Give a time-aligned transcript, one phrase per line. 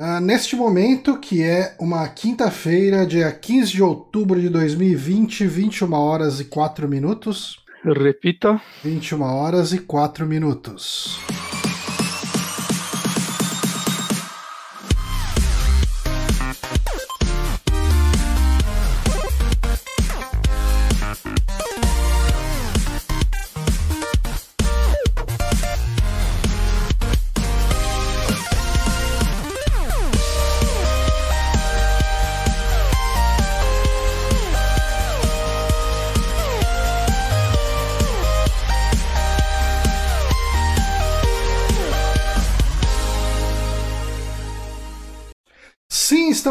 [0.00, 6.38] Uh, neste momento, que é uma quinta-feira, dia 15 de outubro de 2020, 21 horas
[6.38, 7.64] e 4 minutos.
[7.84, 8.62] Repita.
[8.84, 11.18] 21 horas e 4 minutos.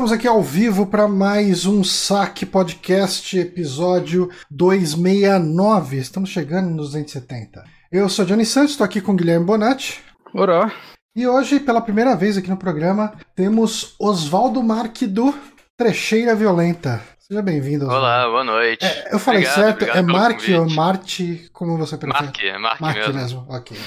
[0.07, 5.97] Estamos aqui ao vivo para mais um Saque Podcast, episódio 269.
[5.97, 7.61] Estamos chegando nos 270.
[7.91, 10.01] Eu sou Johnny Santos, estou aqui com Guilherme Bonatti.
[10.33, 10.71] Olá.
[11.13, 15.37] E hoje, pela primeira vez aqui no programa, temos Oswaldo Marque do
[15.75, 17.01] Trecheira Violenta.
[17.19, 17.89] Seja bem-vindo.
[17.89, 18.85] Olá, boa noite.
[18.85, 19.81] É, eu falei obrigado, certo?
[19.81, 21.49] Obrigado é Marque ou Marte?
[21.51, 22.23] Como você prefere?
[22.23, 23.13] Marque, é Marque, Marque mesmo.
[23.19, 23.45] mesmo.
[23.49, 23.77] Ok.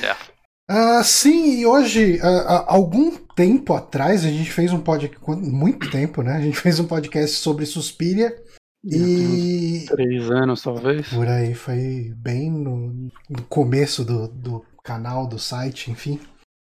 [0.00, 0.35] certo.
[0.68, 6.22] Uh, sim, e hoje, uh, algum tempo atrás, a gente fez um podcast, muito tempo,
[6.22, 6.32] né?
[6.32, 8.36] A gente fez um podcast sobre Suspiria.
[8.84, 9.84] E.
[9.88, 11.08] Três anos, talvez.
[11.08, 16.20] Por aí, foi bem no, no começo do, do canal, do site, enfim.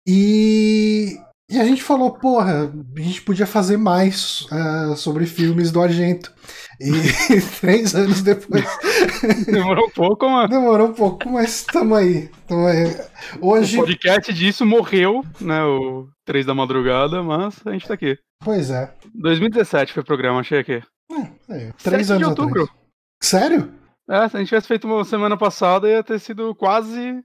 [0.07, 1.19] E
[1.53, 6.33] e a gente falou, porra, a gente podia fazer mais uh, sobre filmes do Argento.
[6.81, 6.91] E
[7.61, 8.65] três anos depois.
[9.45, 10.49] Demorou um pouco, mano.
[10.49, 12.31] Demorou um pouco, mas tamo aí.
[12.49, 12.97] Tamo aí.
[13.39, 13.77] Hoje.
[13.77, 15.63] O podcast disso morreu, né?
[15.63, 18.17] O 3 da madrugada, mas a gente tá aqui.
[18.43, 18.91] Pois é.
[19.15, 20.83] 2017 foi o programa, achei aqui.
[21.51, 22.63] É, é três anos de outubro.
[22.63, 22.79] Atrás.
[23.23, 23.82] Sério?
[24.11, 27.23] É, se a gente tivesse feito uma semana passada, ia ter sido quase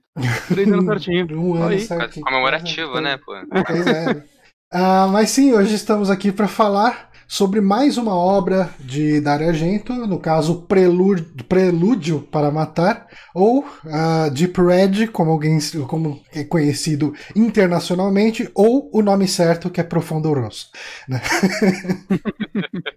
[0.48, 1.40] três anos certinho.
[1.40, 1.80] um ano Aí.
[1.80, 2.24] certinho.
[2.24, 3.32] Comemorativo, né, pô?
[3.66, 4.24] Pois é.
[4.72, 9.92] Ah, mas sim, hoje estamos aqui para falar sobre mais uma obra de Dario Argento,
[9.92, 17.14] no caso Prelúdio, Prelúdio para Matar, ou uh, Deep Red, como, alguém, como é conhecido
[17.36, 20.70] internacionalmente, ou o nome certo que é Profundo Rosso.
[21.06, 21.20] Né?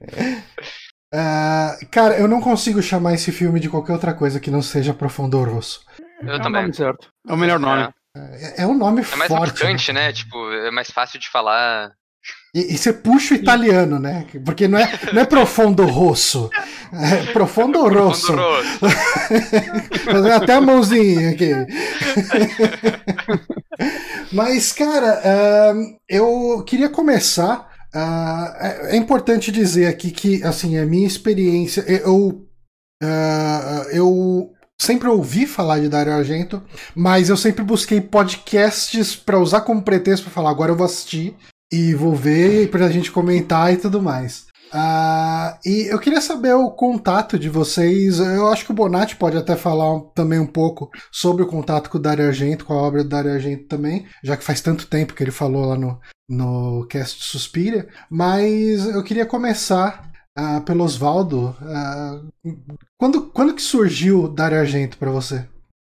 [1.13, 4.93] Uh, cara, eu não consigo chamar esse filme de qualquer outra coisa que não seja
[4.93, 5.81] Profundo Rosso.
[6.21, 6.61] Eu é também.
[6.61, 7.09] o nome certo.
[7.27, 7.89] É o melhor nome.
[8.15, 9.61] É, é um nome É mais forte.
[9.61, 10.11] marcante, né?
[10.13, 11.91] Tipo, é mais fácil de falar.
[12.53, 14.25] E, e você puxa o italiano, né?
[14.45, 16.49] Porque não é, não é Profundo Rosso.
[16.93, 18.33] É Profundo Rosso.
[18.33, 18.79] Profundo Rosso.
[20.05, 21.51] Fazer até a mãozinha aqui.
[24.31, 25.21] Mas, cara,
[25.73, 31.81] uh, eu queria começar Uh, é, é, importante dizer aqui que, assim, a minha experiência,
[31.81, 32.47] eu,
[33.03, 36.63] uh, eu sempre ouvi falar de Dario Argento,
[36.95, 41.35] mas eu sempre busquei podcasts para usar como pretexto para falar, agora eu vou assistir
[41.71, 44.50] e vou ver para a gente comentar e tudo mais.
[44.73, 48.19] Uh, e eu queria saber o contato de vocês.
[48.19, 51.97] Eu acho que o Bonatti pode até falar também um pouco sobre o contato com
[51.97, 55.13] o Dario Argento, com a obra do Dario Argento também, já que faz tanto tempo
[55.13, 55.99] que ele falou lá no,
[56.29, 57.87] no cast Suspira.
[58.09, 61.55] Mas eu queria começar uh, pelo Oswaldo.
[61.61, 62.57] Uh,
[62.97, 65.45] quando, quando que surgiu o Dario Argento para você?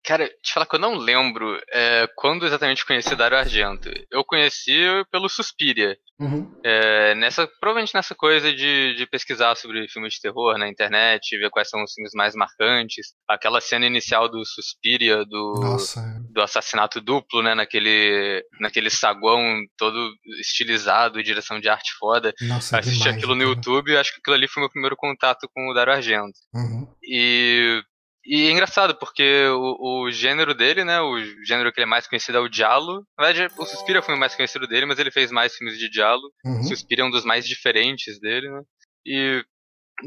[0.05, 3.89] Cara, te falar que eu não lembro é, quando exatamente conheci Dario Argento.
[4.11, 4.77] Eu conheci
[5.11, 5.97] pelo Suspiria.
[6.19, 6.49] Uhum.
[6.63, 11.49] É, nessa, provavelmente nessa coisa de, de pesquisar sobre filmes de terror na internet, ver
[11.49, 13.13] quais são os filmes mais marcantes.
[13.27, 16.01] Aquela cena inicial do Suspiria, do, Nossa.
[16.31, 17.55] do assassinato duplo, né?
[17.55, 19.41] Naquele, naquele saguão
[19.77, 22.33] todo estilizado, direção de arte foda.
[22.41, 23.55] Nossa, Assisti demais, aquilo no cara.
[23.55, 26.37] YouTube acho que aquilo ali foi meu primeiro contato com o Dario Argento.
[26.53, 26.87] Uhum.
[27.03, 27.81] E,
[28.25, 30.99] e é engraçado, porque o, o gênero dele, né?
[31.01, 33.05] O gênero que ele é mais conhecido é o Diallo.
[33.17, 35.89] Na verdade, o Suspira foi o mais conhecido dele, mas ele fez mais filmes de
[35.89, 36.31] Diallo.
[36.43, 36.63] Uhum.
[36.63, 38.61] Suspira é um dos mais diferentes dele, né?
[39.05, 39.43] E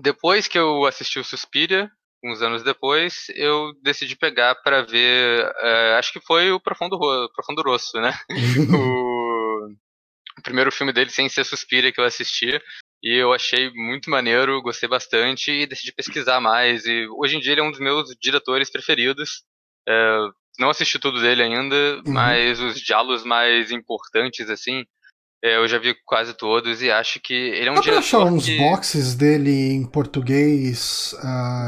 [0.02, 1.90] depois que eu assisti o Suspiria,
[2.24, 5.52] uns anos depois, eu decidi pegar para ver.
[5.60, 8.12] eh, acho que foi o Profundo, Ro- Profundo Rosso, né?
[8.74, 9.68] o,
[10.42, 12.60] primeiro filme dele sem ser Suspiria que eu assisti.
[13.02, 16.84] E eu achei muito maneiro, gostei bastante e decidi pesquisar mais.
[16.84, 19.42] E hoje em dia ele é um dos meus diretores preferidos.
[19.88, 20.18] É,
[20.58, 22.12] não assisti tudo dele ainda, Uhum.
[22.12, 24.84] mas os diálogos mais importantes, assim,
[25.44, 28.18] é, eu já vi quase todos e acho que ele é um Dá pra achar
[28.18, 28.56] diretor uns que...
[28.58, 31.14] boxes dele em português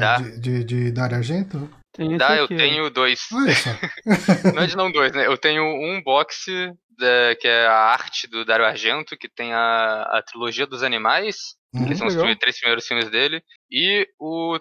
[0.00, 0.16] Dá.
[0.16, 1.70] de, de, de Dario Argento?
[2.00, 2.56] Tem esse Dá, eu aqui, ó.
[2.56, 3.20] tenho dois.
[4.54, 5.26] Não é de não dois, né?
[5.26, 6.46] Eu tenho um box
[6.98, 11.36] da- que é a arte do Dario Argento, que tem a, a trilogia dos animais,
[11.74, 11.86] Uhum.
[11.86, 12.34] que são os legal.
[12.36, 14.58] três primeiros filmes dele, e o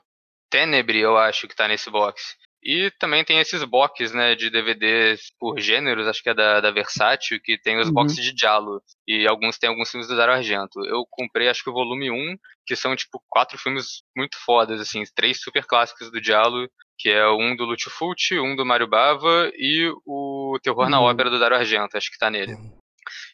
[0.51, 2.36] Tenebre, eu acho, que tá nesse box.
[2.62, 6.71] E também tem esses boxes, né, de DVDs por gêneros, acho que é da, da
[6.71, 7.94] Versátil, que tem os Uhum.
[7.94, 8.81] boxes de Diallo.
[9.07, 10.86] E alguns tem alguns filmes do Dario Argento.
[10.86, 15.01] Eu comprei, acho que o volume 1, que são, tipo, quatro filmes muito fodas, assim,
[15.15, 16.69] três super clássicos do Diallo,
[17.00, 21.06] que é um do Lúcio Fulci, um do Mário Bava e o Terror na Uhum.
[21.07, 22.54] Ópera do Dario Argento, acho que tá nele.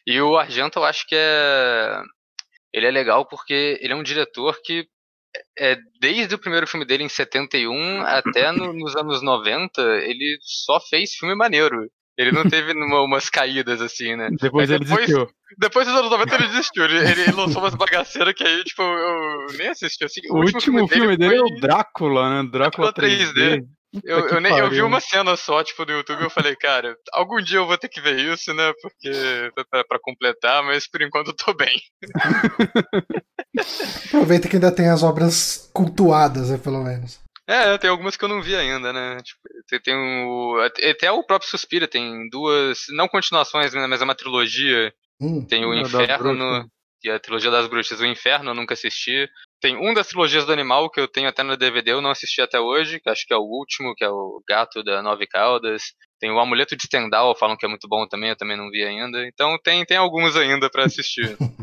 [0.06, 2.00] E o Argento eu acho que é.
[2.72, 4.86] Ele é legal porque ele é um diretor que.
[5.58, 10.80] É, desde o primeiro filme dele em 71 até no- nos anos 90, ele só
[10.80, 11.90] fez filme maneiro.
[12.18, 14.28] Ele não teve numa- umas caídas assim, né?
[14.40, 15.28] Depois ele depois- desistiu.
[15.58, 16.84] Depois dos anos 90 ele desistiu.
[16.84, 20.04] Ele, ele lançou umas bagaceiras que aí, tipo, eu nem assisti.
[20.04, 22.48] Assim, O último filme dele é o Drácula, né?
[22.50, 23.32] Drácula Drácula 3D.
[23.32, 23.64] 3D.
[24.04, 26.94] Eu, eu, nem, eu vi uma cena só, tipo, no YouTube e eu falei, cara,
[27.14, 28.72] algum dia eu vou ter que ver isso, né?
[28.82, 29.10] Porque.
[29.70, 31.80] pra, pra completar, mas por enquanto eu tô bem.
[34.08, 37.18] Aproveita que ainda tem as obras cultuadas, né, pelo menos.
[37.46, 39.18] É, tem algumas que eu não vi ainda, né?
[39.22, 40.58] Tipo, tem, tem o.
[40.60, 42.86] Até o próprio Suspira tem duas.
[42.90, 44.92] Não continuações, né, mas é uma trilogia.
[45.20, 45.46] Hum.
[45.46, 46.68] Tem o Inferno,
[47.00, 48.00] que é a trilogia das bruxas.
[48.00, 49.28] O Inferno eu nunca assisti.
[49.60, 52.42] Tem um das trilogias do animal que eu tenho até no DVD, eu não assisti
[52.42, 55.94] até hoje, que acho que é o último, que é o Gato da Nove Caudas.
[56.18, 58.84] Tem o Amuleto de Stendhal, falam que é muito bom também, eu também não vi
[58.84, 59.26] ainda.
[59.26, 61.36] Então tem, tem alguns ainda pra assistir.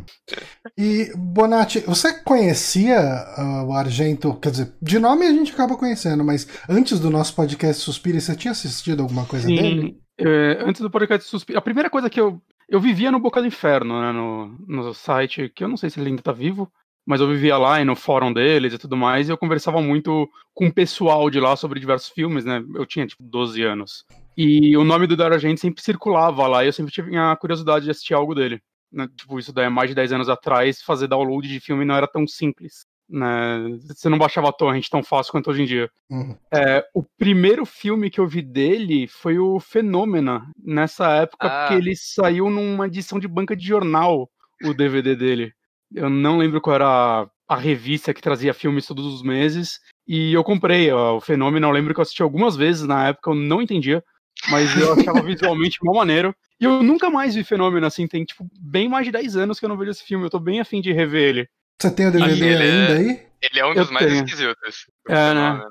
[0.78, 4.34] E, Bonatti, você conhecia ah, o Argento?
[4.36, 8.36] Quer dizer, de nome a gente acaba conhecendo, mas antes do nosso podcast Suspira, você
[8.36, 9.82] tinha assistido alguma coisa dele?
[9.82, 11.60] Sim, é, antes do podcast Suspiro.
[11.60, 12.42] A primeira coisa que eu.
[12.70, 14.12] Eu vivia no Boca do Inferno, né?
[14.12, 16.72] No, no site, que eu não sei se ele ainda tá vivo,
[17.06, 20.30] mas eu vivia lá e no fórum deles e tudo mais, e eu conversava muito
[20.54, 22.64] com o pessoal de lá sobre diversos filmes, né?
[22.74, 24.06] Eu tinha, tipo, 12 anos.
[24.38, 27.86] E o nome do Dario Argento sempre circulava lá, e eu sempre tinha a curiosidade
[27.86, 28.62] de assistir algo dele.
[28.94, 29.08] Né?
[29.18, 32.08] Tipo, isso daí é mais de 10 anos atrás, fazer download de filme não era
[32.08, 32.86] tão simples.
[33.10, 33.78] Né?
[33.88, 35.90] Você não baixava torrent tão fácil quanto hoje em dia.
[36.10, 36.38] Uhum.
[36.54, 41.68] É, o primeiro filme que eu vi dele foi o Fenômena, nessa época, Ah.
[41.68, 44.30] porque ele saiu numa edição de banca de jornal,
[44.64, 45.54] o DVD dele.
[45.94, 50.34] Eu não lembro qual era a, a revista que trazia filmes todos os meses, e
[50.34, 51.68] eu comprei ó, o Fenômeno.
[51.68, 54.04] Eu lembro que eu assisti algumas vezes na época, eu não entendia,
[54.50, 56.36] mas eu achava visualmente mó maneiro.
[56.60, 59.66] E eu nunca mais vi Fenômeno, assim, tem tipo bem mais de 10 anos que
[59.66, 61.50] eu não vejo esse filme, eu tô bem afim de rever ele.
[61.82, 63.26] Você tem o DVD é- ainda aí?
[63.42, 64.24] Ele é um Eu dos mais tenho.
[64.24, 64.86] esquisitos.
[65.10, 65.62] É, né?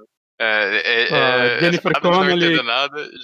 [0.44, 2.58] É, é, Ah, é, Jennifer Connelly.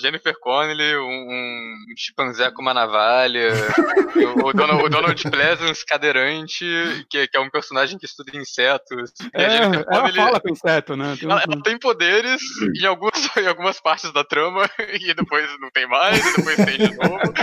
[0.01, 3.49] Jennifer Connelly, um, um chimpanzé com uma navalha,
[4.37, 6.65] o, o Donald, o Donald Pleasance cadeirante,
[7.11, 9.13] que, que é um personagem que estuda insetos.
[9.33, 11.17] É, ela Connelly, fala com inseto, né?
[11.19, 12.41] Tem um- ela, ela tem poderes
[12.81, 14.71] em, alguns, em algumas partes da trama,
[15.01, 17.35] e depois não tem mais, e depois tem de novo.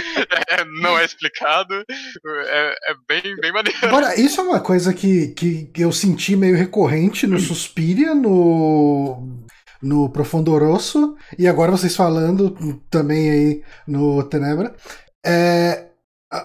[0.47, 1.83] É, não é explicado.
[2.25, 3.77] É, é bem, bem maneiro.
[3.83, 9.44] Agora, isso é uma coisa que, que eu senti meio recorrente no Suspiria, no,
[9.81, 12.51] no Profundo Rosso, e agora vocês falando
[12.89, 14.75] também aí no Tenebra.
[15.25, 15.85] É,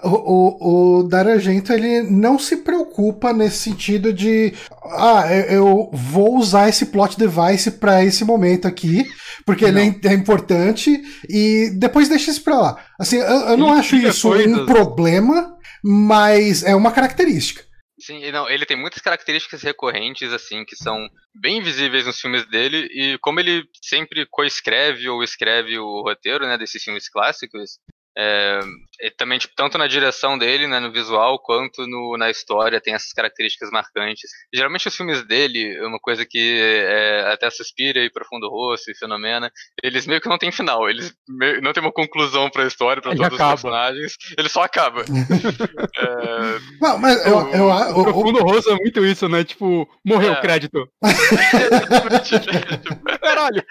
[0.04, 4.52] o, o, o Dario Argento ele não se preocupa nesse sentido de
[4.84, 9.04] ah, eu- vou usar esse plot device para esse momento aqui,
[9.44, 12.76] porque ele é, im- é importante, e depois deixa isso pra lá.
[12.98, 14.66] Assim, eu, eu não Ele acho isso um coisas.
[14.66, 17.62] problema, mas é uma característica.
[18.10, 22.88] Sim, não, ele tem muitas características recorrentes, assim, que são bem visíveis nos filmes dele,
[22.90, 27.78] e como ele sempre coescreve ou escreve o roteiro, né, desses filmes clássicos,
[28.16, 28.60] é,
[29.02, 32.92] e também, tipo, tanto na direção dele, né, no visual, quanto no, na história, tem
[32.94, 34.30] essas características marcantes.
[34.54, 38.94] Geralmente os filmes dele, é uma coisa que é, até Suspira e Profundo Rosso e
[38.96, 39.50] Fenomena,
[39.82, 43.12] eles meio que não têm final, eles meio- não tem uma conclusão pra história, pra
[43.12, 43.54] Ele todos acaba.
[43.54, 45.04] os personagens, ele só acaba.
[46.00, 49.44] É, Não, mas eu, eu, O eu- eu- Profundo Rosso é muito isso, né?
[49.44, 50.40] Tipo, morreu o É.
[50.40, 50.88] crédito.
[53.20, 53.62] Caralho!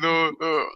[0.00, 0.70] no, no- O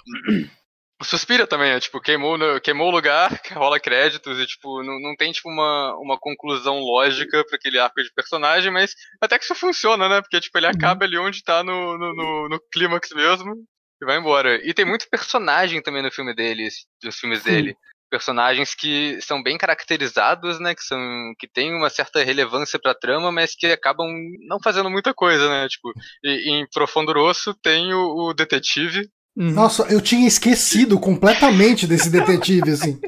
[1.03, 5.33] Suspira também, é tipo, queimou, queimou o lugar, rola créditos e, tipo, não, não tem,
[5.33, 10.09] tipo, uma, uma conclusão lógica pra aquele arco de personagem, mas até que isso funciona,
[10.09, 10.21] né?
[10.21, 13.55] Porque, tipo, ele acaba ali onde tá no, no, no, no clímax mesmo
[14.03, 14.57] e vai embora.
[14.67, 17.51] E tem muito personagem também no filme deles, dos filmes Sim.
[17.51, 17.77] dele.
[18.11, 20.75] Personagens que são bem caracterizados, né?
[20.75, 20.99] Que, são,
[21.39, 24.09] que têm uma certa relevância pra trama, mas que acabam
[24.49, 25.69] não fazendo muita coisa, né?
[25.69, 25.93] Tipo,
[26.25, 29.53] e, em Profundo Rosso tem o, o detetive, Uhum.
[29.53, 32.99] Nossa, eu tinha esquecido completamente desse detetive, assim.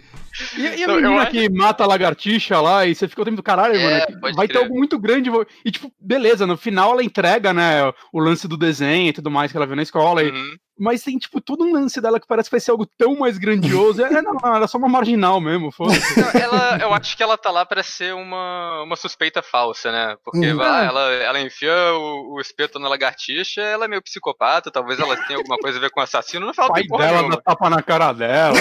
[0.57, 3.37] E, e a não, menina que mata a lagartixa lá e você fica o tempo
[3.37, 4.49] do caralho, é, mano, vai crer.
[4.49, 5.31] ter algo muito grande.
[5.65, 9.51] E tipo, beleza, no final ela entrega, né, o lance do desenho e tudo mais
[9.51, 10.23] que ela viu na escola.
[10.23, 10.29] Uhum.
[10.29, 13.17] E, mas tem, tipo, todo um lance dela que parece que vai ser algo tão
[13.17, 14.03] mais grandioso.
[14.03, 15.93] É, não, é só uma marginal mesmo, foda
[16.35, 20.17] ela, Eu acho que ela tá lá pra ser uma, uma suspeita falsa, né?
[20.25, 20.57] Porque uhum.
[20.57, 25.17] vai, ela, ela enfia o, o espeto na lagartixa, ela é meio psicopata, talvez ela
[25.25, 27.83] tenha alguma coisa a ver com assassino, não fala o pai dela dá tapa na
[27.83, 28.57] cara dela,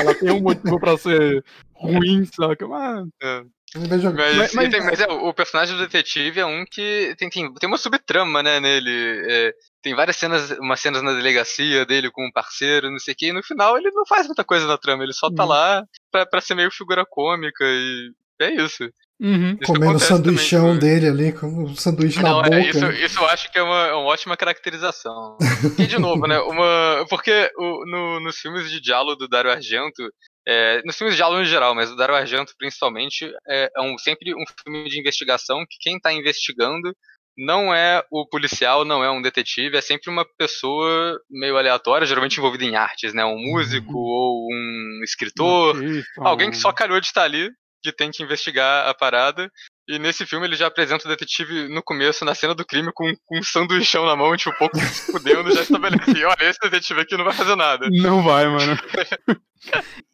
[0.00, 1.44] ela tem um motivo pra ser
[1.74, 2.66] ruim, saca?
[2.66, 3.08] Mas...
[3.22, 3.42] É.
[3.74, 7.52] Mas, mas, mas, tem, mas é, o personagem do detetive é um que tem, tem,
[7.52, 8.90] tem uma subtrama, né, nele.
[9.28, 13.16] É, tem várias cenas, umas cenas na delegacia dele com um parceiro, não sei o
[13.16, 15.50] que, e no final ele não faz muita coisa na trama, ele só tá uhum.
[15.50, 18.88] lá pra, pra ser meio figura cômica e é isso.
[19.18, 19.56] Uhum.
[19.64, 22.56] Comendo o sanduichão também, dele ali, com o sanduíche não, na é, boca.
[22.56, 25.38] É, isso, isso eu acho que é uma, uma ótima caracterização.
[25.78, 26.38] e de novo, né?
[26.40, 30.02] Uma, porque o, no, nos filmes de diálogo do Dario Argento,
[30.46, 33.98] é, nos filmes de diálogo em geral, mas o Dario Argento principalmente, é, é um,
[33.98, 36.94] sempre um filme de investigação que quem está investigando
[37.36, 42.38] não é o policial, não é um detetive, é sempre uma pessoa meio aleatória, geralmente
[42.38, 43.24] envolvida em artes, né?
[43.26, 43.98] Um músico uhum.
[43.98, 45.76] ou um escritor,
[46.18, 47.50] alguém que só calhou de estar ali
[47.82, 49.50] que tem que investigar a parada.
[49.88, 53.04] E nesse filme ele já apresenta o detetive no começo, na cena do crime, com,
[53.24, 56.24] com um sanduichão na mão, tipo, um pouco se fudendo, já estabelece.
[56.24, 57.88] Olha, esse detetive aqui não vai fazer nada.
[57.90, 58.76] Não vai, mano.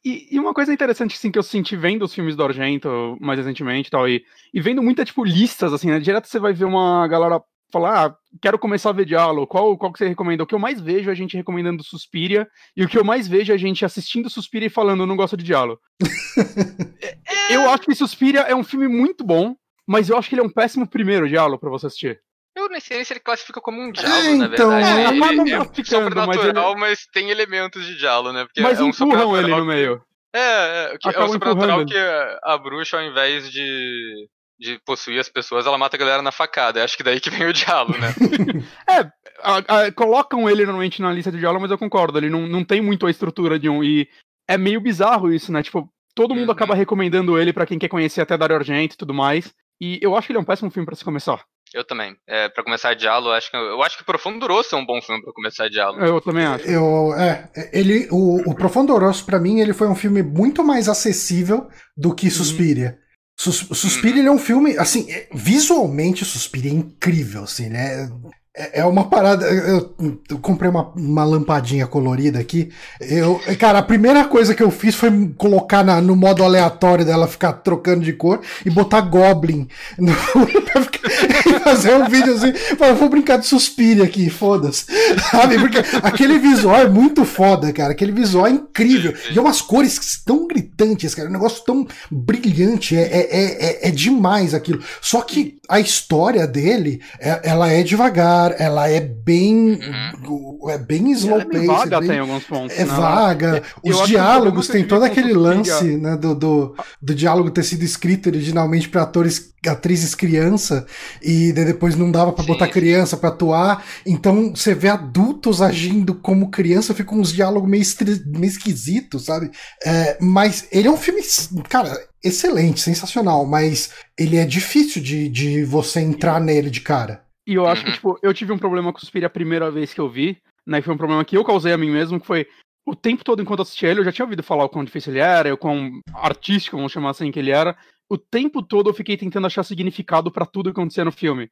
[0.04, 3.38] e, e, uma coisa interessante, assim, que eu senti vendo os filmes do Argento mais
[3.38, 5.98] recentemente e tal, e, e vendo muita, tipo, listas, assim, né?
[6.00, 7.40] Direto você vai ver uma galera
[7.72, 10.42] falar, ah, quero começar a ver diálogo, qual, qual que você recomenda?
[10.42, 13.26] O que eu mais vejo é a gente recomendando Suspiria, e o que eu mais
[13.26, 15.80] vejo é a gente assistindo Suspiria e falando, não gosto de diálogo.
[17.50, 20.44] eu acho que Suspiria é um filme muito bom, mas eu acho que ele é
[20.44, 22.20] um péssimo primeiro diálogo para você assistir.
[22.54, 25.00] Eu nem sei se ele classifica como um diálogo, é, na então, verdade.
[25.00, 26.80] É, ele, ele, é sobrenatural, mas, ele...
[26.80, 28.44] mas, tem elementos de diálogo, né?
[28.44, 30.02] Porque mas é um empurram ele no meio.
[30.34, 31.96] É, é, que, é o sobrenatural que
[32.42, 34.28] a bruxa, ao invés de
[34.62, 36.84] de possuir as pessoas, ela mata a galera na facada.
[36.84, 38.14] Acho que daí que vem o diálogo, né?
[38.88, 39.10] é,
[39.42, 42.64] a, a, colocam ele normalmente na lista de diálogo, mas eu concordo, ele não, não
[42.64, 43.82] tem muito a estrutura de um.
[43.82, 44.08] E
[44.48, 45.62] é meio bizarro isso, né?
[45.62, 46.54] Tipo, todo mundo uhum.
[46.54, 49.52] acaba recomendando ele para quem quer conhecer até Dario Argento e tudo mais.
[49.82, 51.44] E eu acho que ele é um péssimo filme para se começar.
[51.74, 52.14] Eu também.
[52.28, 55.20] É, para começar diálogo, acho que eu acho que Profundo Rosso é um bom filme
[55.20, 56.04] para começar diálogo.
[56.04, 56.64] Eu também acho.
[56.70, 60.88] Eu, é, ele, o, o Profundo Rosso para mim ele foi um filme muito mais
[60.88, 62.30] acessível do que uhum.
[62.30, 62.90] Suspiria.
[62.90, 63.02] Uhum.
[63.36, 68.08] Sus Suspiria ele é um filme, assim, é, visualmente Suspiria é incrível, assim, né?
[68.54, 69.46] É, é uma parada.
[69.46, 69.94] Eu,
[70.42, 72.70] comprei uma, uma, lampadinha colorida aqui.
[73.00, 77.26] Eu, cara, a primeira coisa que eu fiz foi colocar na, no modo aleatório dela
[77.26, 79.66] ficar trocando de cor e botar Goblin
[79.98, 82.52] no, ficar, fazer um vídeo assim.
[82.76, 84.84] Falei, vou brincar de suspire aqui, foda-se.
[85.30, 85.58] Sabe?
[85.58, 87.92] Porque aquele visual é muito foda, cara.
[87.92, 89.14] Aquele visual é incrível.
[89.30, 91.26] E é umas cores tão gritantes, cara.
[91.26, 92.98] Um negócio tão brilhante.
[92.98, 94.82] É, é, é, é demais aquilo.
[95.00, 99.78] Só que a história dele, é, ela é devagar ela é bem.
[99.80, 100.70] Uhum.
[100.70, 101.64] É bem slow é pace.
[101.64, 102.78] É vaga, bem, tem alguns pontos.
[102.78, 102.94] É né?
[102.94, 103.62] vaga.
[103.82, 108.88] Os diálogos, tem todo aquele lance né, do, do, do, diálogo ter sido escrito originalmente
[108.88, 110.86] para atores, atrizes criança,
[111.22, 113.84] e depois não dava para botar criança para atuar.
[114.06, 117.84] Então você vê adultos agindo como criança, fica uns diálogos meio,
[118.26, 119.50] meio esquisitos, sabe?
[119.84, 121.22] É, mas ele é um filme.
[121.68, 127.22] Cara, excelente, sensacional, mas ele é difícil de, de você entrar nele de cara.
[127.46, 127.86] E eu acho uhum.
[127.86, 130.80] que, tipo, eu tive um problema com Suspiria a primeira vez que eu vi, né?
[130.80, 132.46] Foi um problema que eu causei a mim mesmo, que foi
[132.86, 135.20] o tempo todo enquanto assistia ele, eu já tinha ouvido falar o quão difícil ele
[135.20, 137.76] era, o quão artístico, vamos chamar assim, que ele era.
[138.08, 141.48] O tempo todo eu fiquei tentando achar significado para tudo que acontecia no filme.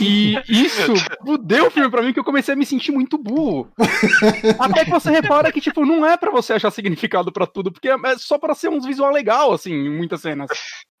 [0.00, 0.92] E isso
[1.24, 3.68] fudeu o filme pra mim, que eu comecei a me sentir muito burro.
[4.60, 7.88] Até que você repara que, tipo, não é para você achar significado para tudo, porque
[7.88, 10.48] é só para ser um visual legal, assim, em muitas cenas.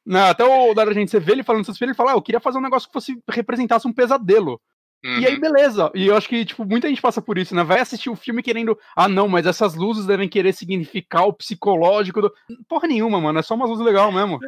[0.06, 2.22] Não, até o da gente, você vê ele falando essas filhas, ele fala, ah, eu
[2.22, 4.60] queria fazer um negócio que fosse representasse um pesadelo.
[5.04, 5.18] Uhum.
[5.20, 5.40] E aí, uhum.
[5.40, 5.90] beleza.
[5.94, 7.62] E eu acho que, tipo, muita gente passa por isso, né?
[7.62, 8.78] Vai assistir o um filme querendo.
[8.96, 12.32] Ah, não, mas essas luzes devem querer significar o psicológico do.
[12.68, 13.38] Porra nenhuma, mano.
[13.38, 14.38] É só uma luz legal mesmo.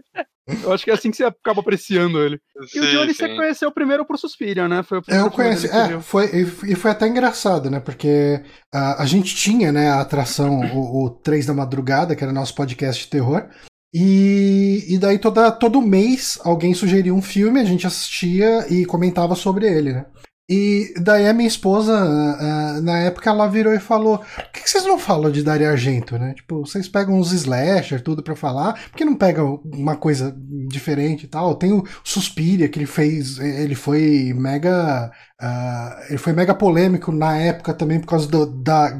[0.63, 2.41] Eu acho que é assim que você acaba apreciando ele.
[2.69, 4.83] Sim, e o Johnny você conheceu primeiro pro Suspiria, né?
[4.83, 6.25] Foi o eu conheci, é, foi,
[6.67, 7.81] e foi até engraçado, né?
[7.81, 8.43] Porque
[8.75, 12.55] uh, a gente tinha, né, a atração, o, o 3 da Madrugada, que era nosso
[12.55, 13.47] podcast de terror.
[13.93, 19.35] E, e daí toda, todo mês alguém sugeria um filme, a gente assistia e comentava
[19.35, 20.07] sobre ele, né?
[20.51, 24.85] E daí a minha esposa, uh, na época, ela virou e falou: Por que, vocês
[24.87, 26.33] não falam de Dario Argento, né?
[26.33, 30.35] Tipo, vocês pegam uns slasher, tudo para falar, por que não pegam uma coisa
[30.67, 31.55] diferente e tal?
[31.55, 35.13] Tem o Suspiria, que ele fez, ele foi mega.
[35.41, 38.91] Uh, ele foi mega polêmico na época também por causa do, da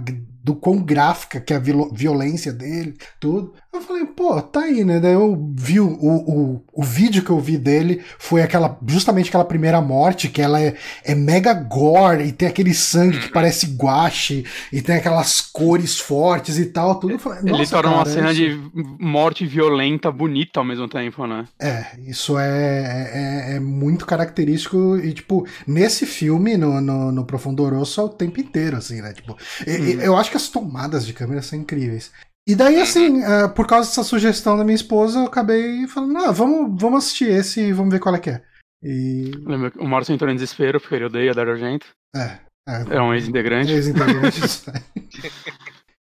[0.49, 3.53] do quão gráfica que é a violência dele, tudo.
[3.79, 4.99] Eu falei, pô, tá aí, né?
[4.99, 9.45] Daí eu vi o, o, o vídeo que eu vi dele foi aquela justamente aquela
[9.45, 14.45] primeira morte, que ela é, é mega gore e tem aquele sangue que parece guache
[14.73, 16.97] e tem aquelas cores fortes e tal.
[16.97, 17.13] Tudo.
[17.13, 18.61] Eu falei, Ele torna uma cena de
[18.99, 21.45] morte violenta bonita ao mesmo tempo, né?
[21.61, 27.65] É, isso é, é, é muito característico e, tipo, nesse filme, no, no, no Profundo
[27.69, 29.13] Rosso, é o tempo inteiro, assim, né?
[29.13, 30.01] Tipo, uhum.
[30.01, 32.11] eu acho que as tomadas de câmera são incríveis.
[32.49, 32.83] E daí, uhum.
[32.83, 37.05] assim, uh, por causa dessa sugestão da minha esposa, eu acabei falando, ah, vamos, vamos
[37.05, 38.43] assistir esse e vamos ver qual é que é.
[38.83, 39.33] E...
[39.45, 41.87] Lembra o Márcio entrou em desespero porque ele odeia Dario Argento.
[42.17, 42.39] É.
[42.67, 43.71] É, é um ex-integrante.
[43.71, 44.41] Ex-integrante.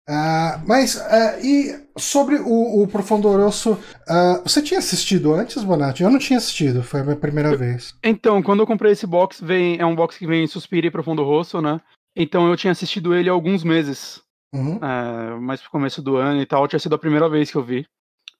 [0.08, 6.04] uh, mas, uh, e sobre o, o Profundo Rosso, uh, você tinha assistido antes, Bonatti?
[6.04, 7.94] Eu não tinha assistido, foi a minha primeira eu, vez.
[8.04, 11.24] Então, quando eu comprei esse box, vem, é um box que vem Suspira e Profundo
[11.24, 11.80] Rosso, né?
[12.16, 14.20] Então eu tinha assistido ele há alguns meses.
[14.52, 14.78] Uhum.
[14.82, 17.62] É, mais pro começo do ano e tal, tinha sido a primeira vez que eu
[17.62, 17.86] vi.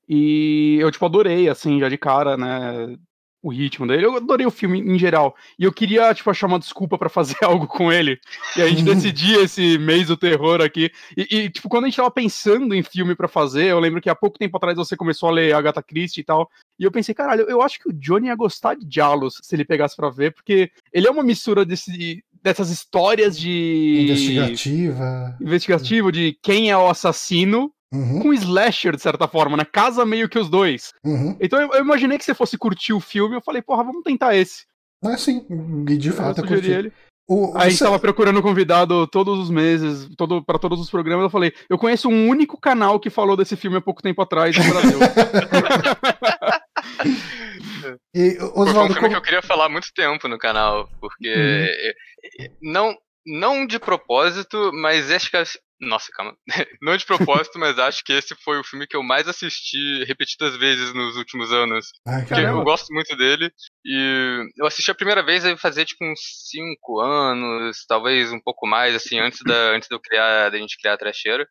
[0.08, 2.96] E eu, tipo, adorei, assim, já de cara, né?
[3.42, 4.04] O ritmo dele.
[4.04, 5.34] Eu adorei o filme em geral.
[5.56, 8.18] E eu queria, tipo, achar uma desculpa para fazer algo com ele.
[8.56, 8.94] E a gente uhum.
[8.94, 10.90] decidia esse mês do terror aqui.
[11.16, 14.10] E, e, tipo, quando a gente tava pensando em filme para fazer, eu lembro que
[14.10, 16.50] há pouco tempo atrás você começou a ler Agatha Christie e tal.
[16.76, 19.64] E eu pensei, caralho, eu acho que o Johnny ia gostar de Jalos se ele
[19.64, 24.02] pegasse pra ver, porque ele é uma mistura desse, dessas histórias de.
[24.04, 25.36] Investigativa.
[25.40, 27.72] Investigativo, de quem é o assassino.
[27.92, 28.20] Uhum.
[28.20, 29.64] Com slasher, de certa forma, né?
[29.64, 30.92] Casa meio que os dois.
[31.04, 31.36] Uhum.
[31.40, 33.34] Então eu, eu, imaginei que você fosse curtir o filme.
[33.34, 34.64] Eu falei, porra, vamos tentar esse.
[35.02, 35.44] Ah, sim.
[35.88, 36.70] E de fato eu, eu curti.
[36.70, 36.92] ele.
[37.28, 41.22] O, a gente tava procurando convidado todos os meses, todo, para todos os programas.
[41.22, 44.56] Eu falei, eu conheço um único canal que falou desse filme há pouco tempo atrás
[44.56, 44.98] no Brasil.
[48.14, 49.08] e, Oswaldo, Foi um filme como...
[49.10, 51.94] que eu queria falar há muito tempo no canal, porque
[52.40, 52.56] uhum.
[52.62, 55.36] não, não de propósito, mas acho que
[55.80, 56.36] nossa, calma.
[56.82, 60.56] Não de propósito, mas acho que esse foi o filme que eu mais assisti repetidas
[60.56, 61.86] vezes nos últimos anos.
[62.06, 63.50] Ai, eu gosto muito dele.
[63.84, 66.20] E eu assisti a primeira vez aí fazer tipo uns
[66.50, 70.76] 5 anos, talvez um pouco mais, assim, antes da, antes de eu criar, da gente
[70.78, 71.48] criar a trecheira.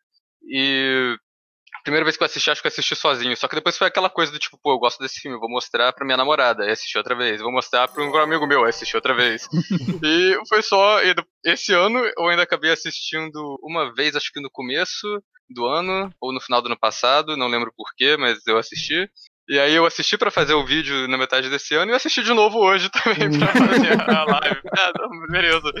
[0.48, 1.16] E
[1.82, 3.36] primeira vez que eu assisti, acho que eu assisti sozinho.
[3.36, 5.92] Só que depois foi aquela coisa do tipo, pô, eu gosto desse filme, vou mostrar
[5.92, 7.40] pra minha namorada, aí assisti outra vez.
[7.40, 9.48] Vou mostrar pra um amigo meu, aí assisti outra vez.
[10.02, 10.98] e foi só.
[11.44, 15.06] Esse ano eu ainda acabei assistindo uma vez, acho que no começo
[15.48, 19.08] do ano, ou no final do ano passado, não lembro porquê, mas eu assisti.
[19.48, 22.32] E aí eu assisti para fazer o vídeo na metade desse ano e assisti de
[22.32, 24.60] novo hoje também pra fazer a live.
[24.78, 25.72] Ah, não, beleza.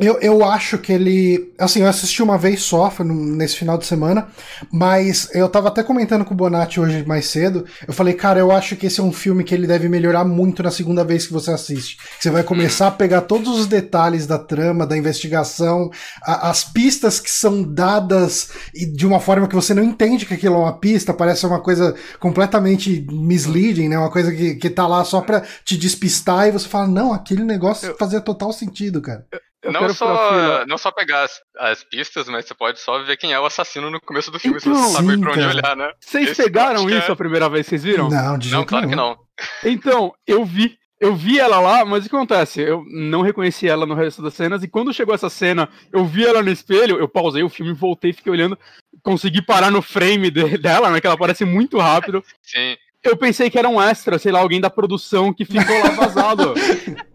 [0.00, 1.52] Eu, eu acho que ele.
[1.58, 4.26] Assim, eu assisti uma vez só, foi nesse final de semana,
[4.72, 7.66] mas eu tava até comentando com o Bonatti hoje mais cedo.
[7.86, 10.62] Eu falei, cara, eu acho que esse é um filme que ele deve melhorar muito
[10.62, 11.98] na segunda vez que você assiste.
[12.18, 15.90] Você vai começar a pegar todos os detalhes da trama, da investigação,
[16.22, 18.48] a, as pistas que são dadas
[18.94, 21.94] de uma forma que você não entende que aquilo é uma pista, parece uma coisa
[22.18, 23.98] completamente misleading, né?
[23.98, 27.44] Uma coisa que, que tá lá só pra te despistar e você fala, não, aquele
[27.44, 29.26] negócio fazia total sentido, cara.
[29.62, 33.32] Eu não só, não só pegar as, as, pistas, mas você pode só ver quem
[33.32, 35.92] é o assassino no começo do filme, então, se você sabe pra onde olhar, né?
[36.00, 37.12] Vocês Esse pegaram isso é...
[37.12, 38.08] a primeira vez, vocês viram?
[38.10, 39.16] Não, de Não, claro que não.
[39.64, 40.76] Então, eu vi.
[41.00, 42.60] Eu vi ela lá, mas o que acontece?
[42.60, 46.24] Eu não reconheci ela no resto das cenas, e quando chegou essa cena, eu vi
[46.24, 48.56] ela no espelho, eu pausei o filme, voltei, fiquei olhando,
[49.02, 51.00] consegui parar no frame de, dela, né?
[51.00, 52.24] Que ela aparece muito rápido.
[52.40, 52.76] Sim.
[53.02, 56.54] Eu pensei que era um extra, sei lá, alguém da produção que ficou lá vazado.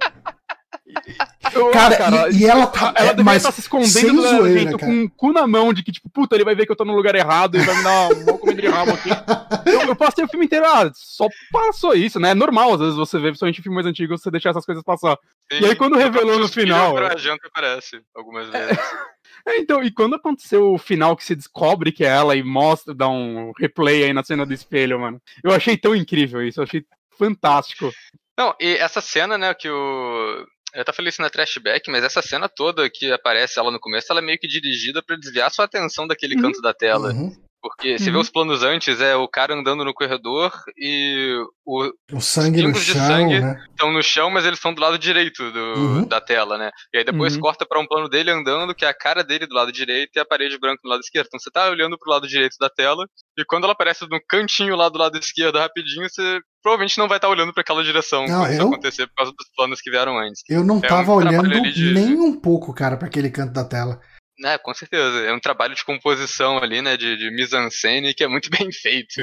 [1.71, 2.93] cara, cara, e, e, ela tá.
[2.95, 5.91] Ela deveria estar tá se escondendo do zoeira, com o cu na mão de que,
[5.91, 8.09] tipo, puta, ele vai ver que eu tô no lugar errado e vai me dar
[8.09, 9.09] uma comida de rabo aqui.
[9.65, 12.31] eu, eu, passei o filme inteiro, ah, só passou isso, né?
[12.31, 15.17] É normal, às vezes você vê, principalmente em filmes antigos, você deixar essas coisas passar.
[15.51, 16.95] Sim, e aí quando revelou no final.
[16.95, 18.77] Pra janta aparece algumas vezes.
[19.45, 22.93] É, então, e quando aconteceu o final que se descobre que é ela e mostra,
[22.93, 25.21] dá um replay aí na cena do espelho, mano.
[25.41, 26.83] Eu achei tão incrível isso, eu achei
[27.17, 27.91] fantástico.
[28.37, 32.21] Não, e essa cena, né, que o eu até falei isso na trashback, mas essa
[32.21, 35.65] cena toda que aparece ela no começo, ela é meio que dirigida para desviar sua
[35.65, 36.41] atenção daquele uhum.
[36.41, 37.11] canto da tela.
[37.11, 37.35] Uhum.
[37.61, 37.97] Porque uhum.
[37.97, 42.65] você vê os planos antes, é o cara andando no corredor e o, o sangue
[42.65, 43.65] os de chão, sangue né?
[43.69, 46.07] estão no chão, mas eles estão do lado direito do, uhum.
[46.07, 46.69] da tela, né?
[46.93, 47.41] E aí depois uhum.
[47.41, 50.19] corta para um plano dele andando, que é a cara dele do lado direito e
[50.19, 51.27] a parede branca do lado esquerdo.
[51.27, 53.05] Então você tá olhando pro lado direito da tela
[53.37, 57.17] e quando ela aparece no cantinho lá do lado esquerdo rapidinho, você provavelmente não vai
[57.17, 58.53] estar tá olhando para aquela direção não, quando eu...
[58.53, 60.41] isso acontecer por causa dos planos que vieram antes.
[60.49, 61.93] Eu não é tava um olhando de...
[61.93, 63.99] nem um pouco, cara, para aquele canto da tela.
[64.43, 65.19] É, com certeza.
[65.19, 66.95] É um trabalho de composição ali, né?
[66.95, 69.21] De, de mise-en-scène que é muito bem feito.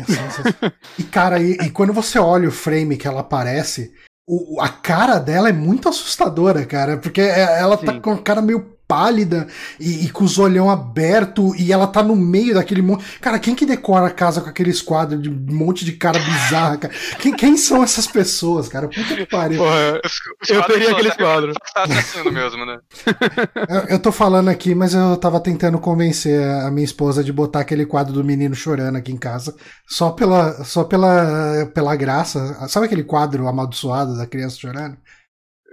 [0.99, 3.93] e, cara, e, e, quando você olha o frame que ela aparece,
[4.27, 6.99] o, a cara dela é muito assustadora, cara.
[6.99, 7.99] Porque é, ela tá Sim.
[7.99, 9.47] tá com a cara meio pálida
[9.81, 13.19] e, e, com os olhão aberto e ela tá no meio daquele monte.
[13.19, 16.77] Cara, quem que decora a casa com aqueles quadros de um monte de cara bizarra,
[16.77, 16.95] cara?
[17.19, 18.89] Quem, quem são essas pessoas, cara?
[18.89, 19.59] Puta que pariu.
[19.59, 20.01] Porra,
[20.49, 21.57] eu teria aqueles quadros.
[21.75, 22.79] assassino mesmo, né?
[23.69, 27.61] eu, eu tô falando aqui, mas eu tava tentando convencer a minha esposa de botar
[27.61, 29.55] aquele quadro do menino chorando aqui em casa,
[29.89, 32.69] só pela, só pela, pela graça.
[32.69, 34.97] Sabe aquele quadro amaldiçoado da criança chorando?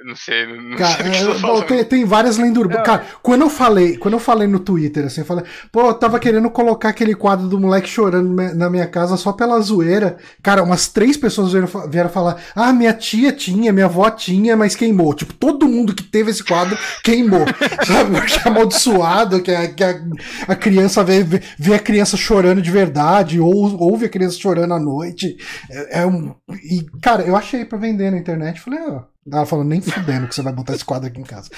[0.04, 2.86] Não sei, não cara, sei é, bom, tem, tem, várias lendas urbanas.
[2.86, 6.20] Cara, quando eu falei, quando eu falei no Twitter, assim, eu falei, pô, eu tava
[6.20, 10.18] querendo colocar aquele quadro do moleque chorando na minha casa só pela zoeira.
[10.42, 14.76] Cara, umas três pessoas vieram, vieram falar: ah, minha tia tinha, minha avó tinha, mas
[14.76, 15.14] queimou.
[15.14, 17.46] Tipo, todo mundo que teve esse quadro queimou.
[17.86, 18.20] sabe?
[18.20, 20.02] Porque é amaldiçoado, que, a, que a,
[20.48, 24.74] a criança vê, vê, vê, a criança chorando de verdade, ou ouve a criança chorando
[24.74, 25.38] à noite.
[25.70, 26.34] É, é um.
[26.64, 28.60] E, cara, eu achei pra vender na internet.
[28.60, 28.98] Falei, ó.
[28.98, 31.50] Oh, ela falou, nem fudendo que você vai botar esse quadro aqui em casa.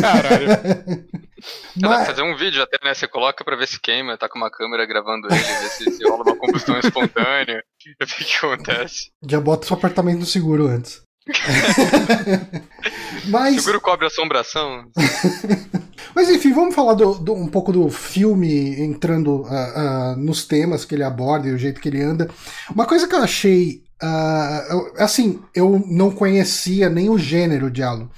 [0.00, 0.46] Caralho.
[1.80, 2.06] Mas...
[2.06, 2.94] fazer um vídeo até, né?
[2.94, 6.08] Você coloca pra ver se queima, tá com uma câmera gravando ele, ver se, se
[6.08, 9.10] rola uma combustão espontânea, ver o que acontece.
[9.28, 11.02] Já bota seu apartamento no seguro antes.
[13.28, 13.56] Mas...
[13.56, 14.84] Seguro cobre assombração.
[16.14, 20.84] Mas enfim, vamos falar do, do, um pouco do filme, entrando uh, uh, nos temas
[20.84, 22.28] que ele aborda e o jeito que ele anda.
[22.70, 28.10] Uma coisa que eu achei Uh, assim, eu não conhecia nem o gênero de Halo.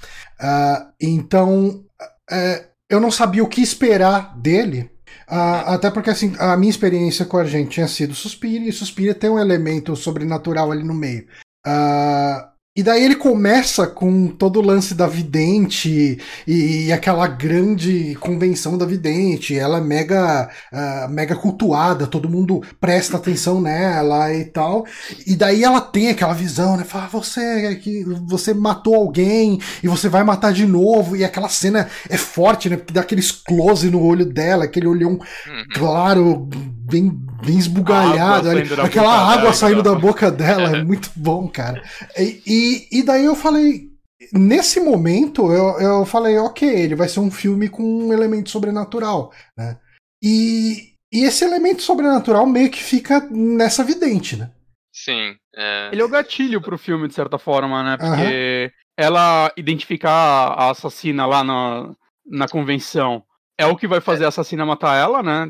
[0.99, 1.85] Então,
[2.31, 4.91] uh, eu não sabia o que esperar dele.
[5.29, 9.15] Uh, até porque assim, a minha experiência com a gente tinha sido Suspiria, e Suspiria
[9.15, 11.25] tem um elemento sobrenatural ali no meio.
[11.65, 18.15] Uh, e daí ele começa com todo o lance da vidente e, e aquela grande
[18.15, 19.57] convenção da vidente.
[19.57, 24.85] Ela é mega, uh, mega cultuada, todo mundo presta atenção nela e tal.
[25.25, 26.83] E daí ela tem aquela visão, né?
[26.83, 31.15] Fala, você é que você matou alguém e você vai matar de novo.
[31.15, 32.75] E aquela cena é forte, né?
[32.75, 35.63] Porque dá aqueles close no olho dela, aquele olhão uhum.
[35.73, 36.49] claro,
[36.85, 37.09] bem,
[37.45, 38.49] bem esbugalhado.
[38.83, 41.81] Aquela água dela, saindo da boca dela é muito bom, cara.
[42.17, 43.93] e, e e, daí eu falei.
[44.33, 49.31] Nesse momento, eu, eu falei, ok, ele vai ser um filme com um elemento sobrenatural,
[49.55, 49.77] né?
[50.23, 54.49] E, e esse elemento sobrenatural meio que fica nessa vidente, né?
[54.91, 55.35] Sim.
[55.55, 55.89] É...
[55.91, 57.97] Ele é o gatilho pro filme, de certa forma, né?
[57.97, 58.71] Porque uhum.
[58.97, 61.93] ela identificar a assassina lá na,
[62.25, 63.21] na convenção
[63.59, 65.47] é o que vai fazer a assassina matar ela, né?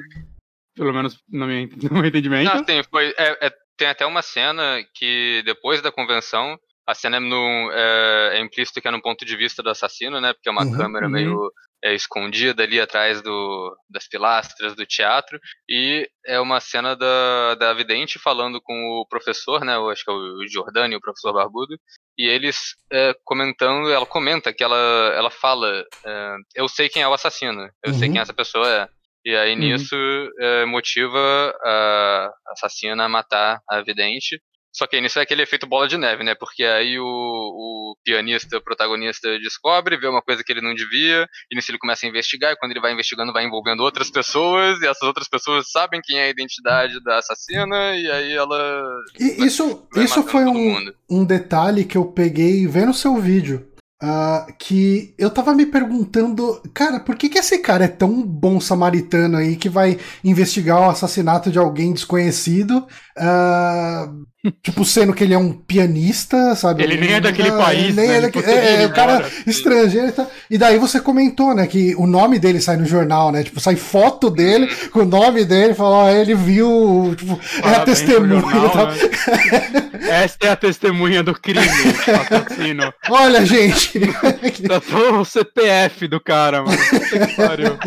[0.75, 2.53] Pelo menos no meu, no meu entendimento.
[2.53, 6.57] Não, tem, foi, é, é, tem até uma cena que depois da convenção
[6.87, 10.21] a cena é, no, é, é, implícito que é no ponto de vista do assassino,
[10.21, 10.33] né?
[10.33, 11.11] Porque é uma uhum, câmera uhum.
[11.11, 11.51] meio
[11.83, 15.39] é, escondida ali atrás do, das pilastras do teatro.
[15.67, 19.75] E é uma cena da, da vidente falando com o professor, né?
[19.75, 21.75] Eu acho que é o Jordani, o professor Barbudo.
[22.17, 24.77] E eles é, comentando, ela comenta que ela,
[25.15, 27.99] ela fala: é, Eu sei quem é o assassino, eu uhum.
[27.99, 28.94] sei quem essa pessoa é.
[29.25, 29.59] E aí uhum.
[29.59, 29.95] nisso
[30.39, 34.39] é, motiva a assassina a matar a vidente.
[34.71, 36.35] Só que aí nisso é aquele efeito bola de neve, né?
[36.35, 41.25] Porque aí o, o pianista, o protagonista, descobre, vê uma coisa que ele não devia,
[41.49, 44.81] e nisso ele começa a investigar, e quando ele vai investigando, vai envolvendo outras pessoas,
[44.81, 48.83] e essas outras pessoas sabem quem é a identidade da assassina, e aí ela.
[49.17, 53.65] E isso, isso foi um, um detalhe que eu peguei vendo seu vídeo.
[54.03, 58.59] Uh, que eu tava me perguntando, cara, por que, que esse cara é tão bom
[58.59, 62.85] samaritano aí que vai investigar o assassinato de alguém desconhecido?
[63.17, 64.25] Uh,
[64.61, 66.83] Tipo, sendo que ele é um pianista, sabe?
[66.83, 68.17] Ele nem é daquele ah, país, nem né?
[68.17, 70.31] É, daqui, é, é o cara estrangeiro e tal.
[70.49, 73.43] E daí você comentou, né, que o nome dele sai no jornal, né?
[73.43, 77.79] Tipo, sai foto dele com o nome dele, falou, ó, ele viu, tipo, é a
[77.81, 78.87] testemunha jornal, e tal.
[78.87, 79.89] Né?
[80.09, 82.93] Essa é a testemunha do crime, assassino.
[83.09, 83.99] Olha, gente.
[84.67, 86.77] Tá todo o CPF do cara, mano.
[86.77, 87.77] Que pariu.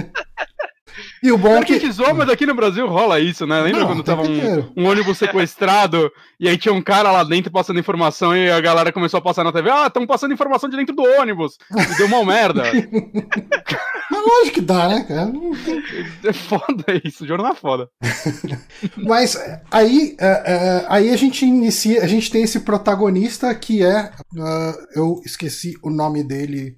[1.22, 1.74] E o bom é que.
[1.74, 3.60] Gente zoa, mas aqui no Brasil rola isso, né?
[3.60, 7.50] Lembra não, quando tava um, um, ônibus sequestrado e aí tinha um cara lá dentro
[7.50, 9.70] passando informação e a galera começou a passar na TV?
[9.70, 11.58] Ah, estão passando informação de dentro do ônibus.
[11.70, 12.64] E deu uma merda.
[14.10, 15.32] mas lógico que dá, né, cara?
[16.24, 17.88] É foda isso, o jornal é foda.
[18.96, 19.36] mas
[19.70, 24.10] aí, uh, uh, aí a gente inicia, a gente tem esse protagonista que é.
[24.32, 26.76] Uh, eu esqueci o nome dele.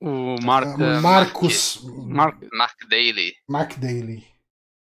[0.00, 1.80] O Mark, uh, Marcos.
[2.06, 3.34] Mark, Mark Daly.
[3.48, 4.24] Mark Daly.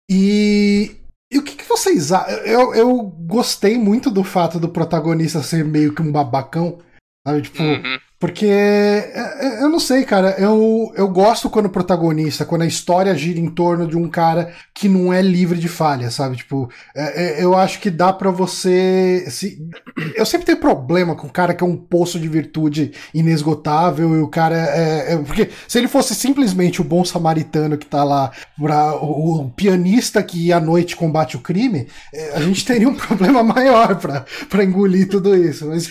[0.08, 0.96] E,
[1.30, 2.36] e o que, que vocês acham?
[2.44, 6.80] Eu, eu gostei muito do fato do protagonista ser meio que um babacão.
[7.26, 7.42] Sabe?
[7.42, 7.98] Tipo, uhum.
[8.22, 10.36] Porque é, é, eu não sei, cara.
[10.38, 14.52] Eu, eu gosto quando o protagonista, quando a história gira em torno de um cara
[14.72, 16.36] que não é livre de falha, sabe?
[16.36, 19.26] Tipo, é, eu acho que dá para você.
[19.28, 19.58] Se...
[20.14, 24.20] Eu sempre tenho problema com o cara que é um poço de virtude inesgotável e
[24.20, 25.16] o cara é.
[25.16, 28.30] Porque se ele fosse simplesmente o bom samaritano que tá lá,
[29.00, 31.88] o pianista que à noite combate o crime,
[32.34, 35.66] a gente teria um problema maior para engolir tudo isso.
[35.66, 35.90] Mas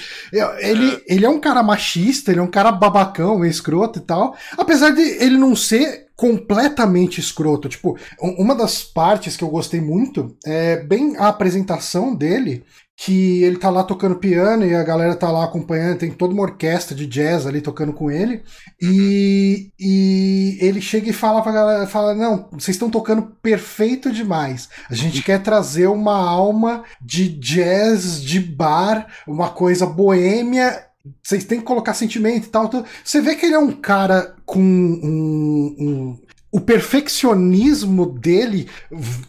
[0.62, 4.36] ele, ele é um cara machista ele é um cara babacão, escroto e tal.
[4.58, 7.68] Apesar de ele não ser completamente escroto.
[7.68, 12.64] Tipo, uma das partes que eu gostei muito é bem a apresentação dele,
[12.96, 16.44] que ele tá lá tocando piano e a galera tá lá acompanhando, tem toda uma
[16.44, 18.44] orquestra de jazz ali tocando com ele,
[18.80, 24.70] e, e ele chega e fala pra galera, fala, não, vocês estão tocando perfeito demais,
[24.88, 30.91] a gente quer trazer uma alma de jazz, de bar, uma coisa boêmia
[31.24, 32.70] vocês têm que colocar sentimento e tal.
[33.04, 36.20] Você vê que ele é um cara com um, um,
[36.52, 38.68] o perfeccionismo dele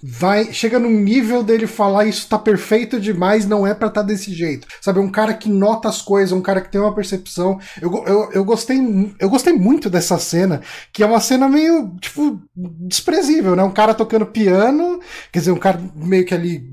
[0.03, 4.07] vai chega num nível dele falar isso tá perfeito demais, não é para estar tá
[4.07, 4.67] desse jeito.
[4.81, 7.61] Sabe, um cara que nota as coisas, um cara que tem uma percepção.
[7.81, 8.79] Eu, eu, eu gostei
[9.21, 10.61] eu gostei muito dessa cena,
[10.93, 13.63] que é uma cena meio tipo desprezível, né?
[13.63, 16.71] Um cara tocando piano, quer dizer, um cara meio que ali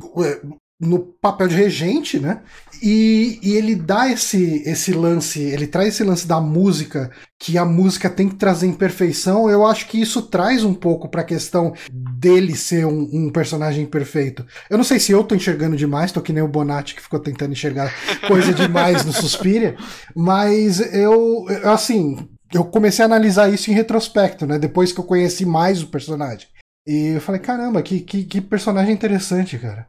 [0.80, 2.42] no papel de regente, né?
[2.82, 7.65] E, e, ele dá esse, esse lance, ele traz esse lance da música, que a
[7.65, 9.50] música tem que trazer imperfeição.
[9.50, 13.86] Eu acho que isso traz um pouco para a questão dele ser um, um, personagem
[13.86, 14.46] perfeito.
[14.70, 17.20] Eu não sei se eu tô enxergando demais, tô que nem o Bonatti que ficou
[17.20, 17.94] tentando enxergar
[18.26, 19.76] coisa demais no Suspiria,
[20.15, 24.58] mas eu, assim, eu comecei a analisar isso em retrospecto, né?
[24.58, 26.48] Depois que eu conheci mais o personagem.
[26.88, 29.86] E eu falei, caramba, que, que, que personagem interessante, cara.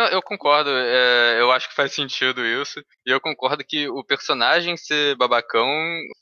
[0.00, 2.80] Não, eu concordo, é, eu acho que faz sentido isso.
[3.04, 5.68] E eu concordo que o personagem ser babacão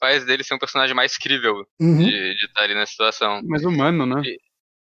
[0.00, 1.98] faz dele ser um personagem mais crível uhum.
[1.98, 3.40] de, de estar ali na situação.
[3.44, 4.20] Mais humano, né?
[4.24, 4.36] E,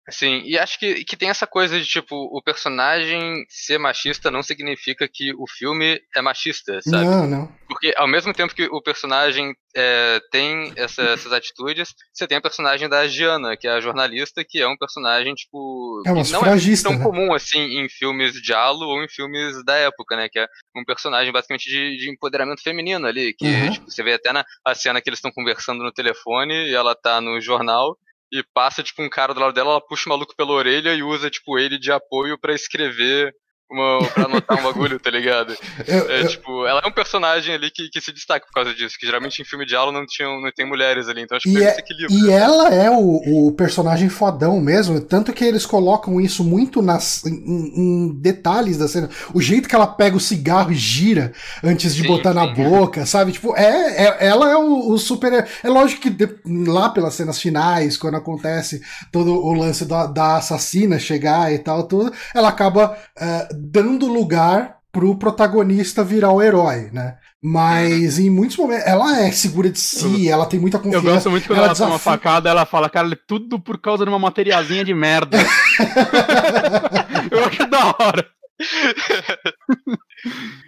[0.08, 4.42] Sim, e acho que, que tem essa coisa de, tipo, o personagem ser machista não
[4.42, 7.04] significa que o filme é machista, sabe?
[7.04, 7.52] Não, não.
[7.68, 12.40] Porque ao mesmo tempo que o personagem é, tem essa, essas atitudes, você tem a
[12.40, 16.46] personagem da Giana, que é a jornalista, que é um personagem, tipo, é que não
[16.46, 17.02] é tão né?
[17.02, 20.28] comum, assim, em filmes de Halo ou em filmes da época, né?
[20.30, 23.70] Que é um personagem, basicamente, de, de empoderamento feminino ali, que, uhum.
[23.72, 26.94] tipo, você vê até na a cena que eles estão conversando no telefone e ela
[26.94, 27.98] tá no jornal,
[28.32, 31.02] e passa, tipo, um cara do lado dela, ela puxa o maluco pela orelha e
[31.02, 33.34] usa, tipo, ele de apoio para escrever
[33.70, 35.56] uma, pra anotar um bagulho, tá ligado?
[35.86, 39.06] É, tipo, ela é um personagem ali que, que se destaca por causa disso, que
[39.06, 41.62] geralmente em filme de aula não, tinham, não tem mulheres ali, então acho que e,
[41.62, 42.26] é, esse equilíbrio.
[42.26, 47.24] E ela é o, o personagem fodão mesmo, tanto que eles colocam isso muito nas,
[47.24, 49.08] em, em, detalhes da cena.
[49.32, 52.36] O jeito que ela pega o cigarro e gira antes de sim, botar sim.
[52.36, 53.32] na boca, sabe?
[53.32, 55.46] Tipo, é, é ela é o, o super.
[55.62, 60.36] É lógico que de, lá pelas cenas finais, quando acontece todo o lance da, da
[60.36, 62.96] assassina chegar e tal, tudo, ela acaba.
[63.16, 67.18] Uh, dando lugar pro protagonista virar o herói, né?
[67.42, 71.06] Mas em muitos momentos ela é segura de si, ela tem muita confiança.
[71.06, 71.92] Eu gosto muito quando ela, ela desafia...
[71.92, 75.36] toma facada, ela fala, cara, é tudo por causa de uma materiazinha de merda.
[77.30, 78.26] eu acho da hora.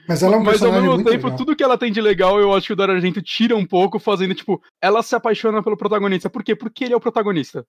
[0.06, 1.36] Mas ela é um Mas ao mesmo tempo, legal.
[1.36, 3.98] tudo que ela tem de legal, eu acho que o Dario Argento tira um pouco,
[3.98, 6.28] fazendo, tipo, ela se apaixona pelo protagonista.
[6.28, 6.54] Por quê?
[6.54, 7.64] Porque ele é o protagonista.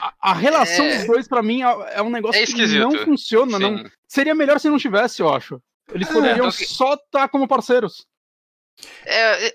[0.00, 0.98] A, a relação é...
[0.98, 3.58] dos dois, para mim, é, é um negócio é que não funciona.
[3.58, 3.84] Não...
[4.06, 5.60] Seria melhor se não tivesse, eu acho.
[5.92, 8.06] Eles é, poderiam só estar tá como parceiros.
[9.04, 9.54] É, é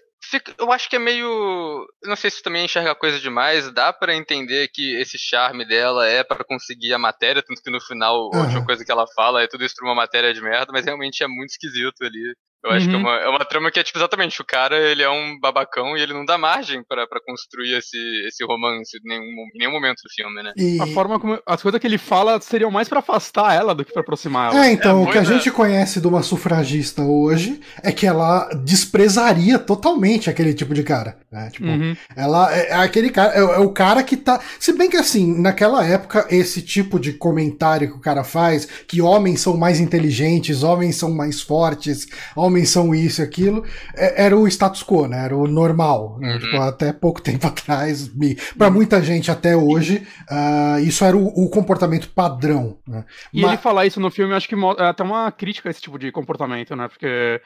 [0.57, 1.87] eu acho que é meio.
[2.03, 3.71] Não sei se também enxerga coisa demais.
[3.71, 7.81] Dá para entender que esse charme dela é para conseguir a matéria, tanto que no
[7.81, 10.71] final a última coisa que ela fala é tudo isso pra uma matéria de merda,
[10.71, 12.35] mas realmente é muito esquisito ali.
[12.63, 12.91] Eu acho uhum.
[12.91, 13.03] que é uhum.
[13.03, 16.01] uma, é uma trama que é tipo exatamente, o cara ele é um babacão e
[16.01, 19.23] ele não dá margem para construir esse, esse romance em nenhum,
[19.55, 20.51] em nenhum momento do filme, né?
[20.57, 20.81] E...
[20.81, 21.39] A forma como.
[21.45, 24.65] As coisas que ele fala seriam mais para afastar ela do que para aproximar ela.
[24.65, 28.49] É, então, é, o que a gente conhece de uma sufragista hoje é que ela
[28.63, 31.17] desprezaria totalmente aquele tipo de cara.
[31.31, 31.49] Né?
[31.51, 31.95] Tipo, uhum.
[32.15, 34.39] ela é, é aquele cara, é, é, o cara que tá.
[34.59, 39.01] Se bem que assim, naquela época, esse tipo de comentário que o cara faz, que
[39.01, 44.25] homens são mais inteligentes, homens são mais fortes, homens homens são isso e aquilo, é,
[44.25, 45.23] era o status quo, né?
[45.25, 46.17] Era o normal.
[46.19, 46.33] Né?
[46.33, 46.39] Uhum.
[46.39, 48.11] Tipo, até pouco tempo atrás,
[48.57, 48.73] para uhum.
[48.73, 52.77] muita gente até hoje, uh, isso era o, o comportamento padrão.
[52.87, 53.05] Né?
[53.33, 53.51] E Mas...
[53.51, 55.97] ele falar isso no filme, eu acho que é até uma crítica a esse tipo
[55.97, 56.87] de comportamento, né?
[56.87, 57.41] Porque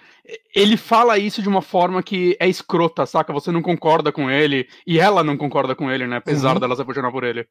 [0.56, 3.34] ele fala isso de uma forma que é escrota, saca?
[3.34, 6.18] Você não concorda com ele, e ela não concorda com ele, né?
[6.18, 6.60] Apesar uhum.
[6.60, 7.46] dela se apaixonar por ele.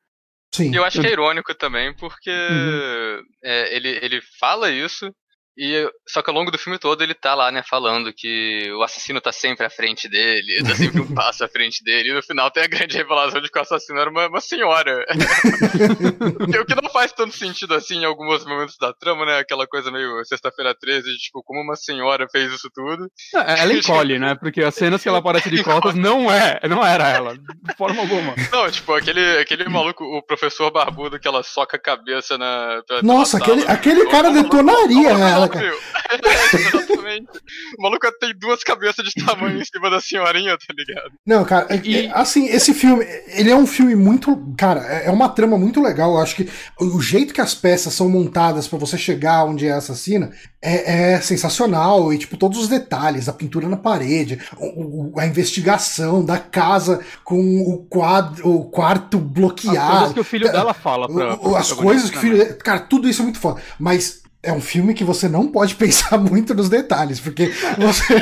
[0.55, 0.75] Sim.
[0.75, 3.23] Eu acho que é irônico também, porque uhum.
[3.43, 5.11] é, ele, ele fala isso,
[5.57, 8.83] E, só que ao longo do filme todo ele tá lá, né, falando que o
[8.83, 12.23] assassino tá sempre à frente dele, tá sempre um passo à frente dele, e no
[12.23, 15.05] final tem a grande revelação de que o assassino era uma, uma senhora.
[16.61, 19.91] o que não faz tanto sentido assim em alguns momentos da trama, né, aquela coisa
[19.91, 23.11] meio sexta-feira 13, de, tipo, como uma senhora fez isso tudo.
[23.35, 26.85] É, ela encolhe, né, porque as cenas que ela aparece de costas não é, não
[26.85, 28.35] era ela, de forma alguma.
[28.51, 32.83] Não, tipo, aquele, aquele maluco, o professor barbudo que ela soca a cabeça na...
[33.03, 35.73] Nossa, aquele, aquele cara detonaria ela cara.
[36.53, 37.31] Exatamente.
[37.79, 41.13] O maluco tem duas cabeças de tamanho em cima da senhorinha, tá ligado?
[41.27, 42.11] Não, cara, é e...
[42.13, 44.37] assim, esse filme, ele é um filme muito.
[44.57, 46.13] Cara, é, é uma trama muito legal.
[46.13, 46.49] Eu acho que
[46.81, 51.13] o jeito que as peças são montadas para você chegar onde é a assassina é,
[51.13, 52.13] é, sensacional.
[52.13, 57.63] E, tipo, todos os detalhes, a pintura na parede, o, a investigação da casa com
[57.63, 59.79] o, quadro, o quarto bloqueado.
[59.79, 61.37] As coisas que o filho dela fala pra.
[61.37, 62.59] pra as coisas que o filho.
[62.59, 63.61] Cara, tudo isso é muito foda.
[63.79, 68.15] Mas é um filme que você não pode pensar muito nos detalhes, porque você.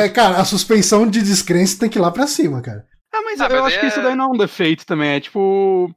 [0.00, 2.86] é, cara, a suspensão de descrença tem que ir lá pra cima, cara.
[3.12, 3.80] Ah, mas ah, eu mas acho é...
[3.80, 5.10] que isso daí não é um defeito também.
[5.10, 5.90] É tipo.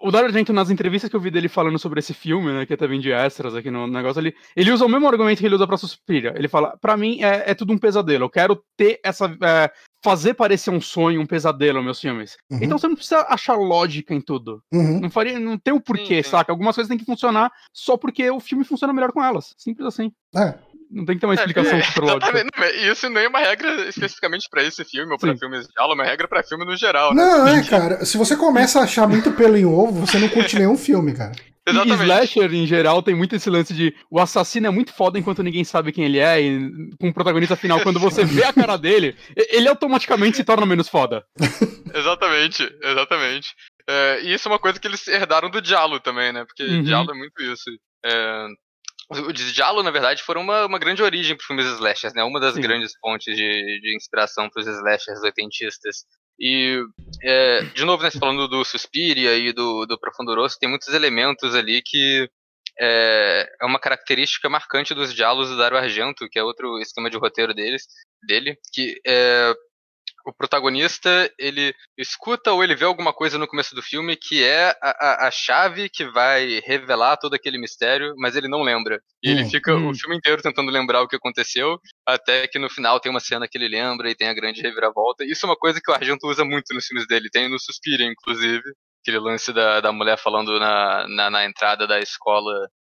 [0.00, 2.74] O Dario Argento, nas entrevistas que eu vi dele falando sobre esse filme, né, que
[2.74, 5.54] até vem de extras aqui no negócio, ele, ele usa o mesmo argumento que ele
[5.54, 6.32] usa pra Suspiria.
[6.36, 9.26] Ele fala, para mim é, é, tudo um pesadelo, eu quero ter essa...
[9.42, 9.70] É,
[10.04, 12.36] fazer parecer um sonho, um pesadelo meus filmes.
[12.50, 12.58] Uhum.
[12.60, 14.62] Então você não precisa achar lógica em tudo.
[14.70, 15.00] Uhum.
[15.00, 16.30] Não faria, não tem o um porquê, sim, sim.
[16.30, 16.52] saca?
[16.52, 19.54] Algumas coisas têm que funcionar só porque o filme funciona melhor com elas.
[19.56, 20.12] Simples assim.
[20.36, 20.58] É.
[20.94, 22.46] Não tem que ter uma explicação é, super lógica.
[22.90, 25.96] Isso nem é uma regra especificamente para esse filme ou para filmes de aula, é
[25.96, 27.12] uma regra para filme no geral.
[27.12, 27.22] Né?
[27.22, 28.04] Não, é, cara.
[28.04, 31.32] Se você começa a achar muito pelo em ovo, você não curte nenhum filme, cara.
[31.66, 32.00] Exatamente.
[32.00, 35.42] E slasher, em geral, tem muito esse lance de o assassino é muito foda enquanto
[35.42, 38.76] ninguém sabe quem ele é, e com o protagonista final, quando você vê a cara
[38.76, 41.24] dele, ele automaticamente se torna menos foda.
[41.94, 43.54] exatamente, exatamente.
[43.88, 46.44] É, e isso é uma coisa que eles herdaram do Diallo também, né?
[46.44, 46.82] Porque uhum.
[46.82, 47.64] Diallo é muito isso.
[48.04, 48.46] É,
[49.10, 52.24] o Diallo, na verdade, foram uma, uma grande origem para filmes slashers, né?
[52.24, 52.60] Uma das Sim.
[52.60, 56.04] grandes fontes de, de inspiração para os slashers oitentistas.
[56.38, 56.82] E,
[57.22, 61.54] é, de novo, né, falando do Suspiria e do, do Profundo Rosso, tem muitos elementos
[61.54, 62.28] ali que
[62.80, 67.16] é, é uma característica marcante dos diálogos do Dario Argento, que é outro esquema de
[67.16, 67.84] roteiro deles,
[68.26, 69.54] dele, que é,
[70.24, 74.70] o protagonista ele escuta ou ele vê alguma coisa no começo do filme que é
[74.82, 79.00] a, a, a chave que vai revelar todo aquele mistério, mas ele não lembra.
[79.22, 79.90] E hum, ele fica hum.
[79.90, 83.46] o filme inteiro tentando lembrar o que aconteceu, até que no final tem uma cena
[83.46, 85.24] que ele lembra e tem a grande reviravolta.
[85.24, 88.06] Isso é uma coisa que o Argento usa muito nos filmes dele, tem no Suspiria,
[88.06, 88.62] inclusive.
[89.02, 92.54] Aquele lance da, da mulher falando na, na, na entrada da escola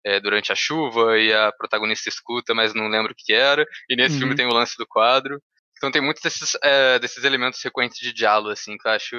[0.04, 3.64] é, durante a chuva e a protagonista escuta, mas não lembra o que era.
[3.88, 4.20] E nesse uhum.
[4.20, 5.40] filme tem o lance do quadro.
[5.76, 9.16] Então tem muitos desses, é, desses elementos recorrentes de diálogo, assim, que eu acho,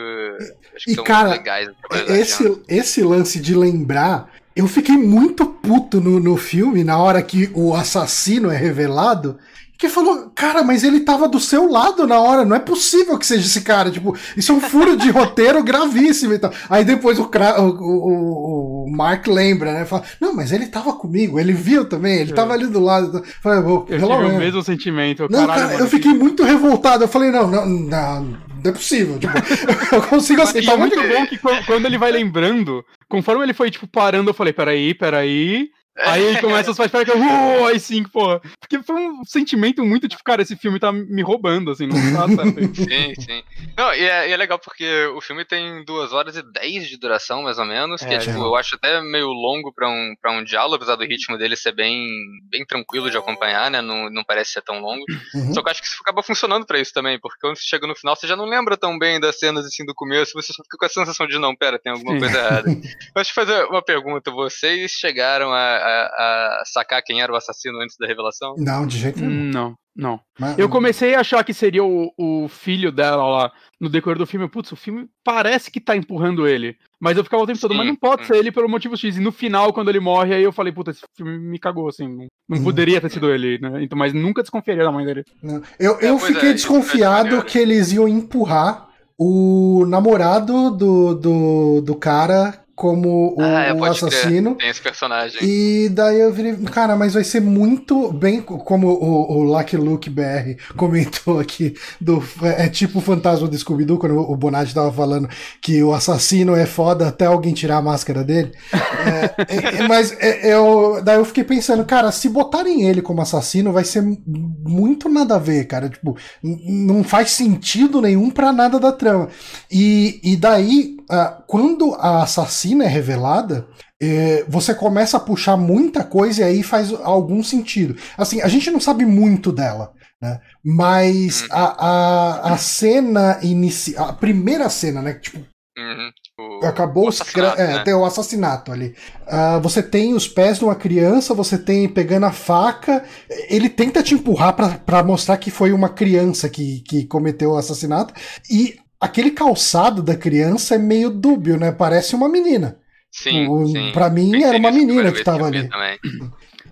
[0.76, 1.70] acho que e, são cara, legais.
[2.08, 7.52] Esse, esse lance de lembrar, eu fiquei muito puto no, no filme, na hora que
[7.54, 9.38] o assassino é revelado,
[9.78, 13.26] que falou, cara, mas ele tava do seu lado na hora, não é possível que
[13.26, 13.92] seja esse cara.
[13.92, 16.52] Tipo, isso é um furo de roteiro gravíssimo e tal.
[16.70, 19.86] Aí depois o, o, o, Mark lembra, né?
[19.86, 22.36] Fala, não, mas ele tava comigo, ele viu também, ele é.
[22.36, 23.24] tava ali do lado.
[23.42, 25.28] Falei, eu tive o mesmo sentimento.
[25.30, 27.04] Não, cara, eu fiquei muito revoltado.
[27.04, 29.20] Eu falei, não, não, não, não é possível.
[29.20, 29.34] Tipo,
[29.94, 30.74] eu consigo aceitar.
[30.74, 34.54] é muito bom que quando ele vai lembrando, conforme ele foi, tipo, parando, eu falei,
[34.54, 35.70] peraí, peraí.
[35.98, 38.42] Aí começa os flashbacks, uh, aí sim, porra.
[38.60, 42.28] Porque foi um sentimento muito tipo, cara, esse filme tá me roubando, assim, não tá
[42.44, 42.76] certo.
[42.76, 43.44] sim, sim.
[43.78, 46.98] Não, e é, e é, legal porque o filme tem duas horas e dez de
[46.98, 50.16] duração, mais ou menos, que é, é tipo, eu acho até meio longo pra um,
[50.22, 52.06] pra um diálogo, apesar do ritmo dele ser bem,
[52.50, 55.06] bem tranquilo de acompanhar, né, não, não parece ser tão longo.
[55.34, 55.54] Uhum.
[55.54, 57.88] Só que eu acho que isso acaba funcionando pra isso também, porque quando você chega
[57.88, 60.62] no final, você já não lembra tão bem das cenas, assim, do começo, você só
[60.64, 62.20] fica com a sensação de, não, pera, tem alguma sim.
[62.20, 62.70] coisa errada.
[63.16, 67.36] eu acho que fazer uma pergunta, vocês chegaram a, a, a, sacar quem era o
[67.36, 68.56] assassino antes da revelação?
[68.58, 69.52] Não, de jeito nenhum.
[69.52, 70.20] Não, não.
[70.40, 74.26] Mas, eu comecei a achar que seria o, o filho dela lá no decorrer do
[74.26, 74.50] filme.
[74.50, 76.76] Putz, o filme parece que tá empurrando ele.
[77.00, 79.16] Mas eu ficava o tempo todo, mas não pode ser ele pelo motivo X.
[79.16, 82.08] E no final, quando ele morre, aí eu falei, puta, esse filme me cagou, assim.
[82.08, 83.84] Não, não poderia ter sido ele, né?
[83.84, 85.24] Então, mas nunca desconfiaria da mãe dele.
[85.42, 85.62] Não.
[85.80, 91.96] Eu, eu é, fiquei é, desconfiado que eles iam empurrar o namorado do, do, do
[91.96, 94.56] cara como o, ah, é, o assassino.
[94.56, 94.66] Crer.
[94.66, 95.40] Tem esse personagem.
[95.42, 100.10] E daí eu virei, cara, mas vai ser muito bem como o, o Lucky Luke
[100.10, 104.92] BR comentou aqui do é, é tipo o fantasma do Scooby-Doo quando o Bonatti tava
[104.92, 105.30] falando
[105.62, 108.52] que o assassino é foda até alguém tirar a máscara dele.
[108.74, 113.22] é, é, é mas é, eu, daí eu fiquei pensando, cara, se botarem ele como
[113.22, 118.80] assassino vai ser muito nada a ver, cara, tipo, não faz sentido nenhum para nada
[118.80, 119.30] da trama.
[119.72, 123.68] E, e daí, uh, quando a assassina assassina é revelada,
[124.02, 127.96] é, você começa a puxar muita coisa e aí faz algum sentido.
[128.18, 130.40] Assim, a gente não sabe muito dela, né?
[130.64, 131.48] Mas Uhum.
[131.52, 134.10] a, a, a cena inicial.
[134.10, 135.14] A primeira cena, né?
[135.14, 135.40] Tipo,
[135.78, 136.10] Uhum.
[136.40, 137.84] O- acabou o assassinato, é, né?
[137.84, 138.96] tem o assassinato ali.
[139.28, 143.04] Ah, você tem os pés de uma criança, você tem pegando a faca.
[143.50, 147.58] Ele tenta te empurrar pra- pra mostrar que foi uma criança que, que cometeu o
[147.58, 148.14] assassinato.
[148.50, 151.72] E aquele calçado da criança é meio dúbio, né?
[151.72, 152.78] Parece uma menina.
[153.12, 153.92] Sim, O- sim.
[153.94, 155.68] pra mim Pensei era uma menina que tava ali.
[155.70, 155.98] também.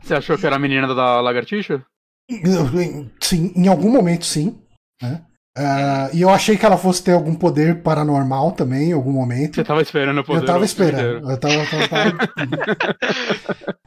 [0.01, 1.81] Você achou que era a menina da lagartixa?
[3.21, 4.57] Sim, em algum momento sim.
[5.01, 5.21] Né?
[5.57, 9.55] Ah, e eu achei que ela fosse ter algum poder paranormal também, em algum momento.
[9.55, 10.41] Você tava esperando o poder.
[10.41, 11.29] Eu tava esperando.
[11.29, 12.97] Eu tava, tava- tava-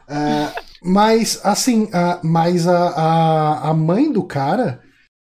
[0.09, 4.81] É, mas, assim, a, mas a, a, a mãe do cara,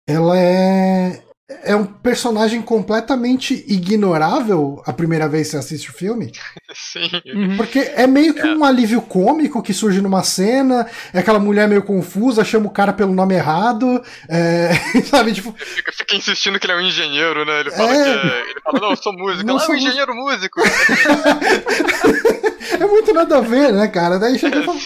[0.08, 1.22] ela é.
[1.62, 6.32] É um personagem completamente ignorável a primeira vez que você assiste o filme.
[6.74, 7.08] Sim.
[7.26, 7.56] Uhum.
[7.56, 11.82] Porque é meio que um alívio cômico que surge numa cena, é aquela mulher meio
[11.82, 14.70] confusa, chama o cara pelo nome errado, é,
[15.08, 17.60] sabe, tipo, Fica, fica insistindo que ele é um engenheiro, né?
[17.60, 18.02] Ele fala É.
[18.04, 19.44] que é, Ele fala, não, eu sou músico.
[19.46, 20.60] Não Ela é sou um engenheiro músico.
[22.70, 24.18] é muito nada a ver, né, cara?
[24.18, 24.78] Daí chega e fala,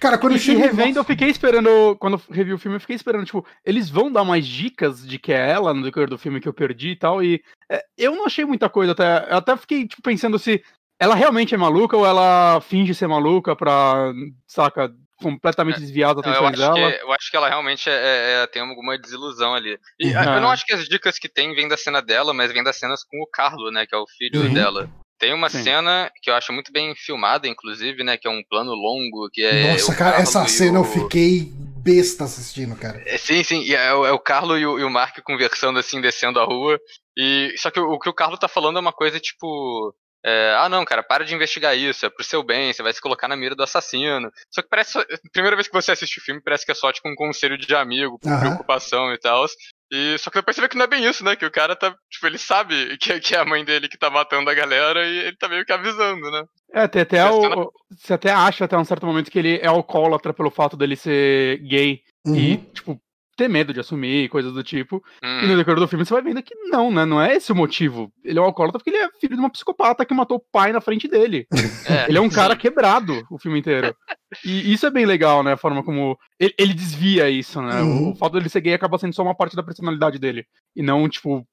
[0.00, 1.96] cara, quando E, e chega revendo, eu fiquei esperando.
[1.98, 5.18] Quando eu revi o filme, eu fiquei esperando, tipo, eles vão dar mais dicas de
[5.18, 7.22] que é ela no decorrer do filme que eu perdi e tal.
[7.22, 9.26] E é, eu não achei muita coisa até.
[9.30, 10.62] Eu até fiquei, tipo, pensando se
[10.98, 14.12] ela realmente é maluca ou ela finge ser maluca pra,
[14.46, 16.92] saca, completamente desviar as Não, eu, atenções acho que, dela.
[17.02, 19.78] eu acho que ela realmente é, é- é- tem alguma desilusão ali.
[19.98, 22.62] E eu não acho que as dicas que tem vêm da cena dela, mas vêm
[22.62, 23.86] das cenas com o Carlo, né?
[23.86, 24.52] Que é o filho Uhum.
[24.54, 24.88] dela.
[25.24, 25.62] Tem uma Sim.
[25.62, 28.18] cena que eu acho muito bem filmada, inclusive, né?
[28.18, 29.62] Que é um plano longo, que é.
[29.70, 31.48] Nossa, cara, essa cena eu o- fiquei
[31.82, 33.02] besta assistindo, cara.
[33.06, 35.78] É, sim, sim, e é, o- é o Carlo e o, e o Mark conversando
[35.78, 36.78] assim, descendo a rua.
[37.16, 39.94] E só que o, o que o Carlo tá falando é uma coisa tipo.
[40.22, 43.00] é, ah, não, cara, para de investigar isso, é pro seu bem, você vai se
[43.00, 44.30] colocar na mira do assassino.
[44.50, 44.92] Só que parece.
[45.32, 47.74] Primeira vez que você assiste o filme, parece que é só tipo um conselho de
[47.74, 48.40] amigo, por Aham.
[48.40, 49.46] preocupação e tal.
[49.96, 51.36] E só que depois você vê que não é bem isso, né?
[51.36, 51.94] Que o cara tá.
[52.10, 55.18] Tipo, ele sabe que, que é a mãe dele que tá matando a galera e
[55.18, 56.42] ele tá meio que avisando, né?
[56.72, 59.58] É, tem até o, cena- o- Você até acha até um certo momento que ele
[59.62, 62.34] é alcoólatra pelo fato dele ser gay Uhum.
[62.36, 62.98] e, tipo,
[63.36, 65.02] ter medo de assumir, coisas do tipo.
[65.22, 67.04] E Hum, no decorrer do filme você vai vendo que não, né?
[67.04, 68.12] Não é esse o motivo.
[68.24, 70.72] Ele é um alcoólatra porque ele é filho de uma psicopata que matou o pai
[70.72, 71.46] na frente dele.
[71.86, 72.36] é, Ele é um sim.
[72.36, 73.94] cara quebrado o filme inteiro.
[74.44, 75.52] E isso é bem legal, né?
[75.52, 76.18] A forma como.
[76.38, 77.82] Ele, ele desvia isso, né?
[77.82, 78.10] O- Uhum.
[78.10, 80.44] O, fato dele ser gay acaba sendo só uma parte da personalidade dele.
[80.74, 81.46] E não, tipo,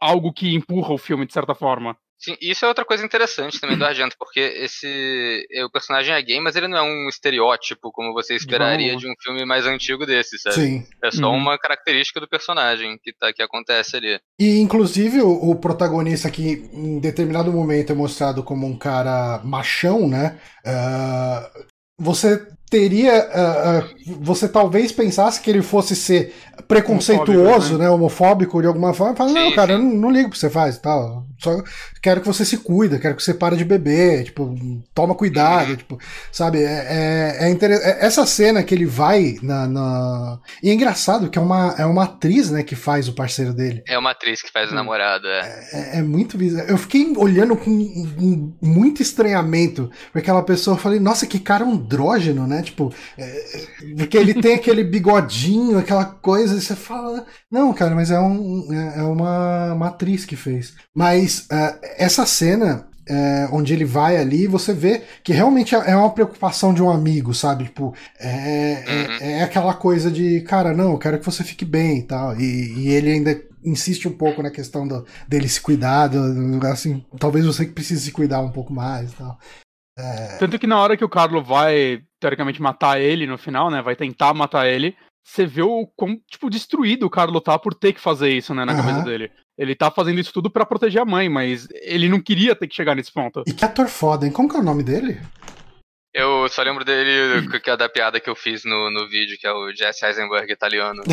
[0.00, 1.96] algo que empurra o filme de certa forma.
[2.22, 5.44] Sim, isso é outra coisa interessante também do Argento, porque esse.
[5.64, 9.08] O personagem é gay, mas ele não é um estereótipo como você esperaria forma de
[9.08, 10.56] um filme mais antigo desse, sabe?
[10.56, 10.86] Sim.
[11.02, 11.36] É só Uhum.
[11.36, 14.20] uma característica do personagem que, tá, que acontece ali.
[14.38, 20.08] E inclusive o, o protagonista que em determinado momento é mostrado como um cara machão,
[20.08, 20.38] né?
[20.64, 21.50] Ah,
[21.98, 23.28] você teria.
[23.32, 23.84] ah,
[24.20, 26.34] você talvez pensasse que ele fosse ser
[26.66, 27.40] preconceituoso,
[27.74, 27.90] Homofóbico, né?
[27.90, 29.14] Homofóbico de alguma forma.
[29.14, 31.24] Fala, não, cara, eu não, não ligo pro que você faz e tal.
[31.38, 31.62] Só
[32.00, 34.54] quero que você se cuida, quero que você pare de beber, tipo,
[34.94, 35.98] toma cuidado, tipo,
[36.30, 36.62] sabe?
[36.62, 41.28] É, é, é inter- é- Essa cena que ele vai na, na- E é engraçado
[41.28, 43.82] que é uma, é uma atriz, né, que faz o parceiro dele.
[43.88, 44.76] É uma atriz que faz o Hum.
[44.76, 45.64] namorado, é.
[45.72, 46.68] É, é muito bizarro.
[46.68, 50.76] Eu fiquei olhando com muito estranhamento pra aquela pessoa.
[50.76, 52.61] Eu falei, nossa, que cara andrógeno, né?
[52.62, 57.94] Tipo, é, é, porque ele tem aquele bigodinho, aquela coisa, e você fala, não, cara,
[57.94, 60.74] mas é, um, é, é uma, uma atriz que fez.
[60.94, 62.86] Mas é, essa cena.
[63.08, 66.88] é, onde ele vai ali, você vê que realmente é é uma preocupação de um
[66.88, 67.64] amigo, sabe?
[67.64, 69.16] Tipo, é, Uhum.
[69.20, 72.36] é, é aquela coisa de, cara, não, eu quero que você fique bem e tal.
[72.40, 77.04] E, e ele ainda insiste um pouco na questão do, dele se cuidar, do- assim,
[77.18, 79.36] talvez você que precise se cuidar um pouco mais e tal.
[80.38, 83.82] Tanto que na hora que o Carlo vai, teoricamente, matar ele no final, né?
[83.82, 84.96] Vai tentar matar ele.
[85.24, 88.64] Você vê o quão, tipo, destruído o Carlo tá por ter que fazer isso, né,
[88.64, 88.82] na Aham.
[88.82, 89.30] cabeça dele.
[89.56, 92.74] Ele tá fazendo isso tudo pra proteger a mãe, mas ele não queria ter que
[92.74, 93.42] chegar nesse ponto.
[93.46, 94.32] E que ator foda, hein?
[94.32, 95.20] Como que é o nome dele?
[96.14, 99.46] Eu só lembro dele que é da piada que eu fiz no, no vídeo, que
[99.46, 101.02] é o Jesse Eisenberg italiano.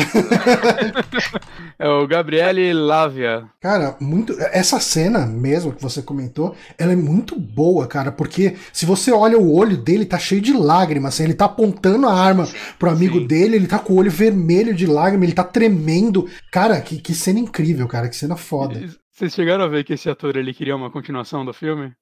[1.78, 3.48] É o Gabriele Lavia.
[3.58, 4.36] Cara, muito.
[4.52, 9.38] Essa cena mesmo que você comentou, ela é muito boa, cara, porque se você olha
[9.38, 12.46] o olho dele, tá cheio de lágrimas, assim, ele tá apontando a arma
[12.78, 13.26] pro amigo Sim.
[13.26, 16.28] dele, ele tá com o olho vermelho de lágrima, ele tá tremendo.
[16.52, 18.78] Cara, que, que cena incrível, cara, que cena foda.
[19.10, 21.94] Vocês chegaram a ver que esse ator ele queria uma continuação do filme?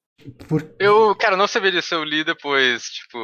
[0.49, 3.19] Por- Eu, cara, não sabia disso, eu li depois, tipo,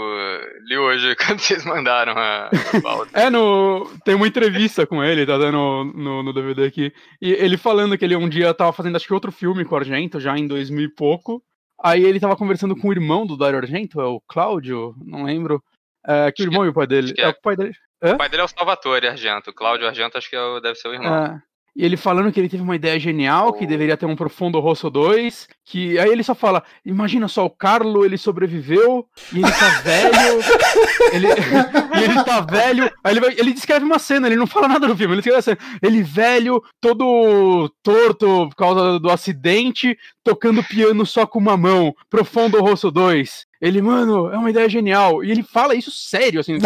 [0.66, 3.10] li hoje quando vocês mandaram a, a pauta.
[3.18, 3.90] É, no.
[4.04, 6.92] Tem uma entrevista com ele, tá dando no, no DVD aqui.
[7.20, 9.78] E ele falando que ele um dia tava fazendo acho que outro filme com o
[9.78, 11.42] Argento, já em 2000 e pouco.
[11.82, 15.62] Aí ele tava conversando com o irmão do Dario Argento, é o Cláudio, não lembro.
[16.06, 17.12] É, que o irmão e o pai dele.
[17.12, 17.24] que É.
[17.24, 17.28] é.
[17.30, 17.72] o pai dele.
[18.02, 19.50] O pai dele é o Salvatore Argento.
[19.50, 21.12] O Cláudio Argento acho que é o- deve ser o irmão.
[21.26, 21.42] É.
[21.76, 24.88] E ele falando que ele teve uma ideia genial, que deveria ter um Profundo Rosso
[24.88, 29.68] 2, que aí ele só fala, imagina só, o Carlo, ele sobreviveu, e ele tá
[29.80, 30.40] velho,
[31.12, 31.26] ele,
[31.98, 34.86] e ele tá velho, aí ele, vai- ele descreve uma cena, ele não fala nada
[34.86, 40.62] no filme, ele descreve a cena, ele velho, todo torto por causa do acidente, tocando
[40.62, 43.46] piano só com uma mão, Profundo Rosso 2.
[43.60, 45.24] Ele, mano, é uma ideia genial.
[45.24, 46.62] E ele fala isso sério, assim, ele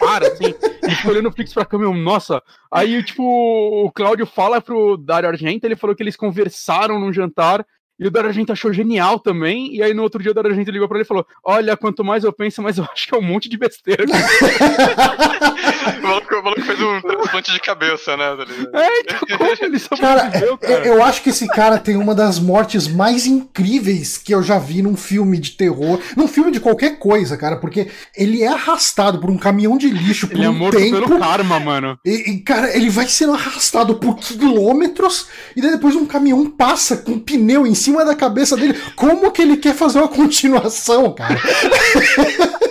[0.00, 0.52] para, assim,
[0.90, 5.64] ele fica olhando fixo pra câmera, nossa, Aí, tipo, o Cláudio fala pro Dario Argento,
[5.64, 7.66] ele falou que eles conversaram num jantar,
[7.98, 10.70] e o Dario Argento achou genial também, e aí no outro dia o Dario Argento
[10.70, 13.18] ligou pra ele e falou, olha, quanto mais eu penso, mais eu acho que é
[13.18, 14.04] um monte de besteira.
[16.40, 18.36] O maluco, fez um transplante de cabeça, né?
[18.72, 20.86] tá é, então como ele Cara, eu, cara?
[20.86, 24.80] eu acho que esse cara tem uma das mortes mais incríveis que eu já vi
[24.80, 29.30] num filme de terror, num filme de qualquer coisa, cara, porque ele é arrastado por
[29.30, 31.06] um caminhão de lixo por Ele é um morto tempo.
[31.06, 31.98] pelo karma, mano.
[32.04, 36.96] E, e, cara, ele vai sendo arrastado por quilômetros e daí depois um caminhão passa
[36.96, 38.78] com um pneu em cima da cabeça dele.
[38.96, 41.40] Como que ele quer fazer uma continuação, cara?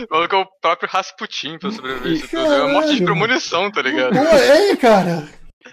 [0.00, 2.52] É o próprio Rasputin pra sobreviver isso tudo.
[2.52, 4.16] É uma morte de premonição, tá ligado?
[4.16, 5.28] É, cara.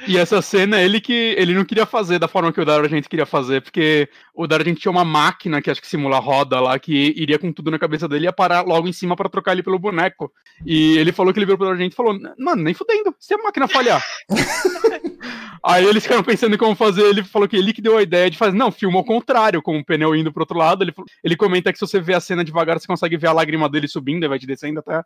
[0.07, 3.09] E essa cena, ele que ele não queria fazer da forma que o Dario Argento
[3.09, 4.07] queria fazer, porque
[4.39, 7.69] o Argento tinha uma máquina que acho que simula roda lá, que iria com tudo
[7.69, 10.31] na cabeça dele e ia parar logo em cima pra trocar ele pelo boneco.
[10.65, 13.37] E ele falou que ele virou pro Argento e falou, mano, nem fudendo, se a
[13.37, 14.01] máquina falhar.
[15.61, 18.29] Aí eles ficaram pensando em como fazer, ele falou que ele que deu a ideia
[18.29, 21.09] de fazer, não, filma ao contrário, com o pneu indo pro outro lado, ele, falou-
[21.21, 23.85] ele comenta que se você vê a cena devagar, você consegue ver a lágrima dele
[23.85, 25.03] subindo, e vai te descendo até...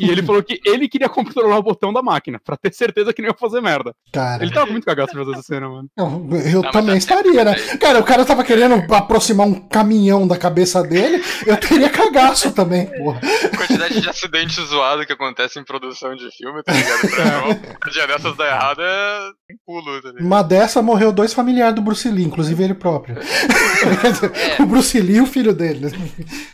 [0.00, 3.22] E ele falou que ele queria controlar o botão da máquina, pra ter certeza que
[3.22, 3.94] não ia fazer merda.
[4.12, 4.42] Cara.
[4.42, 5.88] Ele tava muito cagado de fazer essa cena, mano.
[5.96, 7.54] Não, eu mas também estaria, né?
[7.78, 12.86] Cara, o cara tava querendo aproximar um caminhão da cabeça dele, eu teria cagaço também,
[12.86, 13.20] porra.
[13.52, 17.08] A quantidade de acidente zoado que acontece em produção de filme, tá ligado?
[17.10, 19.20] Pra um dia dessas dar errado é
[19.52, 20.24] um pulo, tá ligado?
[20.26, 23.16] Uma dessa morreu dois familiares do Bruce Lee, inclusive ele próprio.
[23.18, 24.60] É.
[24.62, 25.80] o Bruce Lee e o filho dele.
[25.86, 25.90] né?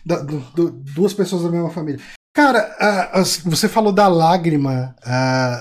[0.05, 2.01] Da- do- do- duas pessoas da mesma família.
[2.39, 3.11] Cara,
[3.45, 4.95] você falou da lágrima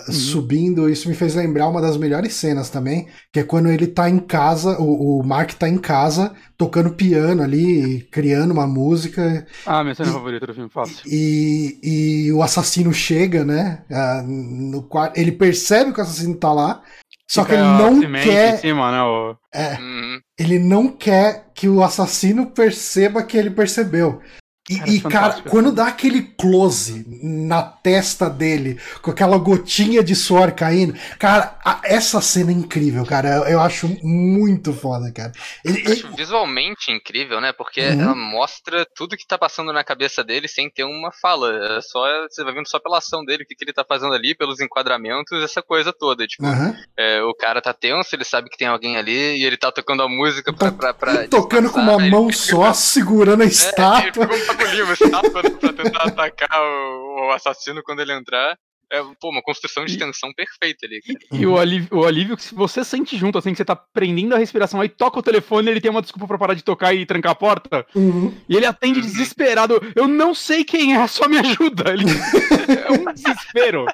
[0.08, 0.14] Uhum.
[0.14, 4.08] subindo, isso me fez lembrar uma das melhores cenas também, que é quando ele tá
[4.08, 9.82] em casa, o, o Mark tá em casa, tocando piano ali, criando uma música, Ah,
[9.84, 10.98] minha cena favorita do filme, fácil.
[11.08, 11.80] e,
[12.28, 13.82] e o assassino chega, né?
[14.28, 16.84] no quarto, ele percebe que o assassino tá lá,
[17.28, 18.58] só que ele não semente em quer.
[18.60, 19.02] cima, né?
[19.02, 19.36] o-
[19.80, 20.20] Uhum.
[20.38, 24.22] Ele não quer que o assassino perceba que ele percebeu.
[24.70, 25.50] E, Cara, e, é cara, fantástico.
[25.50, 31.80] quando dá aquele close na testa dele, com aquela gotinha de suor caindo, cara, a-
[31.86, 33.30] essa cena é incrível, cara.
[33.30, 35.32] Eu, eu acho muito foda, cara.
[35.64, 37.54] Ele- Eu ele- acho visualmente incrível, né?
[37.54, 38.02] Porque Uhum.
[38.02, 41.78] ela mostra tudo que tá passando na cabeça dele sem ter uma fala.
[41.78, 44.14] É só, você vai vendo só pela ação dele, o que, que ele tá fazendo
[44.14, 46.28] ali, pelos enquadramentos, essa coisa toda.
[46.28, 46.76] Tipo, Aham.
[46.98, 50.04] é, o cara tá tenso, ele sabe que tem alguém ali, e ele tá tocando
[50.04, 50.72] a música pra.
[50.74, 54.28] pra, pra Tocando com uma mão ele só, segurando a É, estátua.
[54.28, 58.58] pegou bagulhinho, uma estátua né, pra tentar atacar o, o assassino quando ele entrar.
[58.92, 61.20] É, pô, uma construção de E- tensão perfeita ali, cara.
[61.42, 64.34] E o alívio, o alívio que se você sente junto, assim, que você tá prendendo
[64.34, 67.06] a respiração, aí toca o telefone, ele tem uma desculpa pra parar de tocar e
[67.06, 68.34] trancar a porta, Uhum.
[68.48, 69.82] e ele atende desesperado.
[69.96, 71.92] Eu não sei quem é, só me ajuda.
[71.92, 72.06] Ele...
[72.88, 73.86] é um desespero.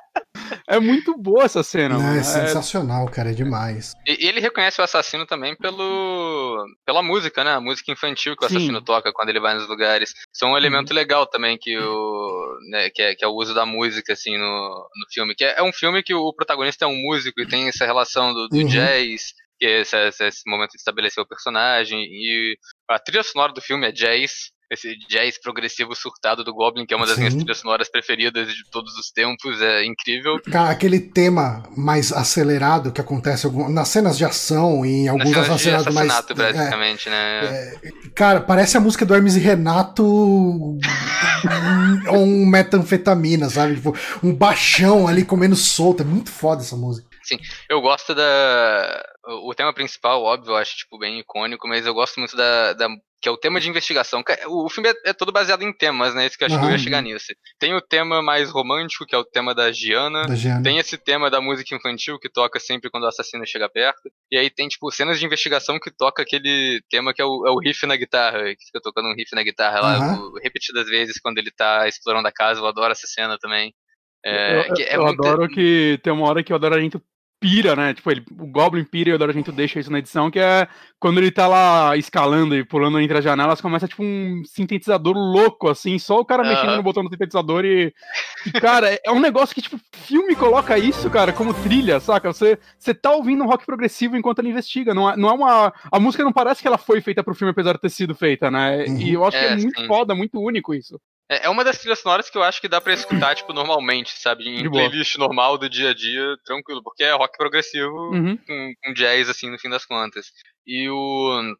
[0.67, 2.15] É muito boa essa cena, Não, mano.
[2.17, 3.93] é É- sensacional, cara, é demais.
[4.05, 7.53] E, e ele reconhece o assassino também pelo pela música, né?
[7.53, 8.57] A música infantil que o Sim.
[8.57, 10.09] assassino toca quando ele vai nos lugares.
[10.33, 13.53] Isso é um elemento legal também que o né, que, é, que é o uso
[13.53, 15.35] da música assim no, no filme.
[15.35, 18.33] Que é, é um filme que o protagonista é um músico e tem essa relação
[18.33, 18.67] do, do Uhum.
[18.67, 22.57] jazz, que é esse, esse- momento de estabelecer o personagem e
[22.89, 24.51] a trilha sonora do filme é jazz.
[24.73, 27.39] Esse jazz progressivo surtado do Goblin, que é uma das minhas Sim.
[27.39, 30.39] trilhas sonoras preferidas de todos os tempos, é incrível.
[30.51, 35.49] Cara, aquele tema mais acelerado que acontece nas cenas de ação e em alguns cenas
[35.49, 36.09] assassinatos mais.
[36.09, 37.73] assassinato, é, basicamente, né?
[38.15, 40.77] Cara, parece a música do Hermes e Renato ou
[42.23, 43.75] um metanfetamina, sabe?
[43.75, 46.01] Tipo, um baixão ali comendo solto.
[46.01, 47.07] É muito foda essa música.
[47.69, 49.03] Eu gosto da.
[49.25, 52.73] O o tema principal, óbvio, eu acho tipo, bem icônico, mas eu gosto muito da.
[52.73, 52.89] da-
[53.23, 54.21] que é o tema de investigação.
[54.21, 56.25] Ca- O o filme é, é todo baseado em temas, né?
[56.27, 57.27] Isso que eu acho que eu ia chegar nisso.
[57.57, 60.23] Tem o tema mais romântico, que é o tema da Giana.
[60.27, 60.61] Da Giana.
[60.61, 64.11] Tem esse tema da música infantil que toca sempre quando o assassino chega perto.
[64.29, 67.51] E aí tem, tipo, cenas de investigação que toca aquele tema que é o, é
[67.51, 71.17] o riff na guitarra, que fica tocando um riff na guitarra lá o- repetidas vezes
[71.21, 72.59] quando ele tá explorando a casa.
[72.59, 73.73] Eu adoro essa cena também.
[74.25, 76.79] É, eu que é eu muito- adoro que tem uma hora que eu adoro a
[76.81, 76.97] gente
[77.43, 77.93] pira, né?
[77.93, 80.65] Tipo, ele, o Goblin pira e o Argento deixa isso na edição, que é
[80.97, 85.67] quando ele tá lá escalando e pulando entre as janelas, começa tipo um sintetizador louco,
[85.67, 87.93] assim, só o cara mexendo no botão do sintetizador e.
[88.45, 92.31] e cara, é um negócio que, tipo, filme coloca isso, cara, como trilha, saca?
[92.31, 94.93] Você, você tá ouvindo um rock progressivo enquanto ele investiga.
[94.93, 95.73] Não é, não é uma.
[95.91, 98.49] A música não parece que ela foi feita pro filme, apesar de ter sido feita,
[98.49, 98.85] né?
[98.87, 99.87] E eu acho é, que é muito sim.
[99.87, 100.97] foda, muito único isso.
[101.29, 104.11] É, é uma das trilhas sonoras que eu acho que dá pra escutar, tipo, normalmente,
[104.19, 104.47] sabe?
[104.47, 108.37] Em playlist normal do dia a dia, tranquilo, porque é rock progressivo uhum.
[108.37, 110.27] com, com, jazz, assim, no fim das contas.
[110.65, 111.55] E o.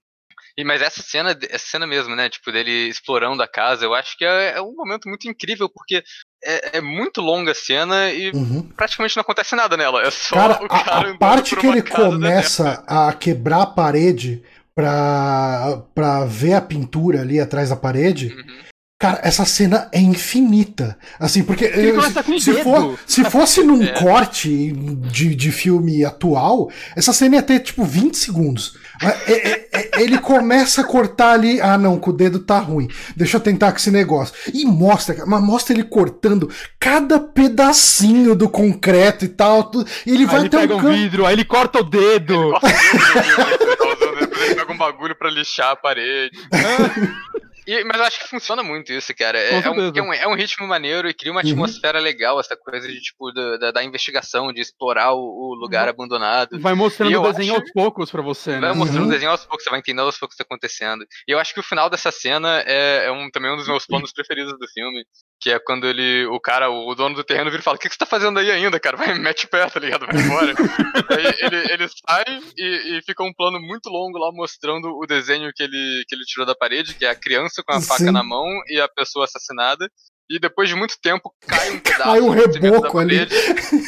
[0.56, 2.30] E, mas essa cena, essa cena mesmo, né?
[2.30, 6.04] Tipo, dele explorando a casa, eu acho que é, é um momento muito incrível, porque
[6.44, 8.70] é, é muito longa a cena e uhum.
[8.76, 10.04] praticamente não acontece nada nela.
[10.04, 14.44] É só cara, o cara a, a parte que ele começa a quebrar a parede
[14.76, 18.28] pra, pra ver a pintura ali atrás da parede.
[18.28, 18.73] Uhum.
[19.04, 20.98] Cara, essa cena é infinita.
[21.20, 22.02] Assim, porque eu,
[22.40, 23.88] se, for, se fosse num é.
[24.00, 28.78] corte de, de filme atual, essa cena ia ter tipo 20 segundos.
[29.02, 31.60] É, é, é, ele começa a cortar ali.
[31.60, 32.88] Ah, não, com o dedo tá ruim.
[33.14, 34.34] Deixa eu tentar com esse negócio.
[34.54, 36.50] E mostra, mas mostra ele cortando
[36.80, 39.66] cada pedacinho do concreto e tal.
[39.66, 41.84] Tudo, e ele aí vai ele até pega um, um vidro, aí ele corta o
[41.84, 42.54] dedo.
[42.54, 46.40] Ele corta o dedo, ele pega um bagulho pra lixar a parede.
[47.66, 49.40] E, mas eu acho que funciona muito isso, cara.
[49.40, 51.48] É, é, um, é, um, é, um, ritmo maneiro e cria uma uhum.
[51.48, 52.04] atmosfera uhum.
[52.04, 55.90] legal, essa coisa de, tipo, da, da investigação, de explorar o, o lugar uhum.
[55.90, 56.60] abandonado.
[56.60, 57.62] Vai mostrando o desenho acho...
[57.62, 58.60] aos poucos pra você, né?
[58.60, 59.10] Vai mostrando uhum.
[59.10, 61.06] o desenho aos poucos, você vai entendendo aos poucos o que tá acontecendo.
[61.28, 63.86] E eu acho que o final dessa cena é, é um, também um dos meus
[63.86, 65.06] planos preferidos do filme.
[65.44, 67.90] Que é quando ele, o cara, o dono do terreno vira e fala: O que,
[67.90, 68.96] que você tá fazendo aí ainda, cara?
[68.96, 70.06] Vai, mete pé, tá ligado?
[70.06, 70.54] Vai embora.
[71.12, 72.24] aí ele, ele sai
[72.58, 76.24] e, e, fica um plano muito longo lá mostrando o desenho que ele, que ele
[76.24, 77.88] tirou da parede, que é a criança com a Sim.
[77.88, 79.90] faca na mão e a pessoa assassinada.
[80.30, 83.18] E depois de muito tempo cai um pedaço cai um reboco ali.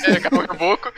[0.07, 0.91] É, cai um reboco.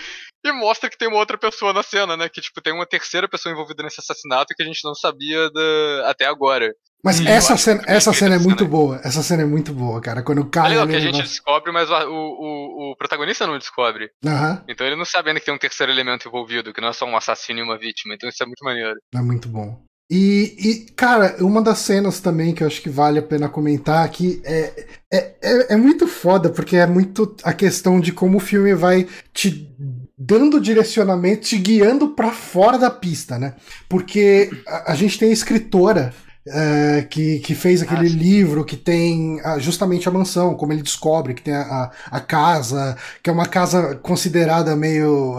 [0.44, 2.30] E mostra que tem uma outra pessoa na cena, né?
[2.30, 6.10] Que, tipo, tem uma terceira pessoa envolvida nesse assassinato que a gente não sabia da...
[6.10, 6.74] até agora.
[7.04, 9.00] Mas essa cena, essa cena é muito boa.
[9.04, 10.24] Essa cena é muito boa, cara.
[10.24, 10.66] Quando cai.
[10.66, 14.12] É legal que a gente descobre, mas o, o, o, protagonista não descobre.
[14.26, 14.62] Uhum.
[14.68, 17.16] Então ele não sabendo que tem um terceiro elemento envolvido, que não é só um
[17.16, 18.16] assassino e uma vítima.
[18.16, 19.00] Então isso é muito maneiro.
[19.14, 19.82] É muito bom.
[20.10, 24.06] E, e, cara, uma das cenas também que eu acho que vale a pena comentar
[24.06, 28.42] aqui é, é, é, é, muito foda, porque é muito a questão de como o
[28.42, 29.70] filme vai te
[30.18, 33.56] dando direcionamento, te guiando para fora da pista, né?
[33.90, 36.14] Porque a, a gente tem a escritora
[36.52, 40.82] é, que, que fez aquele ah, livro que tem a, justamente a mansão, como ele
[40.82, 45.38] descobre, que tem a, a, casa, que é uma casa considerada meio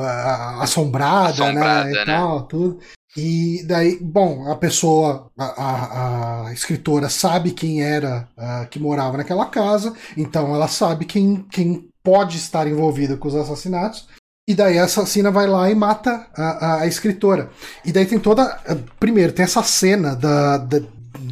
[0.60, 1.90] assombrada, assombrada, né?
[1.90, 2.04] E né?
[2.04, 2.78] tal, tudo.
[3.16, 9.16] E daí, bom, a pessoa, a, a, a escritora sabe quem era uh, que morava
[9.16, 14.06] naquela casa, então ela sabe quem, quem pode estar envolvido com os assassinatos.
[14.46, 17.50] E daí a assassina vai lá e mata a, a, a escritora.
[17.84, 18.58] E daí tem toda.
[18.98, 20.80] Primeiro, tem essa cena da, da,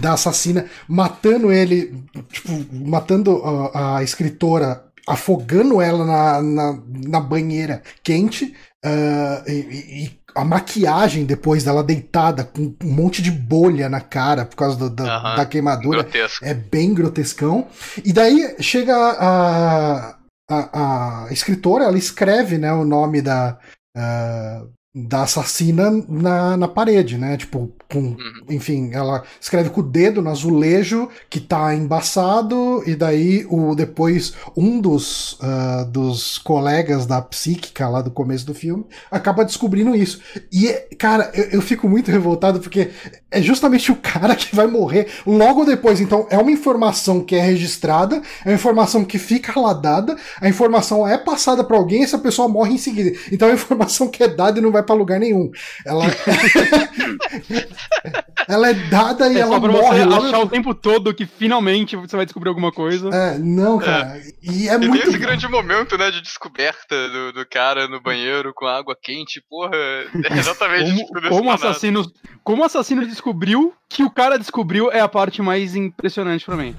[0.07, 3.42] da assassina matando ele, tipo, matando
[3.74, 8.54] a, a escritora, afogando ela na, na, na banheira quente.
[8.84, 14.44] Uh, e, e, a maquiagem depois dela deitada com um monte de bolha na cara
[14.44, 16.44] por causa do, da, da, queimadura Grotesco.
[16.44, 17.66] é bem grotescão.
[18.04, 20.18] E daí chega a,
[20.50, 23.59] a, a escritora, ela escreve né, o nome da,
[23.96, 27.36] uh, da assassina na, na parede, né?
[27.36, 28.16] Tipo, com, uhum.
[28.49, 34.32] enfim, ela escreve com o dedo no azulejo que tá embaçado, e daí o depois
[34.57, 40.18] um dos, uh, dos colegas da psíquica lá do começo do filme acaba descobrindo isso.
[40.51, 42.90] E, cara, eu, eu fico muito revoltado porque
[43.30, 46.00] é justamente o cara que vai morrer logo depois.
[46.00, 50.48] Então, é uma informação que é registrada, é uma informação que fica lá dada, a
[50.48, 53.18] informação é passada para alguém e essa pessoa morre em seguida.
[53.32, 55.50] Então, é uma informação que é dada e não vai para lugar nenhum.
[55.84, 56.04] Ela
[58.48, 60.04] ela é dada e é ela morre.
[60.04, 63.08] Você achar o tempo todo que finalmente você vai descobrir alguma coisa.
[63.10, 64.18] É, não, cara.
[64.18, 64.22] É.
[64.42, 65.02] E é e muito.
[65.02, 69.42] Tem esse grande momento, né, de descoberta do, do cara no banheiro com água quente,
[69.48, 69.74] porra.
[69.74, 70.06] É
[70.38, 72.12] exatamente como, tipo, como assassino,
[72.44, 76.76] como o assassino descobriu que o cara descobriu é a parte mais impressionante para mim.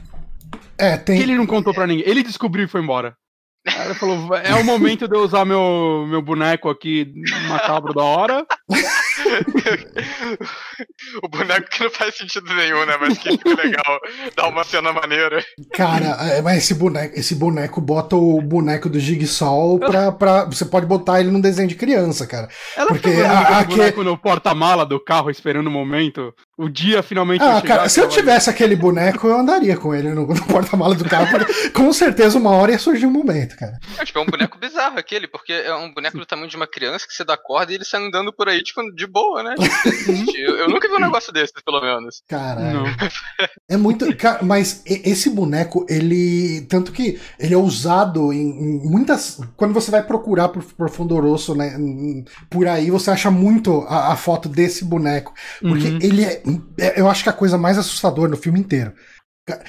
[0.77, 1.17] É, tem.
[1.17, 2.07] Que ele não contou para ninguém.
[2.07, 3.17] Ele descobriu e foi embora.
[3.65, 7.13] Ele falou: é o momento de eu usar meu, meu boneco aqui
[7.49, 8.45] macabro da hora.
[11.23, 12.97] o boneco que não faz sentido nenhum, né?
[12.99, 13.99] Mas que fica legal,
[14.35, 15.43] dá uma cena maneira.
[15.73, 20.45] Cara, é, mas esse boneco, esse boneco bota o boneco do Jigsaw pra, pra.
[20.45, 22.47] Você pode botar ele num desenho de criança, cara.
[22.75, 26.33] Ela Porque a- a, que- boneco no porta-mala do carro esperando o momento.
[26.59, 30.09] O dia finalmente Ah, chegar, cara, se eu tivesse aquele boneco, eu andaria com ele
[30.09, 31.27] no, no porta-mala do carro.
[31.29, 33.77] porque com certeza uma hora ia surgir um momento, cara.
[33.99, 36.65] É, tipo, é um boneco bizarro aquele, porque é um boneco do tamanho de uma
[36.65, 39.53] criança que você dá corda e ele sai andando por aí, tipo, de boa, né?
[40.35, 42.21] eu, eu nunca vi um negócio desse, pelo menos.
[42.27, 42.83] Caralho.
[42.83, 42.85] Não.
[43.69, 44.15] É muito.
[44.17, 46.61] Cara, mas esse boneco, ele.
[46.69, 49.39] Tanto que ele é usado em, muitas.
[49.55, 51.77] Quando você vai procurar por, por Fundoroso, né?
[52.49, 55.33] Por aí, você acha muito a, a foto desse boneco.
[55.59, 55.99] Porque Uhum.
[56.01, 56.41] ele é,
[56.79, 58.93] é- Eu acho que é a coisa mais assustadora no filme inteiro.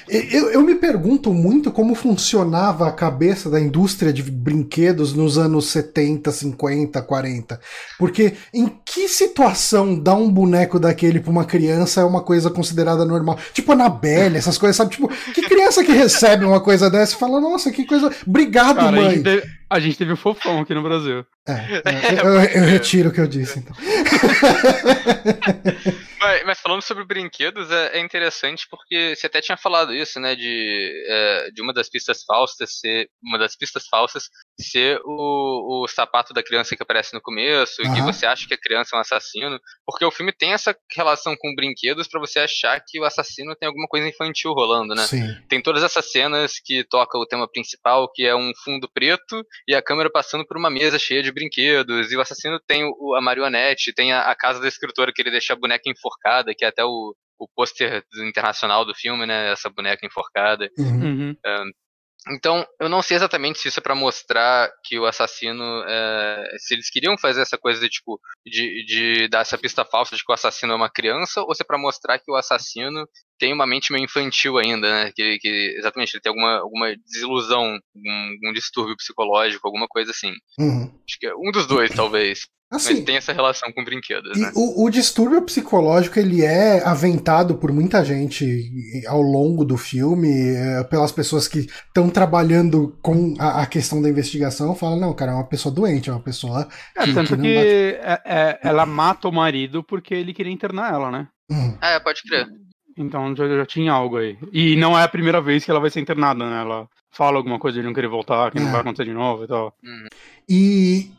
[0.09, 5.67] Eu, eu me pergunto muito como funcionava a cabeça da indústria de brinquedos nos anos
[5.67, 7.61] 70, 50, 40.
[7.97, 13.05] Porque em que situação dar um boneco daquele pra uma criança é uma coisa considerada
[13.05, 13.39] normal?
[13.53, 14.91] Tipo Annabelle, essas coisas, sabe?
[14.91, 18.11] Tipo, que criança que recebe uma coisa dessa e fala, nossa, que coisa.
[18.27, 19.23] Obrigado, Cara, mãe.
[19.23, 21.25] teve, a gente teve o fofão aqui no Brasil.
[21.47, 21.53] É,
[21.85, 23.75] é, eu, eu retiro o que eu disse, então.
[26.19, 30.35] Mas, mas falando sobre brinquedos, é, é interessante porque você até tinha falado isso, né?
[30.35, 33.09] De, é, de uma das pistas falsas ser.
[33.23, 37.93] Uma das pistas falsas ser o, o sapato da criança que aparece no começo, e
[37.93, 39.59] que você acha que a criança é um assassino.
[39.85, 43.67] Porque o filme tem essa relação com brinquedos pra você achar que o assassino tem
[43.67, 45.07] alguma coisa infantil rolando, né?
[45.07, 45.35] Sim.
[45.47, 49.75] Tem todas essas cenas que toca o tema principal, que é um fundo preto e
[49.75, 52.11] a câmera passando por uma mesa cheia de brinquedos.
[52.11, 55.31] E o assassino tem o- a marionete, tem a, a casa da escritora que ele
[55.31, 59.51] deixa a boneca enforcada, que é até o, o pôster do- internacional do filme, né?
[59.51, 60.69] Essa boneca enforcada.
[60.77, 61.03] Uhum.
[61.03, 61.35] Uhum.
[62.27, 65.63] Então, eu não sei exatamente se isso é pra mostrar que o assassino.
[65.87, 70.15] é, se eles queriam fazer essa coisa de, tipo, de, de dar essa pista falsa
[70.15, 73.07] de que o assassino é uma criança, ou se é pra mostrar que o assassino
[73.39, 75.11] tem uma mente meio infantil ainda, né?
[75.15, 80.33] Que, que exatamente ele tem alguma, alguma desilusão, um, um distúrbio psicológico, alguma coisa assim.
[80.59, 80.93] Uhum.
[81.07, 82.47] Acho que é um dos dois, talvez.
[82.71, 84.51] Assim, Mas tem essa relação com brinquedos, né?
[84.55, 88.71] o, o distúrbio psicológico ele é aventado por muita gente
[89.07, 94.07] ao longo do filme, é, pelas pessoas que estão trabalhando com a, a questão da
[94.07, 96.67] investigação, falam, não, cara, é uma pessoa doente, é uma pessoa.
[96.95, 100.53] É, que- tanto que que bate- é- é- ela mata o marido porque ele queria
[100.53, 101.27] internar ela, né?
[101.51, 101.75] Hum.
[101.81, 102.47] É, pode crer.
[102.95, 104.37] Então já, já tinha algo aí.
[104.53, 106.61] E não é a primeira vez que ela vai ser internada, né?
[106.61, 108.71] Ela fala alguma coisa de não querer voltar, que não É.
[108.73, 109.73] vai acontecer de novo e tal.
[110.47, 111.09] E,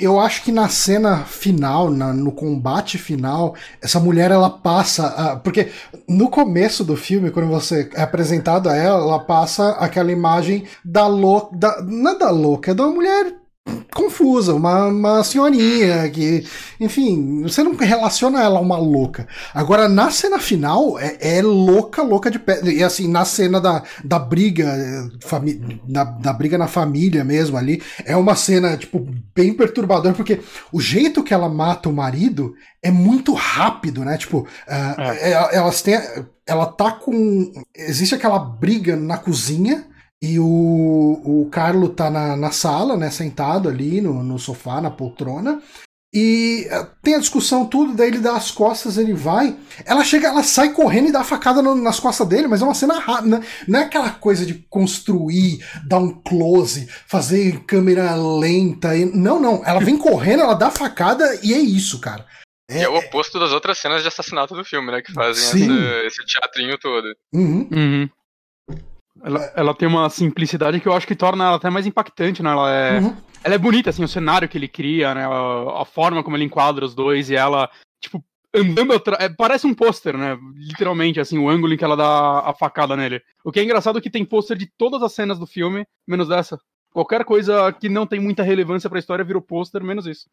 [0.00, 5.06] e eu acho que na cena final, na- no combate final, essa mulher ela passa.
[5.08, 5.70] a- porque
[6.08, 11.06] no começo do filme, quando você é apresentado a ela, ela passa aquela imagem da
[11.06, 11.56] louca.
[11.56, 13.34] Da, não é da louca, é uma mulher
[13.92, 16.44] confusa, uma, uma senhorinha que,
[16.78, 19.26] enfim, você não relaciona ela a uma louca.
[19.54, 22.60] Agora, na cena final, é, é louca, louca de pé.
[22.64, 27.56] E assim, na cena da, da briga, eh, fami- da, da briga na família mesmo
[27.56, 30.40] ali, é uma cena, tipo, bem perturbadora, porque
[30.72, 34.16] o jeito que ela mata o marido é muito rápido, né?
[34.16, 35.32] Tipo, ah, É.
[35.32, 35.98] ela- elas têm.
[36.46, 37.52] Ela tá com.
[37.74, 39.84] Existe aquela briga na cozinha.
[40.22, 40.44] E o,
[41.24, 45.60] o Carlo tá na, na sala, né, sentado ali no, no sofá, na poltrona.
[46.14, 49.54] E eh, tem a discussão tudo, daí ele dá as costas, ele vai.
[49.84, 52.64] Ela chega, ela sai correndo e dá a facada no- nas costas dele, mas é
[52.64, 53.46] uma cena rápida, né?
[53.68, 58.96] não é aquela coisa de construir, dar um close, fazer câmera lenta.
[58.96, 59.62] e- Não, não.
[59.66, 62.24] Ela vem correndo, ela dá a facada e é isso, cara.
[62.70, 65.02] E é o oposto das outras cenas de assassinato do filme, né?
[65.02, 67.04] Que fazem essa- esse teatrinho todo.
[67.34, 67.68] Uhum.
[67.70, 68.08] Uhum.
[69.26, 72.50] Ela, ela tem uma simplicidade que eu acho que torna ela até mais impactante, né?
[72.50, 73.16] Ela é, Uhum.
[73.42, 75.26] ela é bonita, assim, o cenário que ele cria, né?
[75.26, 77.68] A, a forma como ele enquadra os dois e ela,
[78.00, 78.24] tipo,
[78.54, 79.24] andando atrás.
[79.24, 80.38] é, parece um pôster, né?
[80.54, 83.20] Literalmente, assim, o ângulo em que ela dá a facada nele.
[83.44, 86.28] O que é engraçado é que tem pôster de todas as cenas do filme, menos
[86.28, 86.56] dessa.
[86.92, 90.30] Qualquer coisa que não tem muita relevância pra história virou pôster, menos isso.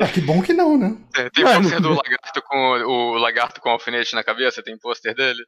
[0.00, 0.96] Ah, que bom que não, né?
[1.12, 4.76] Tem, tem É, pôster não- do lagarto com o lagarto com alfinete na cabeça, tem
[4.78, 5.44] pôster dele.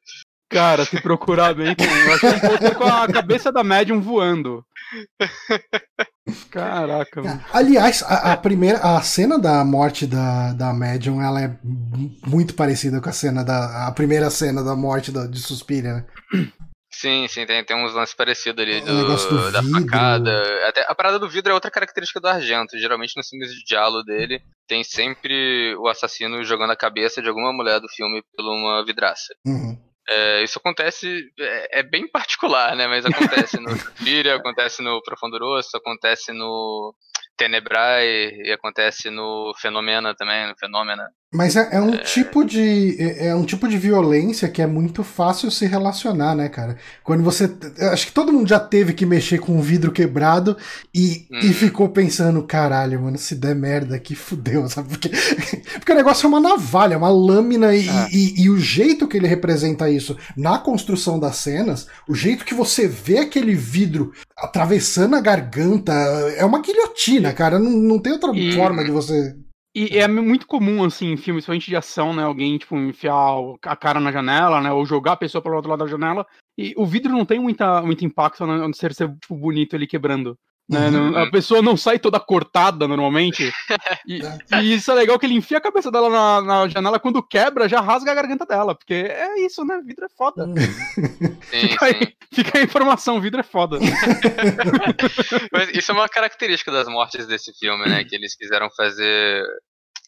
[0.48, 1.74] Cara, se procurar bem.
[1.78, 4.64] Eu achei um pôster com a cabeça da médium voando.
[6.50, 7.44] Caraca, mano.
[7.52, 11.56] Aliás, a, a primeira, a cena da morte da, da Medium, ela é
[12.26, 16.06] muito parecida com a cena da, a primeira cena da morte da, de Suspiria, né?
[16.92, 19.80] Sim, sim, tem, tem uns lances parecidos ali negócio do do, da vidro.
[19.82, 20.68] facada.
[20.68, 22.78] Até, a parada do vidro é outra característica do Argento.
[22.78, 27.52] Geralmente nos filmes de diálogo dele tem sempre o assassino jogando a cabeça de alguma
[27.52, 29.34] mulher do filme por uma vidraça.
[29.44, 29.78] Uhum.
[30.08, 32.86] É, isso acontece, é, é bem particular, né?
[32.86, 36.94] Mas acontece no Suspiria, acontece no Profundo Rosso, acontece no
[37.36, 41.10] Tenebrae e acontece no Fenomena também, no Fenômena.
[41.36, 41.98] Mas é, é um é...
[41.98, 46.48] tipo de é, é um tipo de violência que é muito fácil se relacionar, né,
[46.48, 46.78] cara?
[47.04, 47.54] Quando você
[47.92, 50.56] acho que todo mundo já teve que mexer com um vidro quebrado
[50.94, 51.40] e, hum.
[51.40, 54.88] e ficou pensando, caralho, mano, se der merda aqui, fudeu, sabe?
[54.88, 55.10] Porque,
[55.74, 58.08] porque o negócio é uma navalha, é uma lâmina e, ah.
[58.10, 62.54] e, e, o jeito que ele representa isso na construção das cenas, o jeito que
[62.54, 65.92] você vê aquele vidro atravessando a garganta,
[66.38, 67.58] é uma guilhotina, cara.
[67.58, 68.52] Não, não tem outra e...
[68.52, 69.36] forma de você
[69.76, 72.22] e é muito comum, assim, em filmes, principalmente de ação, né?
[72.22, 74.72] Alguém, tipo, enfiar a cara na janela, né?
[74.72, 76.26] Ou jogar a pessoa pelo outro lado da janela.
[76.56, 79.86] E o vidro não tem muita, muito impacto a não ser ser tipo, bonito ali
[79.86, 80.38] quebrando.
[80.68, 80.88] Né?
[80.88, 81.16] Uhum.
[81.16, 83.52] A pessoa não sai toda cortada normalmente.
[84.04, 84.20] E,
[84.60, 87.68] e, isso é legal que ele enfia a cabeça dela na, na, janela, quando quebra,
[87.68, 88.74] já rasga a garganta dela.
[88.74, 89.80] Porque é isso, né?
[89.84, 90.44] Vidro é foda.
[91.50, 93.78] Sim, fica, aí, fica, a informação, vidro é foda.
[95.52, 98.02] Mas isso é uma característica das mortes desse filme, né?
[98.02, 99.44] Que eles quiseram fazer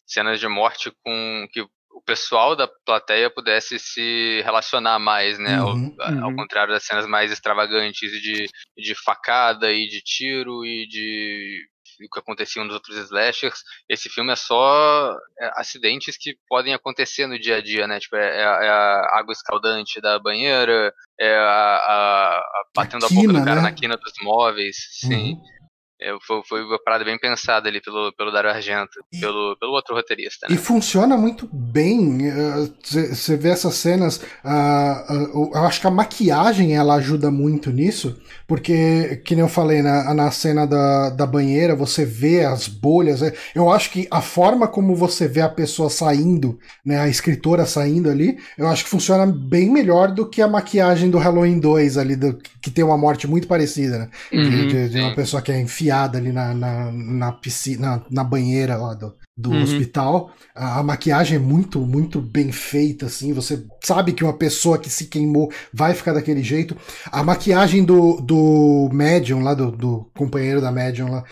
[0.09, 5.61] cenas de morte com que o pessoal da plateia pudesse se relacionar mais, né?
[5.61, 6.25] Uhum, ao, uhum.
[6.25, 8.47] ao, contrário das cenas mais extravagantes de,
[8.77, 11.67] de facada e de tiro e de
[12.01, 13.63] o que acontecia nos outros slashers.
[13.89, 17.99] Esse filme é só é, acidentes que podem acontecer no dia a dia, né?
[17.99, 23.09] Tipo, é, é, é a água escaldante da banheira, é a, a, a batendo a,
[23.09, 23.63] quina, a boca do cara né?
[23.63, 25.33] na quina dos móveis, sim.
[25.33, 25.58] Uhum.
[26.01, 29.73] É, foi, foi uma parada bem pensada ali pelo, pelo Dario Argento, e, pelo, pelo
[29.73, 30.47] outro roteirista.
[30.49, 30.55] Né?
[30.55, 32.19] E funciona muito bem.
[32.83, 34.19] Você uh, vê essas cenas.
[34.45, 39.49] Uh, uh, eu acho que a maquiagem ela ajuda muito nisso, porque, que nem eu
[39.49, 43.23] falei, na, na cena da, da banheira, você vê as bolhas.
[43.23, 47.67] É, eu acho que a forma como você vê a pessoa saindo, né, a escritora
[47.67, 51.97] saindo ali, eu acho que funciona bem melhor do que a maquiagem do Halloween 2
[51.97, 54.09] ali, do, que tem uma morte muito parecida, né?
[54.33, 58.03] Uhum, de, de, uma pessoa que é enfiada enfiada ali na, na, na piscina, na,
[58.11, 59.63] na banheira lá do, do uhum.
[59.63, 60.33] hospital.
[60.53, 63.33] A, a, maquiagem é muito, muito bem feita, assim.
[63.33, 66.77] Você sabe que uma pessoa que se queimou vai ficar daquele jeito.
[67.07, 71.25] A maquiagem do, do médium lá, do, do companheiro da médium lá,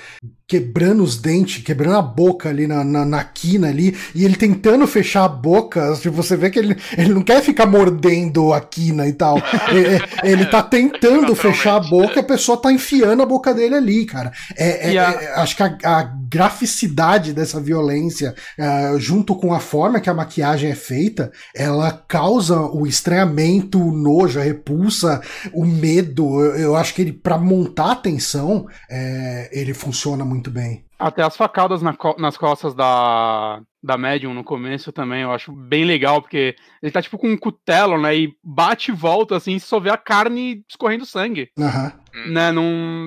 [0.48, 4.86] quebrando os dentes, quebrando a boca ali na, na, na, quina ali, e ele tentando
[4.86, 9.08] fechar a boca, tipo, você vê que ele, ele não quer ficar mordendo a quina
[9.08, 9.38] e tal.
[9.68, 14.06] ele, ele tá tentando fechar a boca, a pessoa tá enfiando a boca dele ali,
[14.06, 14.30] cara.
[14.56, 15.10] É, é, a...
[15.10, 20.14] é acho que a, a, graficidade dessa violência, uh, junto com a forma que a
[20.14, 25.20] maquiagem é feita, ela causa o estranhamento, o nojo, a repulsa,
[25.52, 26.40] o medo.
[26.40, 30.84] Eu, eu acho que ele, para montar a tensão, é, ele funciona muito muito bem.
[30.98, 35.52] Até as facadas na co nas costas da, da Medium no começo também, eu acho
[35.52, 38.16] bem legal, porque ele tá tipo com um cutelo, né?
[38.16, 41.50] E bate e volta, assim, só vê a carne escorrendo sangue.
[41.58, 42.32] Uhum.
[42.32, 43.06] Né, não,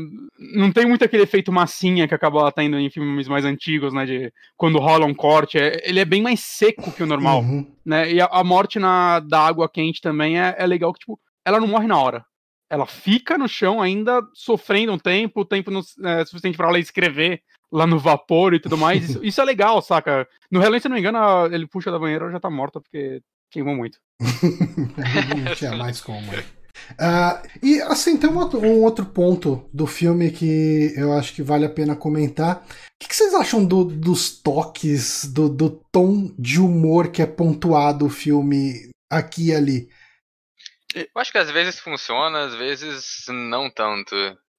[0.55, 4.05] não tem muito aquele efeito massinha que acaba tendo em filmes mais antigos, né?
[4.05, 5.57] De quando rola um corte.
[5.57, 7.41] É, ele é bem mais seco que o normal.
[7.41, 7.65] Uhum.
[7.83, 8.13] Né?
[8.13, 11.59] E a, a, morte na, da água quente também é, é legal que, tipo, ela
[11.59, 12.23] não morre na hora
[12.69, 16.79] ela fica no chão ainda sofrendo um tempo, o tempo não, é, suficiente para ela
[16.79, 17.41] escrever
[17.71, 19.09] lá no vapor e tudo mais.
[19.09, 20.27] Isso, isso é legal, saca?
[20.51, 23.21] No relance, se não me engano, ele puxa da banheira ela já tá morta porque
[23.51, 23.97] queimou muito.
[24.21, 26.31] não tinha mais como.
[26.91, 31.43] Uh, e assim, tem um outro, um outro, ponto do filme que eu acho que
[31.43, 32.57] vale a pena comentar.
[32.57, 32.63] O
[32.99, 38.05] que, que vocês acham do, dos toques, do, do tom de humor que é pontuado
[38.05, 39.89] o filme aqui e ali?
[40.95, 44.15] Eu acho que às vezes funciona, às vezes não tanto.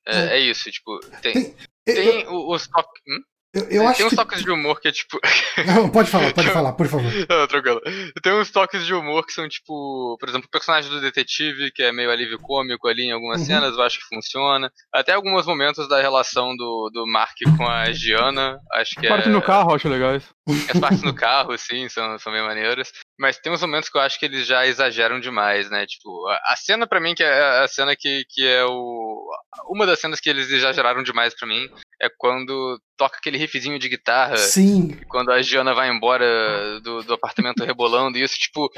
[0.07, 1.55] É, é, é isso, tipo, tem, tem,
[1.85, 3.03] tem eu, os toques.
[3.09, 3.20] Hum?
[3.53, 4.16] Eu, eu tem, tem uns que...
[4.16, 5.18] toques de humor que é tipo.
[5.66, 7.11] Não, pode falar, pode falar, por favor.
[7.28, 7.81] Não, tranquilo.
[8.22, 11.83] Tem uns toques de humor que são tipo, por exemplo, o personagem do detetive, que
[11.83, 13.47] é meio alívio cômico ali em algumas uhum.
[13.47, 14.70] cenas, eu acho que funciona.
[14.95, 19.33] Até alguns momentos da relação do, do Mark com a Gianna, acho que Parte é.
[19.33, 20.22] no carro, acho legais.
[20.53, 22.93] As partes no carro, sim, são, são bem maneiras.
[23.19, 25.87] Mas tem uns momentos que eu acho que eles já exageram demais, né?
[25.87, 29.29] Tipo, a, a cena para mim, que é a cena que, que é o.
[29.69, 31.69] Uma das cenas que eles exageraram demais para mim
[32.01, 34.37] é quando toca aquele riffzinho de guitarra.
[34.37, 34.99] Sim.
[35.09, 38.71] Quando a Giana vai embora do, do apartamento rebolando e isso, tipo,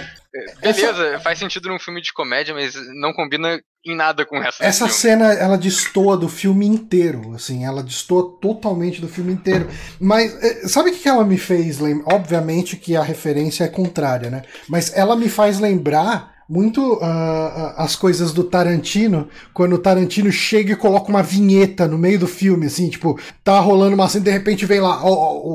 [0.61, 1.21] beleza, essa...
[1.21, 4.65] faz sentido num filme de comédia, mas não combina em nada com essa.
[4.65, 9.69] Essa cena, ela destoa do filme inteiro, assim, ela destoa totalmente do filme inteiro.
[10.01, 12.15] Mas eh, sabe o que ela me fez lembrar?
[12.15, 14.43] Obviamente que a referência é contrária, né?
[14.69, 20.73] Mas ela me faz lembrar muito uh, as coisas do Tarantino, quando o Tarantino chega
[20.73, 24.25] e coloca uma vinheta no meio do filme, assim, tipo, tá rolando uma cena e
[24.25, 25.01] de repente vem lá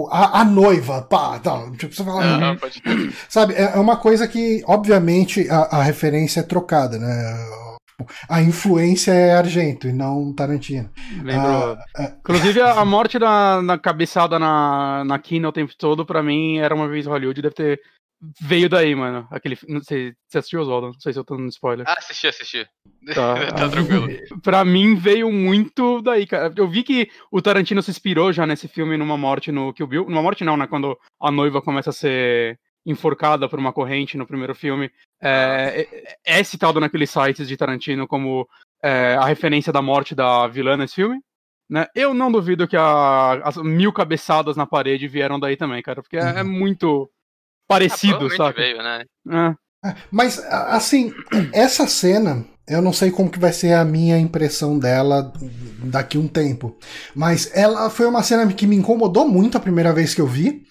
[0.09, 1.71] a, a, noiva, pá, tal.
[1.73, 2.49] Tipo, você fala.
[2.49, 2.81] Uhum, pode...
[3.29, 7.66] Sabe, é, é uma coisa que, obviamente, a, a referência é trocada, né?
[7.97, 10.89] Tipo, a influência é Argento e não Tarantino.
[11.23, 11.73] Lembrou.
[11.73, 16.21] Ah, ah, Inclusive, a morte da, na cabeçada na, na Kina o tempo todo, pra
[16.21, 17.81] mim, era uma vez Hollywood, deve ter
[18.41, 19.27] veio daí, mano.
[19.31, 19.57] Aquele.
[19.67, 20.13] Não sei.
[20.27, 20.87] Você assistiu, Oswaldo?
[20.87, 21.85] Não sei se eu tô dando spoiler.
[21.87, 22.67] Ah, assisti, assisti.
[23.13, 24.07] Tá, tá tranquilo.
[24.43, 26.53] pra mim veio muito daí, cara.
[26.55, 30.05] Eu vi que o Tarantino se inspirou já nesse filme numa morte no Kill Bill.
[30.05, 30.67] Numa morte não, né?
[30.67, 34.89] Quando a noiva começa a ser enforcada por uma corrente no primeiro filme.
[35.21, 38.47] É, é, é citado naqueles sites de Tarantino como
[38.81, 41.19] é, a referência da morte da vilã nesse filme.
[41.69, 41.85] Né?
[41.93, 46.15] Eu não duvido que a, as mil cabeçadas na parede vieram daí também, cara, porque
[46.15, 46.49] é, é uhum.
[46.49, 47.11] muito
[47.67, 48.55] parecido, ah, sabe?
[48.55, 49.03] Veio, né?
[49.29, 49.93] É.
[50.09, 51.13] Mas, assim,
[51.51, 55.33] essa cena, eu não sei como que vai ser a minha impressão dela
[55.83, 56.77] daqui a um tempo.
[57.13, 60.65] Mas ela foi uma cena que me incomodou muito a primeira vez que eu vi.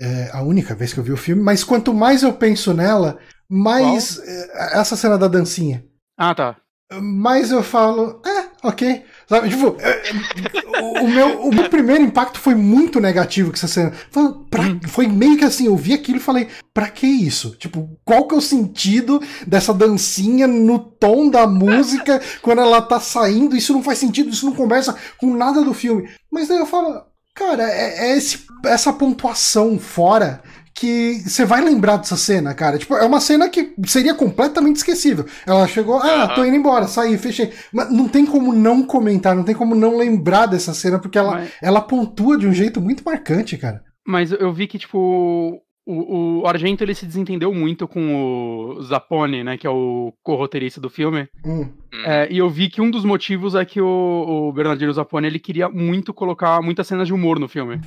[0.00, 1.42] É a única vez que eu vi o filme.
[1.42, 3.18] Mas quanto mais eu penso nela,
[3.48, 4.16] mais.
[4.16, 4.26] Qual?
[4.26, 5.84] É, essa cena da dancinha.
[6.16, 6.56] Ah, tá.
[7.00, 9.04] Mais eu falo, é, ok.
[9.28, 13.68] Sabe, tipo, é, é, o, meu, o meu primeiro impacto foi muito negativo com essa
[13.68, 13.92] cena.
[14.10, 14.80] Foi, pra, uhum.
[14.88, 17.54] foi meio que assim, eu vi aquilo e falei, pra que isso?
[17.56, 22.98] Tipo, qual que é o sentido dessa dancinha no tom da música quando ela tá
[22.98, 23.54] saindo?
[23.54, 26.08] Isso não faz sentido, isso não conversa com nada do filme.
[26.32, 27.02] Mas daí eu falo,
[27.38, 30.42] cara, é, é esse, essa pontuação fora
[30.74, 32.78] que você vai lembrar dessa cena, cara.
[32.78, 35.24] Tipo, é uma cena que seria completamente esquecível.
[35.44, 37.52] Ela chegou, ah, tô indo embora, saí, fechei.
[37.72, 41.34] Mas não tem como não comentar, não tem como não lembrar dessa cena, porque ela,
[41.34, 41.50] Mas...
[41.60, 43.82] ela pontua de um jeito muito marcante, cara.
[44.06, 49.42] Mas eu vi que, tipo, o, o Argento ele se desentendeu muito com o Zapone,
[49.42, 51.26] né, que é o co-roteirista do filme.
[51.44, 51.70] Hum.
[52.04, 55.38] É, e eu vi que um dos motivos é que o, o Bernardino Zapone ele
[55.38, 57.80] queria muito colocar muitas cenas de humor no filme.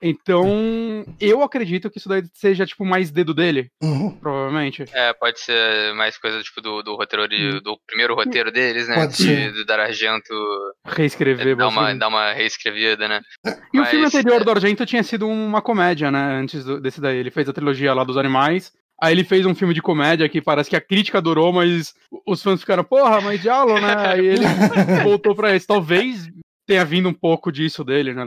[0.00, 4.10] Então, eu acredito que isso daí seja, tipo, mais dedo dele, uhum.
[4.10, 4.84] provavelmente.
[4.92, 7.60] É, pode ser mais coisa, tipo, do, do roteiro, de, uhum.
[7.60, 8.94] do primeiro roteiro deles, né?
[8.94, 9.52] Pode ser.
[9.52, 10.32] De, dar Argento...
[10.86, 13.20] Reescrever, é, dar uma, dar uma reescrevida, né?
[13.72, 14.44] E Mas, o filme anterior é...
[14.44, 16.40] do Argento tinha sido uma comédia, né?
[16.40, 17.18] Antes do, desse daí.
[17.18, 18.72] Ele fez a trilogia lá dos animais.
[19.00, 21.94] Aí ele fez um filme de comédia que parece que a crítica adorou, mas
[22.26, 23.94] os fãs ficaram, porra, mas diálogo, né?
[24.10, 24.44] Aí ele
[25.04, 25.68] voltou pra isso.
[25.68, 26.28] Talvez
[26.68, 28.24] tenha vindo um pouco disso dele, né?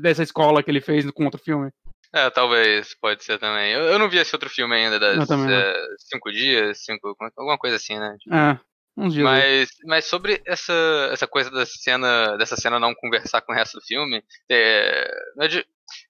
[0.00, 1.68] Dessa escola que ele fez com outro filme.
[2.14, 3.72] É, talvez, pode ser também.
[3.72, 7.76] Eu, eu não vi esse outro filme ainda, das é, cinco dias, cinco, alguma coisa
[7.76, 8.16] assim, né?
[8.30, 8.58] É,
[8.96, 9.24] uns dias.
[9.24, 10.72] Mas, mas sobre essa,
[11.10, 15.10] essa coisa da cena, dessa cena não conversar com o resto do filme, é,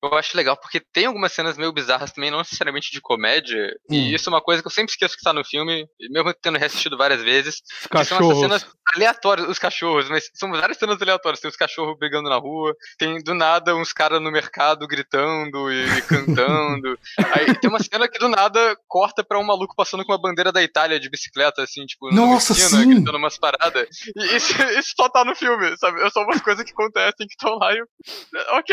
[0.03, 3.75] eu acho legal, porque tem algumas cenas meio bizarras também, não necessariamente de comédia.
[3.89, 3.95] Hum.
[3.95, 6.59] E isso é uma coisa que eu sempre esqueço que tá no filme, mesmo tendo
[6.59, 7.63] reassistido várias vezes.
[7.91, 8.09] Cachorros.
[8.09, 11.41] São essas cenas aleatórias, os cachorros, mas são várias cenas aleatórias.
[11.41, 15.99] Tem os cachorros brigando na rua, tem do nada uns caras no mercado gritando e,
[15.99, 16.99] e cantando.
[17.33, 20.53] Aí tem uma cena que do nada corta pra um maluco passando com uma bandeira
[20.53, 22.89] da Itália de bicicleta, assim, tipo, Nossa, esquina, sim.
[22.89, 23.89] gritando umas paradas.
[24.17, 26.03] E isso, isso só tá no filme, sabe?
[26.03, 27.87] É só umas coisas que acontecem que estão lá e eu.
[28.53, 28.73] Ok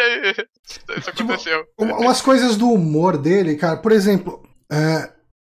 [1.00, 1.64] isso tipo, aconteceu.
[1.80, 3.78] Tipo, umas coisas do humor dele, cara.
[3.78, 4.42] Por exemplo,
[4.72, 5.10] é,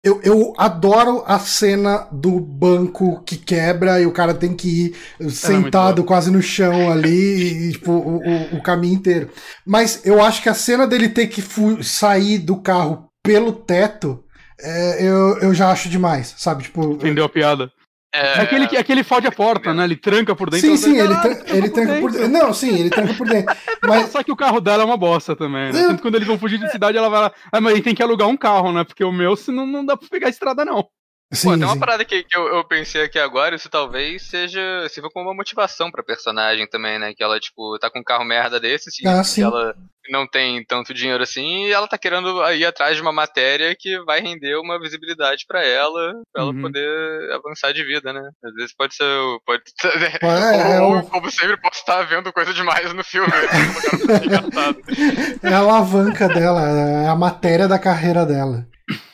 [0.06, 4.96] eu, eu adoro a cena do banco que quebra e o cara tem que ir
[5.20, 9.30] é sentado quase no chão ali, e, tipo, o, o, o, caminho inteiro.
[9.66, 11.42] Mas eu acho que a cena dele ter que
[11.82, 14.22] sair do carro pelo teto.
[14.58, 16.62] É, eu, eu já acho demais, sabe?
[16.62, 17.70] Tipo, Entendeu a piada?
[18.16, 19.84] É, aquele, que, aquele fode a porta, né?
[19.84, 20.66] Ele tranca por dentro.
[20.66, 22.28] Sim, sim, ele, tra ele tranca por dentro.
[22.28, 23.54] Não, sim, ele tranca por dentro.
[23.84, 24.10] Mas...
[24.10, 25.82] Só que o carro dela é uma bosta também, né?
[25.82, 27.32] Tanto quando eles vão fugir de cidade, ela vai lá.
[27.52, 28.84] Ah, mas ele tem que alugar um carro, né?
[28.84, 30.88] Porque o meu, senão não dá pra pegar a estrada, não.
[31.32, 31.80] Sim, Pô, tem uma sim.
[31.80, 35.90] parada que, que eu, eu, pensei aqui agora, isso talvez seja sirva como uma motivação
[35.90, 37.12] pra personagem também, né?
[37.14, 39.74] Que ela, tipo, tá com um carro merda desse, assim, ah, que ela
[40.08, 43.98] não tem tanto dinheiro assim, e ela tá querendo ir atrás de uma matéria que
[44.04, 46.62] vai render uma visibilidade para ela, pra ela uhum.
[46.62, 48.30] poder avançar de vida, né?
[48.44, 49.04] Às vezes pode ser.
[49.44, 50.12] Pode ser né?
[50.22, 53.32] é, ou, é, como sempre, posso estar vendo coisa demais no filme.
[55.42, 56.60] é a alavanca dela,
[57.04, 58.64] é a matéria da carreira dela.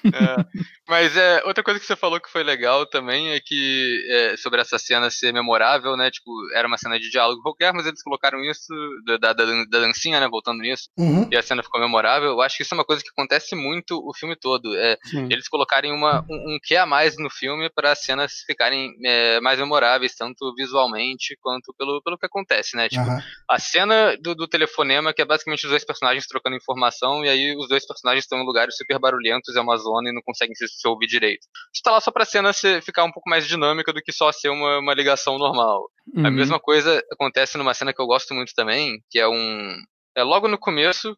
[0.04, 0.44] É,
[0.89, 4.61] mas é, outra coisa que você falou que foi legal também é que é, sobre
[4.61, 6.11] essa cena ser memorável, né?
[6.11, 8.72] Tipo, era uma cena de diálogo qualquer, mas eles colocaram isso
[9.07, 10.28] da, da, da dancinha, né?
[10.28, 11.28] Voltando nisso, uhum.
[11.30, 12.30] e a cena ficou memorável.
[12.30, 14.76] Eu acho que isso é uma coisa que acontece muito o filme todo.
[14.76, 14.99] É,
[15.30, 19.41] eles colocarem uma, um, um que a mais no filme para as cenas ficarem é,
[19.41, 22.89] mais memoráveis, tanto visualmente quanto pelo, pelo que acontece, né?
[22.89, 23.20] Tipo, uhum.
[23.49, 27.57] a cena do, do telefonema, que é basicamente os dois personagens trocando informação, e aí
[27.57, 30.66] os dois personagens estão em lugares super barulhentos, é uma zona e não conseguem se,
[30.83, 31.47] se ouvir direito.
[31.72, 34.30] Isso tá lá só pra cena ser, ficar um pouco mais dinâmica do que só
[34.33, 35.89] ser uma, uma ligação normal.
[36.14, 36.26] Uhum.
[36.26, 39.76] A mesma coisa acontece numa cena que eu gosto muito também, que é um.
[40.14, 41.16] É logo no começo,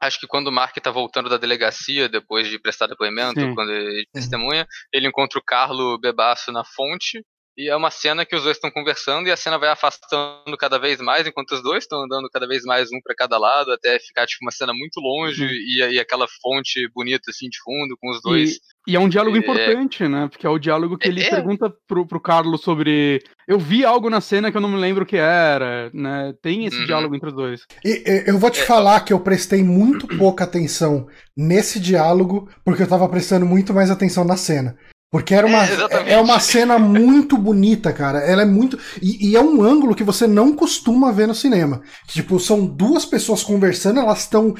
[0.00, 3.54] acho que quando o Mark tá voltando da delegacia, depois de prestar depoimento, Sim.
[3.54, 7.24] quando ele testemunha, ele encontra o Carlo bebaço na fonte,
[7.56, 10.78] e é uma cena que os dois estão conversando e a cena vai afastando cada
[10.78, 13.98] vez mais, enquanto os dois estão andando cada vez mais um para cada lado, até
[13.98, 15.50] ficar tipo uma cena muito longe uhum.
[15.50, 18.56] e, e, aquela fonte bonita assim de fundo com os dois.
[18.86, 19.40] E, e é um diálogo é...
[19.40, 20.28] importante, né?
[20.30, 21.30] Porque é o diálogo que ele é...
[21.30, 25.04] pergunta pro, pro Carlos sobre eu vi algo na cena que eu não me lembro
[25.04, 26.34] o que era, né?
[26.42, 26.86] Tem esse uhum.
[26.86, 27.66] diálogo entre os dois.
[27.84, 28.64] E, eu vou te é.
[28.64, 33.90] falar que eu prestei muito pouca atenção nesse diálogo, porque eu tava prestando muito mais
[33.90, 34.76] atenção na cena.
[35.16, 38.18] Porque era uma, é, é, uma cena muito bonita, cara.
[38.18, 38.78] Ela é muito.
[39.00, 41.80] E, e, é um ângulo que você não costuma ver no cinema.
[42.06, 44.54] Tipo, são duas pessoas conversando, elas estão.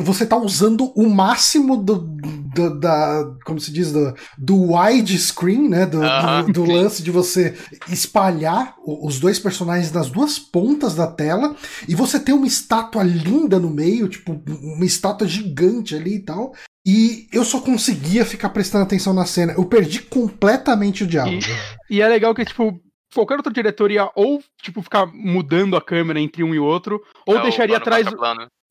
[0.00, 1.94] Você tá usando o máximo do.
[1.94, 3.24] do da.
[3.46, 3.90] Como se diz?
[3.90, 5.86] Do, do widescreen, né?
[5.86, 7.54] Do, do, do lance de você
[7.88, 11.56] espalhar os dois personagens nas duas pontas da tela.
[11.88, 16.52] E você tem uma estátua linda no meio, tipo, uma estátua gigante ali e tal.
[16.86, 19.54] E eu só conseguia ficar prestando atenção na cena.
[19.54, 21.40] Eu perdi completamente o diálogo.
[21.90, 22.80] E, e é legal que, tipo,
[23.12, 27.38] qualquer outro diretor ia ou, tipo, ficar mudando a câmera entre um e outro, ou
[27.38, 28.06] é, deixaria atrás.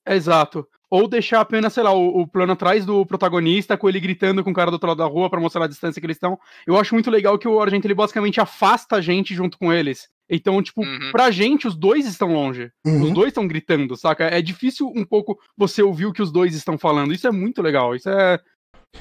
[0.07, 0.65] Exato.
[0.89, 4.51] Ou deixar apenas, sei lá, o, o, plano atrás do protagonista, com ele gritando com
[4.51, 6.39] o cara do outro lado da rua para mostrar a distância que eles estão.
[6.65, 10.07] Eu acho muito legal que o Argento ele basicamente afasta a gente junto com eles.
[10.29, 11.11] Então, tipo, uhum.
[11.11, 12.71] pra gente, os dois estão longe.
[12.85, 13.03] Uhum.
[13.03, 14.25] Os dois estão gritando, saca?
[14.25, 17.13] É difícil um pouco você ouvir o que os dois estão falando.
[17.13, 17.95] Isso é muito legal.
[17.95, 18.39] Isso é.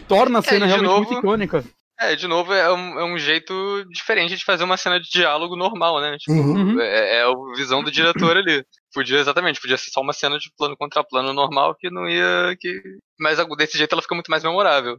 [0.07, 1.65] Torna a é, cena é, realmente novo, muito icônica.
[1.99, 5.57] É, de novo, é um, é um, jeito diferente de fazer uma cena de diálogo
[5.57, 6.17] normal, né?
[6.19, 6.81] Tipo, uhum.
[6.81, 8.65] é, é, a visão do diretor ali.
[8.93, 12.57] Podia, exatamente, podia ser só uma cena de plano contra plano normal que não ia.
[12.61, 12.83] Que...
[13.19, 14.99] Mas desse jeito ela fica muito mais memorável.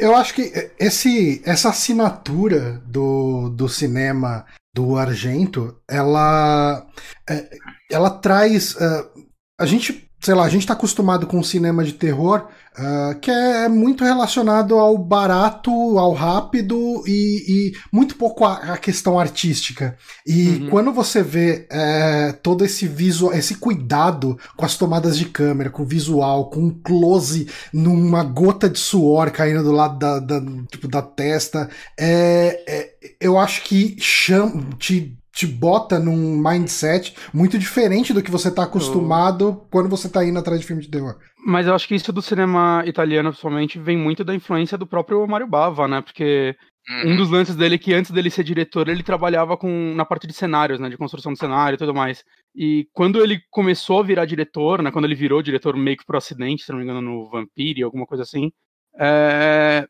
[0.00, 4.44] Eu acho que esse, essa assinatura do, do cinema
[4.74, 6.86] do Argento, ela,
[7.28, 7.50] é,
[7.90, 8.74] ela traz.
[8.74, 9.28] Uh,
[9.60, 13.30] a gente, sei lá, a gente está acostumado com o cinema de terror Uh, que
[13.30, 19.94] é muito relacionado ao barato, ao rápido e, e muito pouco a, a, questão artística.
[20.26, 20.70] E uhum.
[20.70, 25.82] quando você vê é, todo esse visual, esse cuidado com as tomadas de câmera, com
[25.82, 30.88] o visual, com um close numa gota de suor caindo do lado da, da tipo,
[30.88, 31.68] da testa,
[32.00, 38.30] é, é, eu acho que chama, te te bota num mindset muito diferente do que
[38.30, 39.68] você tá acostumado oh.
[39.70, 41.16] quando você tá indo atrás de filme de terror.
[41.44, 45.26] Mas eu acho que isso do cinema italiano, principalmente, vem muito da influência do próprio
[45.26, 46.02] Mario Bava, né?
[46.02, 46.54] Porque
[46.88, 47.12] uhum.
[47.12, 50.26] um dos lances dele é que antes dele ser diretor, ele trabalhava com na parte
[50.26, 50.90] de cenários, né?
[50.90, 52.22] De construção de cenário e tudo mais.
[52.54, 54.92] E quando ele começou a virar diretor, né?
[54.92, 58.06] Quando ele virou diretor meio que por acidente, se não me engano, no Vampire, alguma
[58.06, 58.52] coisa assim.
[58.98, 59.86] É...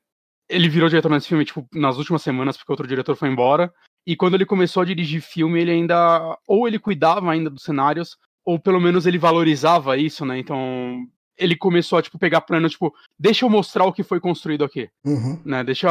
[0.49, 3.73] Ele virou diretor nesse filme, tipo, nas últimas semanas, porque outro diretor foi embora.
[4.07, 6.39] E quando ele começou a dirigir filme, ele ainda.
[6.47, 10.39] Ou ele cuidava ainda dos cenários, ou pelo menos ele valorizava isso, né?
[10.39, 11.07] Então.
[11.39, 14.91] Ele começou a, tipo, pegar plano, tipo, deixa eu mostrar o que foi construído aqui.
[15.05, 15.41] Uhum.
[15.45, 15.65] Né?
[15.65, 15.89] Deixa.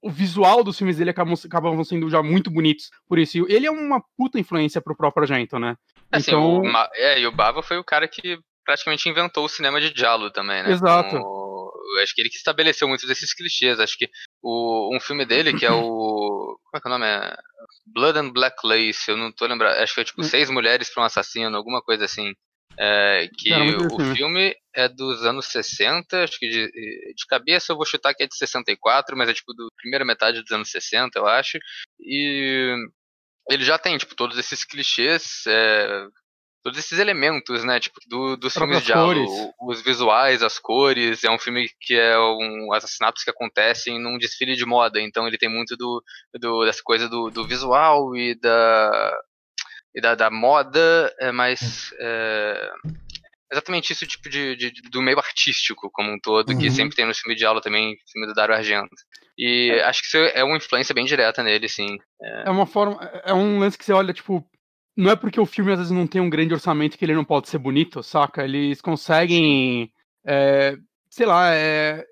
[0.00, 3.36] O visual dos filmes dele acabam, acabam sendo já muito bonitos por isso.
[3.36, 5.76] E ele é uma puta influência pro próprio Argento, né?
[6.10, 6.60] Assim, então...
[6.60, 10.30] o, é, e o Bava foi o cara que praticamente inventou o cinema de diálogo
[10.30, 10.70] também, né?
[10.70, 11.16] Exato.
[11.88, 13.80] Como, acho que ele que estabeleceu muitos desses clichês.
[13.80, 14.08] Acho que
[14.42, 16.58] o, um filme dele, que é o.
[16.64, 17.06] Como é que é o nome?
[17.06, 17.36] É
[17.86, 19.76] Blood and Black Lace, eu não tô lembrando.
[19.76, 20.24] Acho que é tipo hum.
[20.24, 22.32] Seis Mulheres para um Assassino, alguma coisa assim.
[22.80, 27.84] É, que o filme é dos anos 60, acho que de, de, cabeça eu vou
[27.84, 31.26] chutar que é de 64, mas é tipo do primeira metade dos anos 60, eu
[31.26, 31.58] acho.
[31.98, 32.76] E
[33.50, 36.06] ele já tem, tipo, todos esses clichês é,
[36.68, 39.24] todos esses elementos, né, tipo, do, dos filmes de aula,
[39.62, 44.54] os visuais, as cores, é um filme que é um assassinatos que acontecem num desfile
[44.54, 46.02] de moda, então ele tem muito do,
[46.38, 49.18] do dessa coisa do, do visual e da
[49.94, 52.70] e da, da moda, é mais é,
[53.50, 56.58] exatamente isso tipo de, de, do meio artístico como um todo, uhum.
[56.58, 58.94] que sempre tem no filme de aula também, filme do Dario Argento.
[59.38, 59.84] E é.
[59.84, 61.96] acho que isso é uma influência bem direta nele, sim.
[62.22, 62.48] É...
[62.48, 64.46] é uma forma, é um lance que você olha, tipo,
[64.98, 67.24] não é porque o filme às vezes não tem um grande orçamento que ele não
[67.24, 68.42] pode ser bonito, saca?
[68.42, 69.92] Eles conseguem.
[70.24, 70.76] É,
[71.08, 72.04] sei lá, é,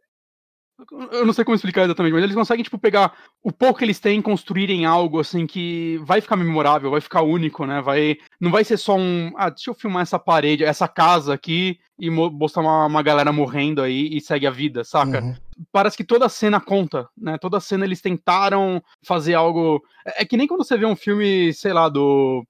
[1.11, 3.12] eu não sei como explicar exatamente, mas eles conseguem, tipo, pegar
[3.43, 7.66] o pouco que eles têm, construírem algo, assim, que vai ficar memorável, vai ficar único,
[7.66, 7.82] né?
[7.82, 11.80] Vai, não vai ser só um, ah, deixa eu filmar essa parede, essa casa aqui
[11.99, 15.20] e mostrar uma, uma galera morrendo aí e segue a vida, saca?
[15.20, 15.34] Uhum.
[15.72, 17.37] Parece que toda cena conta, né?
[17.37, 19.82] Toda cena eles tentaram fazer algo...
[20.07, 22.47] É, é que nem quando você vê um filme, sei lá, do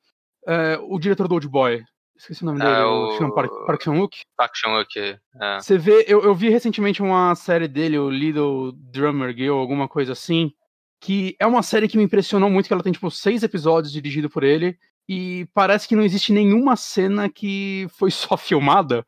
[0.46, 1.84] é, o diretor do Old Boy.
[2.16, 4.20] Esqueci o nome dele, é o, o Park, Park Chan-wook.
[4.36, 5.18] Park Chan-wook, é.
[5.60, 10.12] Você vê, eu, eu vi recentemente uma série dele, o Little Drummer Girl, alguma coisa
[10.12, 10.50] assim,
[10.98, 14.30] que é uma série que me impressionou muito, que ela tem, tipo, seis episódios dirigido
[14.30, 14.78] por ele,
[15.08, 19.06] e parece que não existe nenhuma cena que foi só filmada.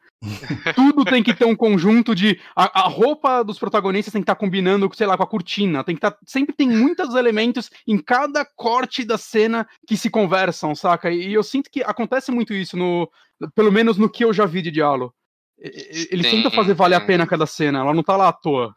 [0.75, 2.41] Tudo tem que ter um conjunto de.
[2.55, 5.83] A, a, roupa dos protagonistas tem que estar tá combinando, sei lá, com a cortina.
[5.83, 6.13] Tem que estar.
[6.13, 11.11] Tá, sempre tem muitos elementos em cada corte da cena que se conversam, saca?
[11.11, 13.11] E, eu sinto que acontece muito isso, no,
[13.55, 15.13] pelo menos no que eu já vi de Diallo.
[15.61, 18.75] Ele Sim, tenta fazer valer a pena cada cena, ela não tá lá à toa.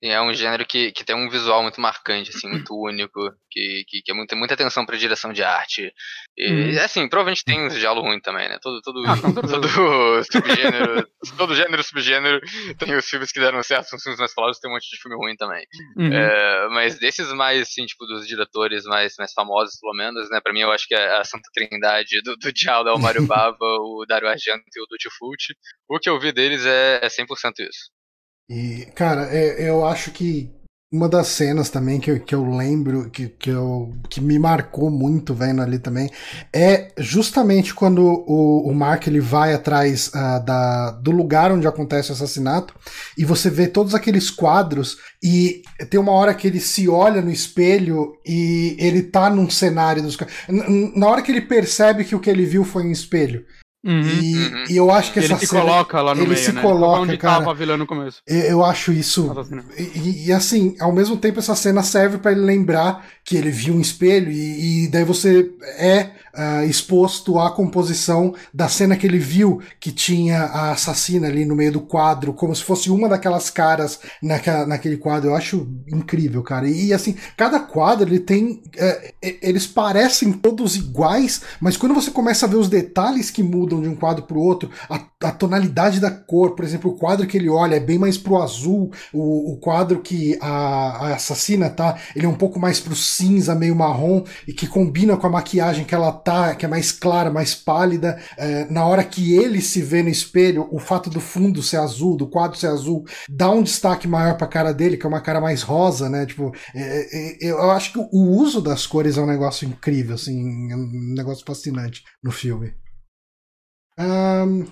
[0.00, 4.02] É um gênero que, que tem um visual muito marcante, assim, muito único, que, que,
[4.02, 5.92] que é muito, muita atenção pra direção de arte.
[6.36, 6.84] E, uhum.
[6.84, 8.58] assim, provavelmente tem um diálogo ruim também, né?
[8.62, 9.58] Todo, todo, ah, todo
[10.30, 12.40] subgênero, todo gênero, subgênero,
[12.78, 15.00] tem os filmes que deram certo, são os filmes mais falados, tem um monte de
[15.02, 15.64] filme ruim também.
[15.96, 16.12] Uhum.
[16.12, 20.40] É, mas desses mais, assim, tipo, dos diretores mais, mais famosos, pelo menos, né?
[20.40, 23.56] Pra mim, eu acho que é a Santa Trindade do, do Diallo é o Bava,
[23.60, 25.54] o Dario Argento e o Duty Fulci.
[25.88, 27.26] O que eu vi deles é, é 100%
[27.60, 27.97] isso.
[28.48, 30.50] E, cara, é, eu acho que
[30.90, 35.34] uma das cenas também que, que eu lembro, que, que, eu, que me marcou muito
[35.34, 36.10] vendo ali também,
[36.50, 42.10] é justamente quando o, o Mark ele vai atrás uh, da, do lugar onde acontece
[42.10, 42.74] o assassinato
[43.18, 45.60] e você vê todos aqueles quadros e
[45.90, 50.16] tem uma hora que ele se olha no espelho e ele tá num cenário dos.
[50.96, 53.44] Na hora que ele percebe que o que ele viu foi um espelho.
[53.84, 54.64] Uhum, e, uhum.
[54.70, 56.60] e, eu acho que ele essa se cena, coloca lá no ele meio, se né?
[56.60, 58.20] coloca, onde cara, tava a vilã no começo.
[58.26, 59.32] Eu acho isso.
[59.78, 63.74] E, e, assim, ao mesmo tempo essa cena serve para ele lembrar que ele viu
[63.74, 69.18] um espelho e, e daí você é uh, exposto à composição da cena que ele
[69.18, 73.50] viu que tinha a assassina ali no meio do quadro, como se fosse uma daquelas
[73.50, 75.30] caras naquela, naquele quadro.
[75.30, 76.68] Eu acho incrível, cara.
[76.68, 78.62] E, e assim, cada quadro ele tem.
[78.76, 83.67] Uh, eles parecem todos iguais, mas quando você começa a ver os detalhes que mudam
[83.68, 87.36] de um quadro pro outro, a, a tonalidade da cor, por exemplo, o quadro que
[87.36, 91.98] ele olha é bem mais pro azul, o, o quadro que a, a assassina tá,
[92.14, 95.84] ele é um pouco mais pro cinza, meio marrom, e que combina com a maquiagem
[95.84, 98.18] que ela tá, que é mais clara, mais pálida.
[98.36, 102.16] É, na hora que ele se vê no espelho, o fato do fundo ser azul,
[102.16, 105.40] do quadro ser azul, dá um destaque maior pra cara dele, que é uma cara
[105.40, 106.26] mais rosa, né?
[106.26, 110.70] Tipo, é, é, eu acho que o uso das cores é um negócio incrível, assim,
[110.70, 112.72] é um negócio fascinante no filme.
[113.98, 114.64] Um,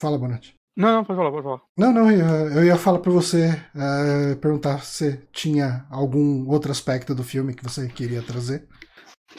[0.00, 0.54] fala, Bonatti.
[0.76, 1.60] Não, não, pode falar, pode falar.
[1.76, 7.14] Não, não, eu, eu ia falar para você, uh, perguntar se tinha algum outro aspecto
[7.14, 8.66] do filme que você queria trazer.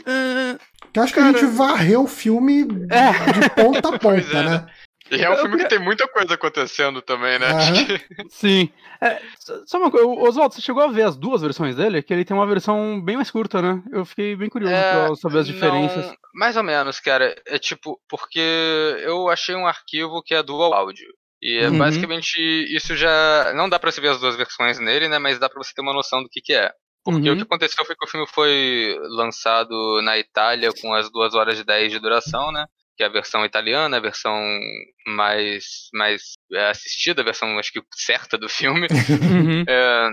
[0.01, 0.59] Uh,
[0.91, 1.33] que acho cara...
[1.33, 3.39] que a gente varreu o filme é.
[3.39, 4.67] de ponta a ponta, é, né?
[5.11, 7.51] E é um filme que tem muita coisa acontecendo também, né?
[7.51, 8.29] Uhum.
[8.29, 8.69] Sim.
[9.03, 9.21] É,
[9.65, 12.01] só uma coisa, Oswaldo, você chegou a ver as duas versões dele?
[12.01, 13.83] Que ele tem uma versão bem mais curta, né?
[13.91, 16.05] Eu fiquei bem curioso é, pra saber as diferenças.
[16.05, 17.35] Não, mais ou menos, cara.
[17.45, 18.39] É tipo, porque
[19.01, 21.07] eu achei um arquivo que é dual áudio.
[21.41, 21.77] E é uhum.
[21.77, 22.39] basicamente
[22.73, 23.51] isso já.
[23.53, 25.19] Não dá pra você ver as duas versões nele, né?
[25.19, 26.71] Mas dá pra você ter uma noção do que, que é.
[27.03, 27.35] Porque uhum.
[27.35, 31.59] o que aconteceu foi que o filme foi lançado na Itália com as 2 horas
[31.59, 32.65] e 10 de duração, né?
[32.95, 34.37] Que é a versão italiana, a versão
[35.07, 38.87] mais, mais é, assistida, a versão acho que certa do filme.
[39.33, 39.63] Uhum.
[39.67, 40.09] É,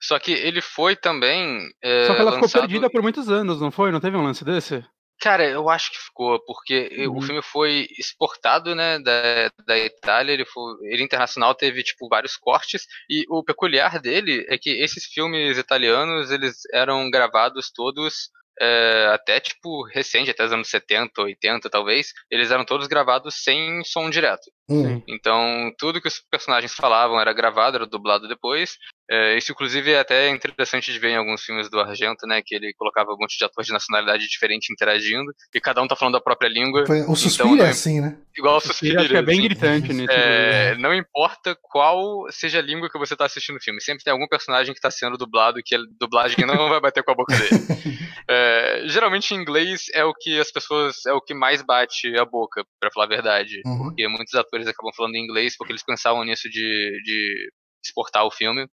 [0.00, 1.68] só que ele foi também.
[1.82, 2.48] É, só que ela lançado...
[2.48, 3.92] ficou perdida por muitos anos, não foi?
[3.92, 4.84] Não teve um lance desse?
[5.20, 7.18] Cara, eu acho que ficou, porque uhum.
[7.18, 12.38] o filme foi exportado, né, da, da Itália, ele, foi, ele internacional teve, tipo, vários
[12.38, 18.30] cortes, e o peculiar dele é que esses filmes italianos, eles eram gravados todos
[18.60, 23.82] é, até tipo recente, até os anos 70, 80 talvez, eles eram todos gravados sem
[23.84, 24.50] som direto.
[24.70, 25.02] Uhum.
[25.08, 28.76] Então, tudo que os personagens falavam era gravado, era dublado depois.
[29.10, 32.40] É, isso, inclusive, é até interessante de ver em alguns filmes do Argento, né?
[32.44, 35.96] Que ele colocava um monte de atores de nacionalidade diferente interagindo, e cada um tá
[35.96, 36.86] falando a própria língua.
[36.86, 38.16] Foi, o Suspiro então, é assim, né?
[38.38, 39.16] Igual o Suspiro.
[39.16, 39.48] é bem assim.
[39.48, 40.12] gritante nisso.
[40.12, 44.12] É, não importa qual seja a língua que você tá assistindo o filme, sempre tem
[44.12, 47.36] algum personagem que tá sendo dublado que a dublagem não vai bater com a boca
[47.36, 47.50] dele.
[48.32, 51.04] É, geralmente em inglês é o que as pessoas.
[51.04, 53.60] é o que mais bate a boca, para falar a verdade.
[53.66, 53.88] Uhum.
[53.88, 57.50] Porque muitos atores acabam falando em inglês porque eles pensavam nisso de, de
[57.84, 58.66] exportar o filme.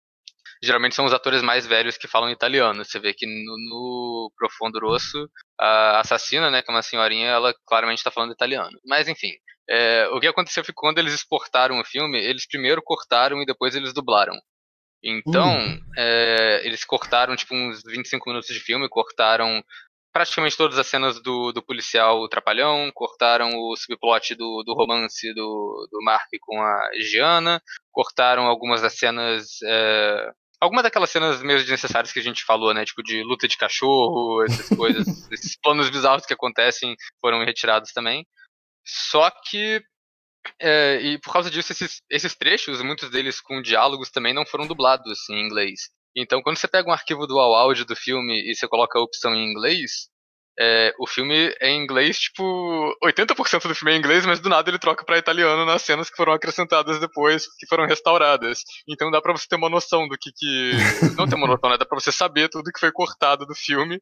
[0.63, 2.83] Geralmente são os atores mais velhos que falam italiano.
[2.83, 7.53] Você vê que no, no Profundo Rosso, a assassina, né, que é uma senhorinha, ela
[7.65, 8.77] claramente está falando italiano.
[8.85, 9.33] Mas enfim,
[9.69, 13.45] é, o que aconteceu foi que quando eles exportaram o filme, eles primeiro cortaram e
[13.45, 14.33] depois eles dublaram.
[15.03, 15.79] Então, uhum.
[15.95, 19.63] é, eles cortaram tipo uns 25 minutos de filme, cortaram
[20.17, 25.87] praticamente todas as cenas do, do policial trapalhão, cortaram o subplot do, do romance do,
[25.91, 27.61] do Mark com a Giana,
[27.91, 29.61] cortaram algumas das cenas.
[29.63, 32.83] É, algumas daquelas cenas meio desnecessárias que a gente falou, né?
[32.83, 38.25] Tipo de luta de cachorro, essas coisas, esses planos bizarros que acontecem foram retirados também.
[38.83, 39.83] Só que.
[40.59, 44.65] É, e por causa disso, esses, esses trechos, muitos deles com diálogos também não foram
[44.65, 45.91] dublados em inglês.
[46.17, 49.35] Então, quando você pega um arquivo dual áudio do filme e você coloca a opção
[49.35, 50.09] em inglês,
[50.59, 52.43] é, o filme é em inglês, tipo,
[53.03, 56.09] 80% do filme é em inglês, mas do nada ele troca para italiano nas cenas
[56.09, 58.63] que foram acrescentadas depois, que foram restauradas.
[58.89, 60.71] Então dá para você ter uma noção do que que.
[61.21, 61.77] Não ter uma noção, né?
[61.77, 64.01] Dá pra você saber tudo que foi cortado do filme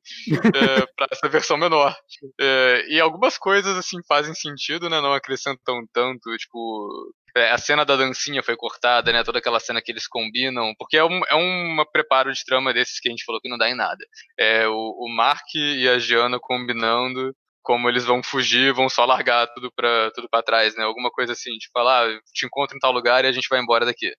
[0.56, 1.94] é, pra essa versão menor.
[2.40, 5.02] É, e algumas coisas, assim, fazem sentido, né?
[5.02, 9.24] Não acrescentam tanto, tipo, é, a cena da dancinha foi cortada, né?
[9.24, 13.00] Toda aquela cena que eles combinam, porque é um, é um preparo de trama desses
[13.00, 14.04] que a gente falou que não dá em nada.
[14.40, 19.48] É o, o Mark e a Gianna combinando como eles vão fugir, vão só largar
[19.48, 20.84] tudo pra, tudo pra trás, né?
[20.84, 23.86] Alguma coisa assim, tipo, ah, te encontro em tal lugar e a gente vai embora
[23.86, 24.14] daqui.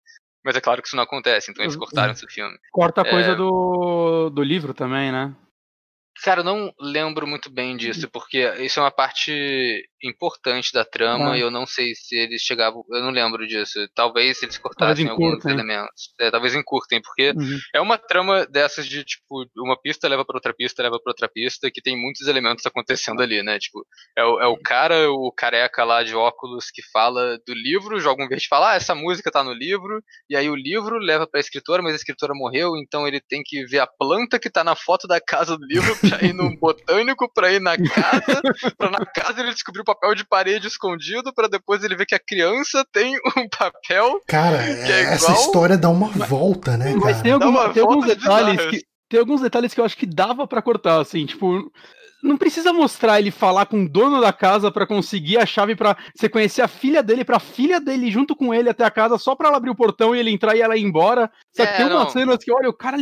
[0.44, 1.80] Mas é claro que isso não acontece, então eles uhum.
[1.80, 2.56] cortaram esse filme.
[2.72, 3.34] Corta a coisa é...
[3.34, 5.34] do, do livro também, né?
[6.22, 11.32] Cara, eu não lembro muito bem disso, porque isso é uma parte importante da trama
[11.32, 11.38] ah.
[11.38, 12.84] e eu não sei se eles chegavam.
[12.90, 13.78] Eu não lembro disso.
[13.94, 16.14] Talvez eles cortassem alguns elementos.
[16.20, 17.58] É, talvez encurtem, porque uhum.
[17.74, 21.28] é uma trama dessas de, tipo, uma pista leva para outra pista, leva para outra
[21.28, 23.58] pista, que tem muitos elementos acontecendo ali, né?
[23.58, 23.86] Tipo,
[24.16, 28.24] é o, é o cara, o careca lá de óculos que fala do livro, joga
[28.24, 31.26] um verde e fala, ah, essa música tá no livro, e aí o livro leva
[31.26, 34.62] pra escritora, mas a escritora morreu, então ele tem que ver a planta que tá
[34.62, 38.42] na foto da casa do livro pra ir no botânico, pra ir na casa,
[38.76, 42.14] pra na casa ele descobrir o papel de parede escondido para depois ele ver que
[42.14, 44.20] a criança tem um papel.
[44.26, 46.94] Cara, é essa história dá uma volta, né?
[46.96, 48.80] Mas tem, alguma, tem alguns detalhes que.
[49.08, 51.70] Tem alguns detalhes que eu acho que dava para cortar, assim, tipo,
[52.22, 55.96] não precisa mostrar ele falar com o dono da casa para conseguir a chave para
[56.14, 59.34] você conhecer a filha dele, pra filha dele junto com ele até a casa, só
[59.34, 61.30] pra ela abrir o portão e ele entrar e ela ir embora.
[61.54, 62.96] Só é, tem umas cenas que, olha, o cara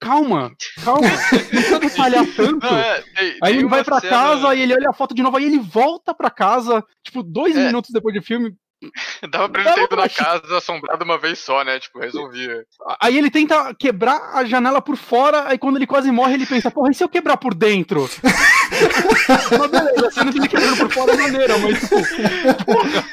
[0.00, 0.52] calma,
[0.84, 2.66] calma, não precisa detalhar tanto.
[2.66, 4.12] Não, é, tem, aí ele vai pra cena...
[4.12, 7.56] casa, aí ele olha a foto de novo, aí ele volta pra casa, tipo, dois
[7.56, 7.66] é.
[7.66, 8.54] minutos depois do filme.
[9.30, 11.80] Dava pra ele ter ido na casa assombrado uma vez só, né?
[11.80, 12.64] Tipo, resolvia.
[13.00, 16.70] Aí ele tenta quebrar a janela por fora, aí quando ele quase morre, ele pensa,
[16.70, 18.08] porra, e se eu quebrar por dentro?
[19.58, 23.04] mas beleza, a cena dele quebrando por fora é maneira, mas tipo, porra,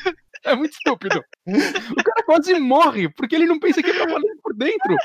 [0.46, 1.24] é muito estúpido.
[1.48, 4.96] O cara quase morre, porque ele não pensa que é pra valer por dentro.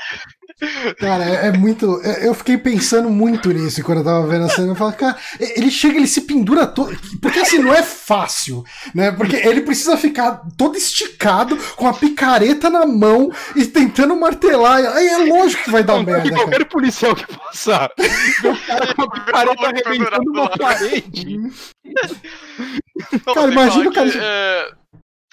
[0.99, 1.99] Cara, é, é, muito.
[2.03, 4.67] É, eu fiquei pensando muito nisso quando eu tava vendo a cena.
[4.67, 6.95] Eu falo, cara, ele chega, ele se pendura todo.
[7.21, 8.63] Porque assim, não é fácil,
[8.93, 9.11] né?
[9.11, 14.77] Porque ele precisa ficar todo esticado, com a picareta na mão e tentando martelar.
[14.95, 16.29] Aí é lógico que vai dar não, merda.
[16.29, 17.91] Que qualquer policial que passar,
[18.43, 21.39] o cara com a picareta arrebentando uma parede.
[23.33, 24.11] cara, imagina o cara.
[24.15, 24.80] É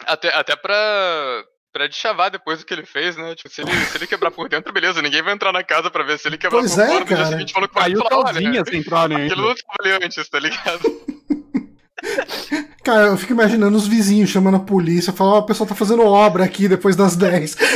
[0.09, 3.35] até, até pra, pra chavar depois do que ele fez, né?
[3.35, 6.03] Tipo, se ele, se ele quebrar por dentro, beleza, ninguém vai entrar na casa pra
[6.03, 7.01] ver se ele quebrar pois por é, fora.
[7.01, 9.27] No dia seguinte falou que vai Caiu falar, olha, sem entrar, né?
[9.27, 11.03] Aquilo não tava ali antes, tá ligado?
[12.85, 15.75] Cara, eu fico imaginando os vizinhos chamando a polícia, falando, ó, oh, o pessoal tá
[15.75, 17.57] fazendo obra aqui depois das 10.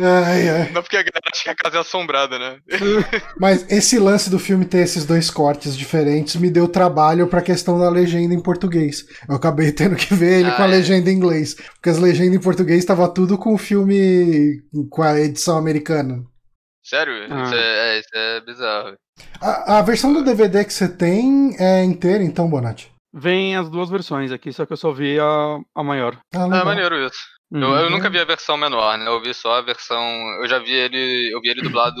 [0.00, 0.70] Ai, ai.
[0.70, 2.58] Não porque a galera acha que a casa é assombrada, né?
[3.38, 7.78] Mas esse lance do filme ter esses dois cortes diferentes me deu trabalho pra questão
[7.78, 9.06] da legenda em português.
[9.28, 10.70] Eu acabei tendo que ver ele ah, com a é.
[10.70, 11.54] legenda em inglês.
[11.54, 16.24] Porque as legendas em português tava tudo com o filme com a edição americana.
[16.84, 17.14] Sério?
[17.30, 17.42] Ah.
[17.42, 18.96] Isso, é, é, isso é bizarro.
[19.40, 22.90] A, a versão do DVD que você tem é inteira, então, Bonatti?
[23.12, 26.18] Vem as duas versões aqui, só que eu só vi a, a maior.
[26.34, 27.18] Ah, ah maneiro isso.
[27.50, 27.62] Uhum.
[27.62, 29.08] Eu, eu, nunca vi a versão menor, né?
[29.08, 30.02] Eu vi só a versão.
[30.40, 31.30] Eu já vi ele.
[31.32, 32.00] Eu vi ele dublado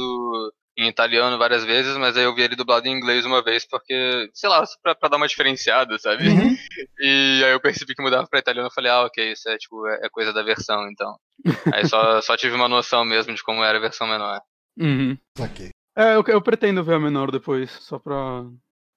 [0.78, 4.30] em italiano várias vezes, mas aí eu vi ele dublado em inglês uma vez, porque,
[4.32, 6.28] sei lá, pra, pra dar uma diferenciada, sabe?
[6.28, 6.56] Uhum.
[7.00, 9.86] E aí eu percebi que mudava pra italiano e falei, ah, ok, isso é tipo,
[9.86, 11.16] é, é coisa da versão, então.
[11.74, 14.40] aí só, só tive uma noção mesmo de como era a versão menor.
[14.78, 15.16] Uhum.
[15.38, 15.70] Ok.
[15.96, 18.44] É, eu, eu pretendo ver a menor depois, só pra,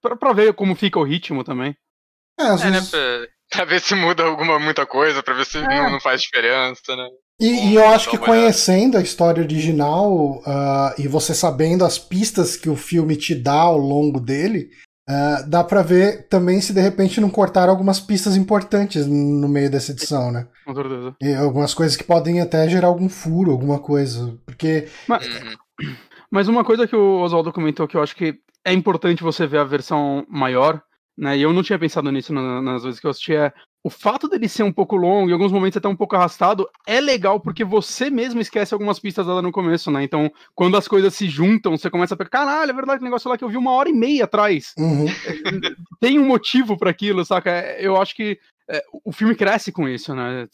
[0.01, 1.75] pra, pra ver como fica o ritmo também.
[2.39, 2.91] É, às é, vezes...
[2.91, 3.27] né, pra
[3.61, 5.61] pra ver se muda alguma muita coisa, pra ver se é.
[5.61, 7.07] não, não, faz diferença, né?
[7.39, 12.55] E, e eu acho que conhecendo a história original uh, e você sabendo as pistas
[12.55, 14.69] que o filme te dá ao longo dele,
[15.09, 19.69] uh, dá para ver também se de repente não cortaram algumas pistas importantes no meio
[19.69, 20.47] dessa edição, né?
[20.65, 21.15] Com certeza.
[21.21, 24.37] E algumas coisas que podem até gerar algum furo, alguma coisa.
[24.45, 24.87] Porque.
[25.07, 25.95] Mas, uhum.
[26.31, 29.57] mas uma coisa que o Oswaldo comentou que eu acho que é importante você ver
[29.57, 30.81] a versão maior
[31.21, 31.37] né?
[31.37, 33.35] E eu não tinha pensado nisso nas vezes que eu assisti.
[33.35, 33.53] É,
[33.83, 36.99] o fato dele ser um pouco longo, em alguns momentos até um pouco arrastado, é
[36.99, 40.03] legal porque você mesmo esquece algumas pistas dela no começo, né?
[40.03, 43.29] Então, quando as coisas se juntam, você começa a pensar, caralho, é verdade que negócio
[43.29, 44.73] lá que eu vi uma hora e meia atrás.
[44.79, 45.05] Uhum.
[46.01, 47.51] Tem um motivo para aquilo, saca?
[47.51, 50.47] É, eu acho que é, o filme cresce com isso, né?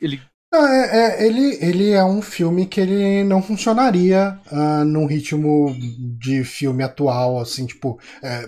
[0.00, 0.20] Ele
[0.54, 0.58] é,
[0.98, 5.74] é, ele, ele é um filme que ele não funcionaria uh, num ritmo
[6.18, 8.46] de filme atual, assim, tipo, é,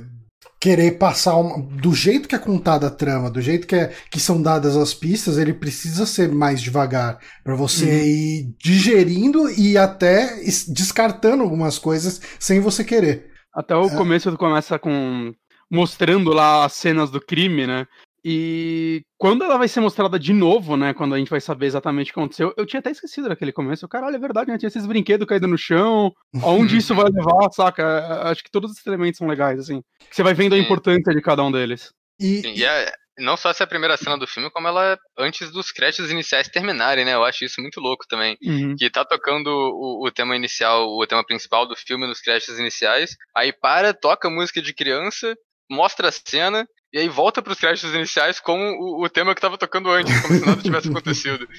[0.64, 4.18] querer passar uma, do jeito que é contada a trama, do jeito que, é, que
[4.18, 8.06] são dadas as pistas, ele precisa ser mais devagar para você uhum.
[8.06, 13.26] ir digerindo e até descartando algumas coisas sem você querer.
[13.54, 13.94] Até o é.
[13.94, 15.34] começo começa com
[15.70, 17.84] mostrando lá as cenas do crime, né?
[18.24, 20.94] E quando ela vai ser mostrada de novo, né?
[20.94, 23.86] Quando a gente vai saber exatamente o que aconteceu, eu tinha até esquecido daquele começo.
[23.86, 24.56] Caralho, é verdade, né?
[24.56, 26.10] Tinha esses brinquedos caídos no chão.
[26.42, 28.22] Aonde isso vai levar, saca?
[28.30, 29.82] Acho que todos os elementos são legais, assim.
[30.10, 31.92] Você vai vendo a importância de cada um deles.
[32.18, 34.96] E, e é, não só essa é a primeira cena do filme, como ela é
[35.18, 37.14] antes dos créditos iniciais terminarem, né?
[37.14, 38.38] Eu acho isso muito louco também.
[38.42, 38.74] Uhum.
[38.76, 43.16] Que tá tocando o, o, tema inicial, o tema principal do filme nos créditos iniciais.
[43.36, 45.36] Aí para, toca música de criança,
[45.70, 49.40] mostra a cena e aí volta para os créditos iniciais com o, o tema que
[49.40, 51.48] estava tocando antes, como se nada tivesse acontecido.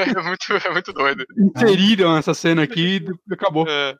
[0.00, 1.24] é, muito, é muito doido.
[1.38, 3.66] Inseriram essa cena aqui e acabou.
[3.68, 3.94] É.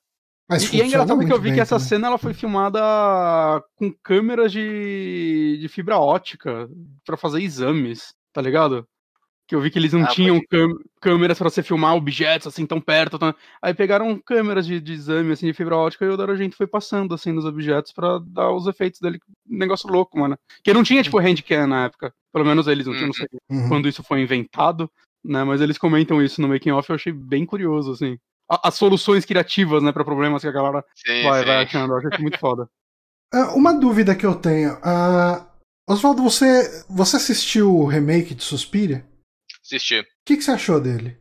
[0.51, 1.89] e, e é engraçado que eu vi que essa também.
[1.89, 2.81] cena ela foi filmada
[3.77, 6.69] com câmeras de, de fibra ótica
[7.07, 8.85] para fazer exames, tá ligado?
[9.47, 10.41] Que eu vi que eles não ah, tinham
[11.01, 13.19] câmeras para você filmar objetos assim tão perto.
[13.19, 13.35] Tão...
[13.61, 17.15] Aí pegaram câmeras de, de, exame assim, de fibra ótica e o Darogento foi passando
[17.15, 19.19] assim nos objetos para dar os efeitos dele.
[19.51, 20.39] Um negócio louco, mano.
[20.63, 22.15] Que não tinha tipo handcam na época.
[22.33, 23.69] Pelo menos eles não tinham, não sei uhum.
[23.69, 24.91] quando isso foi inventado,
[25.23, 25.45] né?
[25.45, 28.19] Mas eles comentam isso no making off, eu achei bem curioso assim.
[28.49, 31.47] As soluções criativas, né, para problemas que a galera sim, vai, sim.
[31.47, 31.93] vai achando.
[31.93, 32.69] Eu achei muito foda.
[33.33, 34.75] Uh, uma dúvida que eu tenho.
[34.75, 35.47] Uh,
[35.89, 39.07] Oswaldo, você, você assistiu o remake de Suspiria?
[39.65, 40.01] Assisti.
[40.01, 41.17] O que, que você achou dele?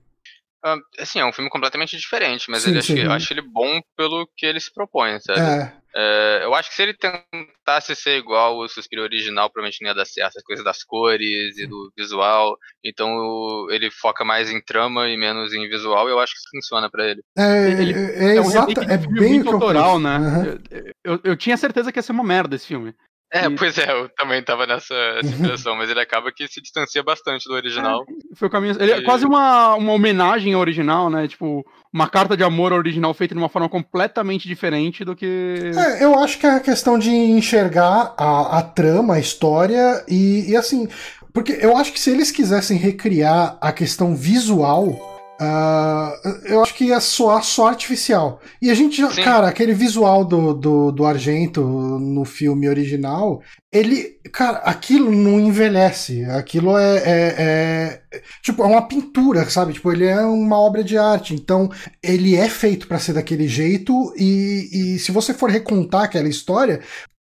[0.66, 3.42] Uh, assim, é um filme completamente diferente, mas sim, ele sim, acho, eu acho ele
[3.42, 5.40] bom pelo que ele se propõe, sabe?
[5.40, 5.84] É.
[5.96, 9.96] É, eu acho que se ele tentasse ser igual o Suspiro original, provavelmente não ia
[9.96, 10.38] dar certo.
[10.38, 12.58] As coisas das cores e do visual.
[12.84, 16.08] Então ele foca mais em trama e menos em visual.
[16.08, 17.22] E eu acho que isso funciona para ele.
[17.38, 20.18] É, ele, é, é, um exato, é bem autoral, né?
[20.18, 20.46] Uhum.
[20.46, 22.96] Eu, eu, eu, tinha certeza que ia ser uma merda esse filme.
[23.34, 23.50] É, e...
[23.56, 24.94] pois é, eu também tava nessa
[25.26, 28.06] impressão, mas ele acaba que se distancia bastante do original.
[28.08, 28.76] É, foi o caminho.
[28.80, 31.28] Ele é quase uma, uma homenagem ao original, né?
[31.28, 35.72] Tipo, uma carta de amor ao original feita de uma forma completamente diferente do que.
[35.76, 40.52] É, eu acho que é a questão de enxergar a, a trama, a história e,
[40.52, 40.88] e assim.
[41.34, 45.13] Porque eu acho que se eles quisessem recriar a questão visual
[45.44, 48.40] Uh, eu acho que ia soar só artificial.
[48.62, 49.24] E a gente já, Sim.
[49.24, 53.42] cara, aquele visual do, do, do, Argento no filme original,
[53.72, 56.24] ele, cara, aquilo não envelhece.
[56.26, 59.74] Aquilo é, é, é tipo, é uma pintura, sabe?
[59.74, 61.34] Tipo, ele é uma obra de arte.
[61.34, 61.70] Então,
[62.02, 64.14] ele é feito para ser daquele jeito.
[64.16, 66.80] E, e se você for recontar aquela história,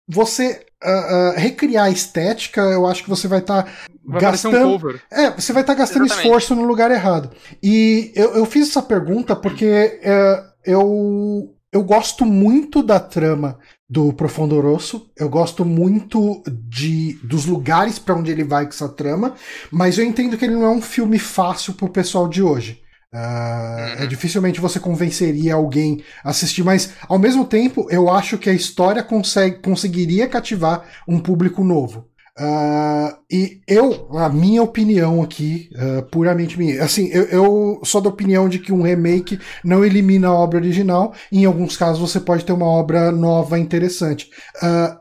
[0.10, 3.72] você uh, uh, recriar a estética, eu acho que você vai estar tá
[4.18, 4.88] gastando.
[4.88, 6.26] Um é, você vai estar tá gastando Exatamente.
[6.26, 7.30] esforço no lugar errado.
[7.61, 13.57] E eu, eu fiz essa pergunta porque uh, eu, eu gosto muito da trama
[13.90, 15.10] do Profundo Rosso.
[15.18, 19.36] Eu gosto muito de dos lugares para onde ele vai com essa trama,
[19.72, 22.81] mas eu entendo que ele não é um filme fácil pro pessoal de hoje.
[23.11, 28.49] Uh, é dificilmente você convenceria alguém a assistir, mas ao mesmo tempo eu acho que
[28.49, 32.09] a história consegue, conseguiria cativar um público novo.
[32.40, 38.10] Uh, e eu, a minha opinião aqui, uh, puramente minha, assim, eu, eu, sou da
[38.10, 42.45] opinião de que um remake não elimina a obra original, em alguns casos você pode
[42.45, 44.30] ter uma obra nova interessante.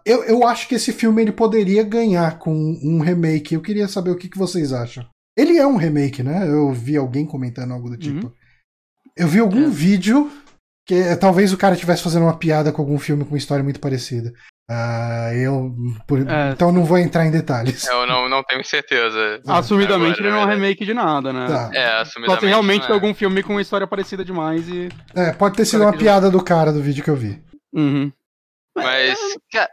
[0.05, 2.53] eu, eu acho que esse filme ele poderia ganhar com
[2.83, 5.07] um remake, eu queria saber o que, que vocês acham.
[5.39, 6.49] Ele é um remake, né?
[6.49, 7.99] Eu vi alguém comentando algo do uhum.
[7.99, 8.27] tipo.
[8.27, 8.33] Uhum.
[9.17, 9.71] Eu vi algum é.
[9.71, 10.29] vídeo
[10.85, 13.63] que eh, talvez o cara estivesse fazendo uma piada com algum filme com uma história
[13.63, 14.33] muito parecida.
[14.71, 15.75] Uh, eu,
[16.07, 17.87] por, é, então não vou entrar em detalhes.
[17.87, 19.41] Eu não, não tenho certeza.
[19.49, 21.47] Assumidamente ele não é um remake de nada, né?
[21.47, 21.71] Tá.
[21.73, 22.35] É, assumidamente.
[22.35, 22.93] Só tem realmente é.
[22.93, 24.91] algum filme com uma história parecida demais e.
[25.15, 27.43] É, pode ter sido uma piada do cara do vídeo que eu vi.
[27.73, 28.13] Uhum.
[28.77, 29.19] Mas.
[29.51, 29.71] Cara,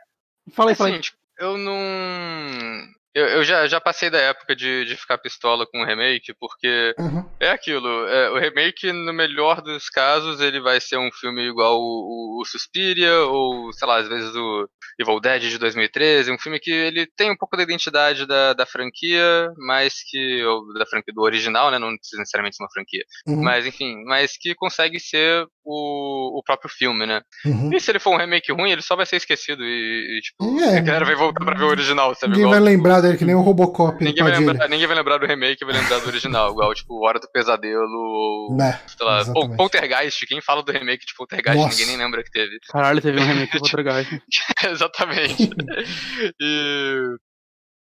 [0.53, 1.01] fala aí, assim, fala aí.
[1.01, 2.95] Tipo, eu não.
[3.15, 6.93] Eu, eu já, já passei da época de, de ficar pistola com o remake, porque
[6.99, 7.25] uhum.
[7.39, 7.87] é aquilo.
[8.07, 12.41] É, o remake, no melhor dos casos, ele vai ser um filme igual o, o,
[12.41, 14.67] o Suspiria, ou, sei lá, às vezes o
[14.99, 18.65] Evil Dead de 2013, um filme que ele tem um pouco da identidade da, da
[18.65, 20.43] franquia, mas que.
[20.45, 21.79] Ou da franquia do original, né?
[21.79, 23.03] Não necessariamente uma franquia.
[23.27, 23.41] Uhum.
[23.41, 27.21] Mas, enfim, mas que consegue ser o, o próprio filme, né?
[27.45, 27.73] Uhum.
[27.73, 30.59] E se ele for um remake ruim, ele só vai ser esquecido e, e tipo,
[30.61, 30.77] é.
[30.77, 32.33] a galera vai voltar pra ver o original, sabe?
[32.33, 34.03] Ninguém vai lembrar dele que nem o Robocop.
[34.03, 37.19] Ninguém vai, lembrar, ninguém vai lembrar do remake, vai lembrar do original, igual, tipo, Hora
[37.19, 39.23] do Pesadelo, ou, é, sei lá,
[39.57, 41.69] Poltergeist, quem fala do remake de Poltergeist, Nossa.
[41.69, 42.57] ninguém nem lembra que teve.
[42.69, 44.21] Caralho, teve um remake de Poltergeist.
[44.63, 45.49] Exatamente.
[46.41, 47.15] e...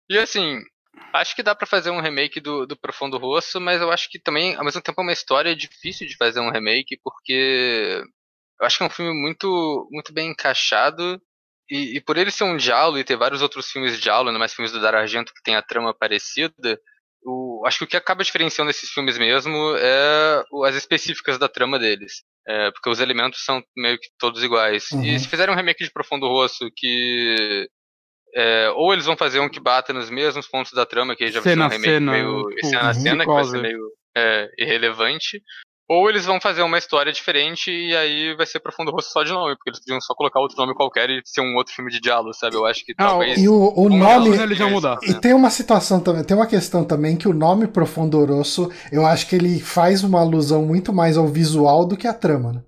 [0.08, 0.60] E assim,
[1.16, 4.20] acho que dá para fazer um remake do, do Profundo Rosso, mas eu acho que
[4.20, 8.02] também, ao mesmo tempo, é uma história difícil de fazer um remake, porque
[8.60, 11.22] eu acho que é um filme muito, muito bem encaixado
[11.70, 14.40] e, e, por ele ser um diálogo e ter vários outros filmes de diálogo, ainda
[14.40, 16.80] mais filmes do Dario Argento que tem a trama parecida,
[17.26, 21.80] o, acho que o que acaba diferenciando esses filmes mesmo é as específicas da trama
[21.80, 22.24] deles.
[22.48, 24.92] É, porque os elementos são meio que todos iguais.
[24.92, 25.04] Uhum.
[25.04, 27.68] E se fizerem um remake de Profundo Rosso que.
[28.36, 31.40] É, ou eles vão fazer um que bata nos mesmos pontos da trama, que já
[31.40, 32.50] vai ser um remake cena, meio.
[32.50, 35.42] Tipo, cena a cena, que vai ser meio é, irrelevante.
[35.88, 39.32] Ou eles vão fazer uma história diferente e aí vai ser Profundo Rosto só de
[39.32, 42.00] nome, porque eles podiam só colocar outro nome qualquer e ser um outro filme de
[42.00, 42.56] diálogo, sabe?
[42.56, 43.38] Eu acho que ah, talvez.
[43.38, 44.36] E o, o nome.
[44.36, 44.98] Eles vão mudar.
[45.04, 49.06] E tem uma situação também, tem uma questão também que o nome Profundo Rosso, eu
[49.06, 52.64] acho que ele faz uma alusão muito mais ao visual do que à trama, né?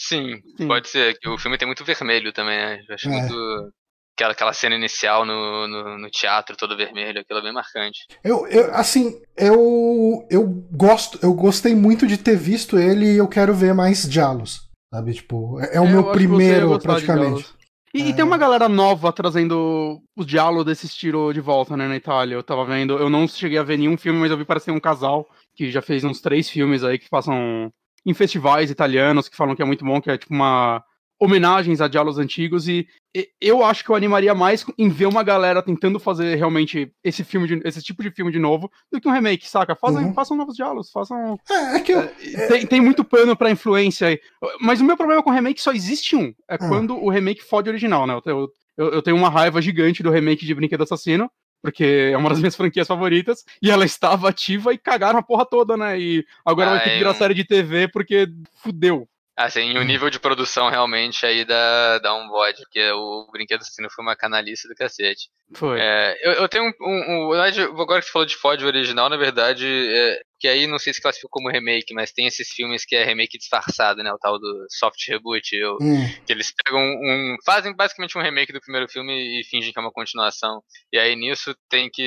[0.00, 0.68] Sim, Sim.
[0.68, 1.18] pode ser.
[1.18, 2.80] que O filme tem muito vermelho também, né?
[2.88, 3.10] Eu acho é.
[3.10, 3.72] muito
[4.16, 8.06] aquela, aquela cena inicial no, no, no, teatro todo vermelho, aquilo é bem marcante.
[8.24, 13.28] Eu, eu, assim, eu eu gosto, eu gostei muito de ter visto ele e eu
[13.28, 15.12] quero ver mais diálogos, sabe?
[15.12, 17.54] Tipo, é, é o meu primeiro praticamente.
[17.92, 18.08] E, é...
[18.08, 22.34] e, tem uma galera nova trazendo os diálogos desse estilo de volta, né, na Itália.
[22.34, 24.80] Eu tava vendo, eu não cheguei a ver nenhum filme, mas eu vi parecer um
[24.80, 27.70] casal que já fez uns três filmes aí que passam
[28.04, 30.82] em festivais italianos, que falam que é muito bom, que é tipo uma
[31.18, 32.86] homenagens a diálogos antigos e,
[33.40, 37.48] eu acho que eu animaria mais em ver uma galera tentando fazer realmente esse filme,
[37.48, 39.74] de, esse tipo de filme de novo, do que um remake, saca?
[39.74, 40.12] Façam, uhum.
[40.12, 41.38] façam novos diálogos, façam.
[41.50, 42.46] É, é que eu, é...
[42.48, 44.20] Tem, tem, muito pano pra influência aí.
[44.60, 46.34] Mas o meu problema com o remake só existe um.
[46.48, 46.68] É uhum.
[46.68, 48.20] quando o remake fode o original, né?
[48.26, 51.30] Eu, eu, eu, tenho uma raiva gigante do remake de Brinquedo Assassino.
[51.62, 55.46] Porque é uma das minhas franquias favoritas, e ela estava ativa e cagaram a porra
[55.46, 55.98] toda, né?
[55.98, 60.18] E agora vai ter que virar série de TV porque fudeu, Assim, o nível de
[60.18, 64.74] produção realmente aí dá, dá um bode, porque o Brinquedo Assassino foi uma canalice do
[64.74, 65.28] cacete.
[65.54, 65.78] Foi.
[65.78, 69.16] É, eu, eu, tenho um, um, um, Agora que você falou de Ford original, na
[69.18, 72.96] verdade, é, que aí não sei se classifica como remake, mas tem esses filmes que
[72.96, 74.10] é remake disfarçado, né?
[74.10, 76.08] O tal do soft reboot, eu, hum.
[76.24, 77.36] que eles pegam um.
[77.44, 80.62] fazem basicamente um remake do primeiro filme e fingem que é uma continuação.
[80.90, 82.02] E aí nisso tem que.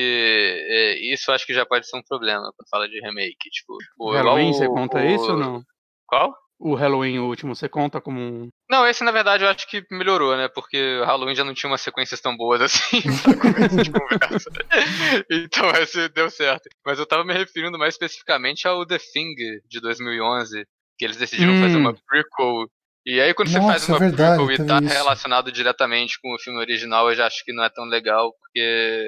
[0.67, 3.49] É, isso acho que já pode ser um problema quando fala de remake.
[3.51, 5.63] Tipo, o Halloween, você conta o, isso ou não?
[6.07, 6.33] Qual?
[6.59, 8.49] O Halloween último, você conta como um.
[8.69, 10.49] Não, esse na verdade eu acho que melhorou, né?
[10.49, 14.49] Porque o Halloween já não tinha umas sequências tão boas assim pra começo de conversa.
[15.31, 16.67] então esse deu certo.
[16.85, 19.35] Mas eu tava me referindo mais especificamente ao The Thing
[19.69, 20.65] de 2011,
[20.97, 21.61] que eles decidiram hum.
[21.61, 22.67] fazer uma prequel.
[23.05, 24.93] E aí quando Nossa, você faz uma é verdade, prequel e tá isso.
[24.93, 29.07] relacionado diretamente com o filme original, eu já acho que não é tão legal, porque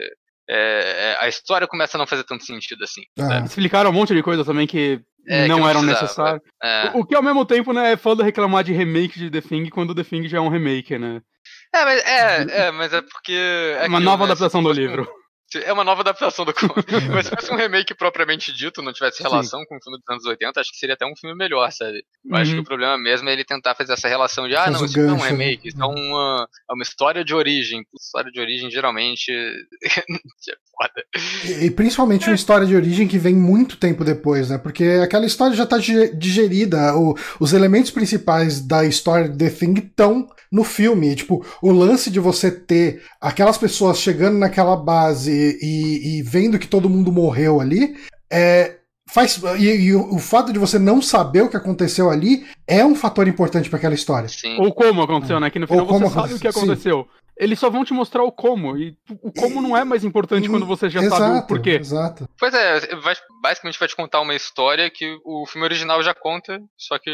[0.50, 3.04] é, é, a história começa a não fazer tanto sentido assim.
[3.20, 3.44] Ah.
[3.46, 6.42] Explicaram um monte de coisa também que é, não, eram necessários.
[6.64, 6.92] É.
[6.94, 9.96] O, que ao mesmo tempo, né, é foda reclamar de remake de The Thing quando
[9.96, 11.22] The Thing já é um remake, né?
[11.74, 13.34] É, mas é, é, mas é porque.
[13.80, 15.08] É Uma nova né, adaptação do livro.
[15.60, 16.86] É uma nova adaptação do comic.
[17.12, 19.66] Mas se fosse um remake propriamente dito, não tivesse relação Sim.
[19.68, 21.98] com o filme dos anos 80, acho que seria até um filme melhor, sabe?
[21.98, 22.38] Eu uhum.
[22.38, 22.64] acho que uhum.
[22.64, 25.10] o problema mesmo é ele tentar fazer essa relação de, ah, Faz não, isso não
[25.10, 25.30] é um né?
[25.30, 27.86] remake, isso é uma, é uma história de origem.
[28.00, 29.32] História de origem geralmente
[29.84, 31.06] é foda.
[31.46, 34.58] E, e principalmente uma história de origem que vem muito tempo depois, né?
[34.58, 36.96] Porque aquela história já tá digerida.
[36.96, 41.16] O, os elementos principais da história de The Thing estão no filme.
[41.16, 46.68] Tipo, o lance de você ter aquelas pessoas chegando naquela base e, e vendo que
[46.68, 47.96] todo mundo morreu ali,
[48.30, 48.76] é,
[49.12, 52.86] faz e, e o, o, fato de você não saber o que aconteceu ali é
[52.86, 54.30] um fator importante para aquela história.
[54.30, 54.58] Sim.
[54.60, 55.50] Ou como aconteceu, né?
[55.50, 57.08] Que no final você sabe o que aconteceu.
[57.10, 58.78] Sim eles só vão te mostrar o como.
[58.78, 61.72] E o como não é mais importante quando você já exato, sabe o porquê.
[61.72, 62.30] Exato.
[62.38, 66.60] Pois é, vai, basicamente vai te contar uma história que o filme original já conta,
[66.78, 67.10] só que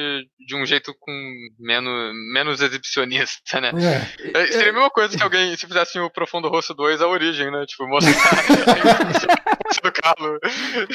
[0.46, 1.12] de um jeito com
[1.58, 3.72] menos, menos exibicionista, né?
[3.78, 4.42] É.
[4.42, 7.50] é seria a mesma coisa se alguém se fizesse o Profundo Rosto 2 a origem,
[7.50, 7.66] né?
[7.66, 8.12] Tipo, mostrar
[9.82, 10.40] do Carlo.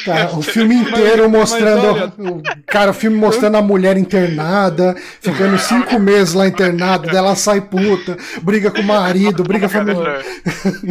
[0.04, 2.43] Cara, o filme inteiro mostrando.
[2.66, 8.16] cara, o filme mostrando a mulher internada, ficando cinco meses lá internada, dela sai puta,
[8.43, 10.23] briga com o marido briga familiar.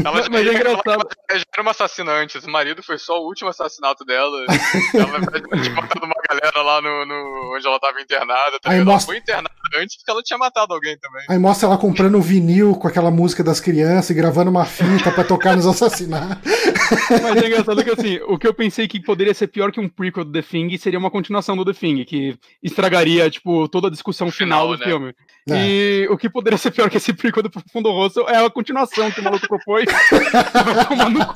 [0.04, 1.08] Ela, mas é engraçado.
[1.30, 4.46] Ela já era uma assassina antes, o marido foi só o último assassinato dela.
[4.94, 8.60] ela tinha matado uma galera lá no, no onde ela tava internada.
[8.62, 8.92] Tá Aí mostra...
[8.92, 11.26] Ela foi internada antes porque ela tinha matado alguém também.
[11.30, 15.24] Aí mostra ela comprando vinil com aquela música das crianças e gravando uma fita pra
[15.24, 16.52] tocar nos assassinatos.
[17.22, 19.88] Mas é engraçado que assim, o que eu pensei que poderia ser pior que um
[19.88, 23.92] prequel do The Thing seria uma continuação do The Thing, que estragaria, tipo, toda a
[23.92, 24.86] discussão final, final do né?
[24.86, 25.16] filme.
[25.50, 25.68] É.
[25.68, 29.10] E o que poderia ser pior que esse prequel do Fundo Rosso é a continuação
[29.12, 29.86] que o maluco propôs.
[30.12, 31.34] Vai tomar no cu.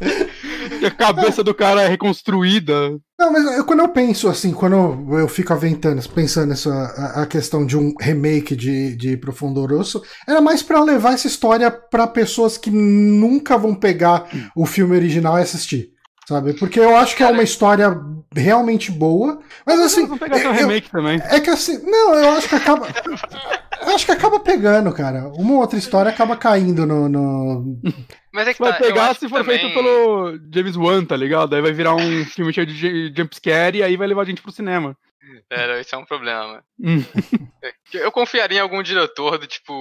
[0.86, 2.98] a cabeça do cara é reconstruída.
[3.18, 7.26] Não, mas eu, quando eu penso assim, quando eu, fico aventando, pensando nessa a, a,
[7.26, 12.06] questão de um remake de, de Profundo Rosso, era mais para levar essa história para
[12.06, 15.96] pessoas que nunca vão pegar o filme original e assistir
[16.28, 16.54] sabe?
[16.54, 17.96] Porque eu acho que é uma história
[18.34, 20.06] realmente boa, mas assim.
[20.06, 21.20] Vou pegar eu, remake também.
[21.24, 22.88] É que assim, não, eu acho que acaba.
[23.94, 25.28] acho que acaba pegando, cara.
[25.36, 27.08] Uma ou outra história acaba caindo no.
[27.08, 27.78] no...
[28.36, 31.56] Mas é que Vai tá, pegar se for também- feito pelo James Wan, tá ligado?
[31.56, 34.52] Aí vai virar um filme cheio de jumpscare e aí vai levar a gente pro
[34.52, 34.94] cinema.
[35.50, 36.62] É, isso é um problema.
[36.78, 37.02] Hum.
[37.94, 39.72] Eu confiaria em algum diretor do tipo.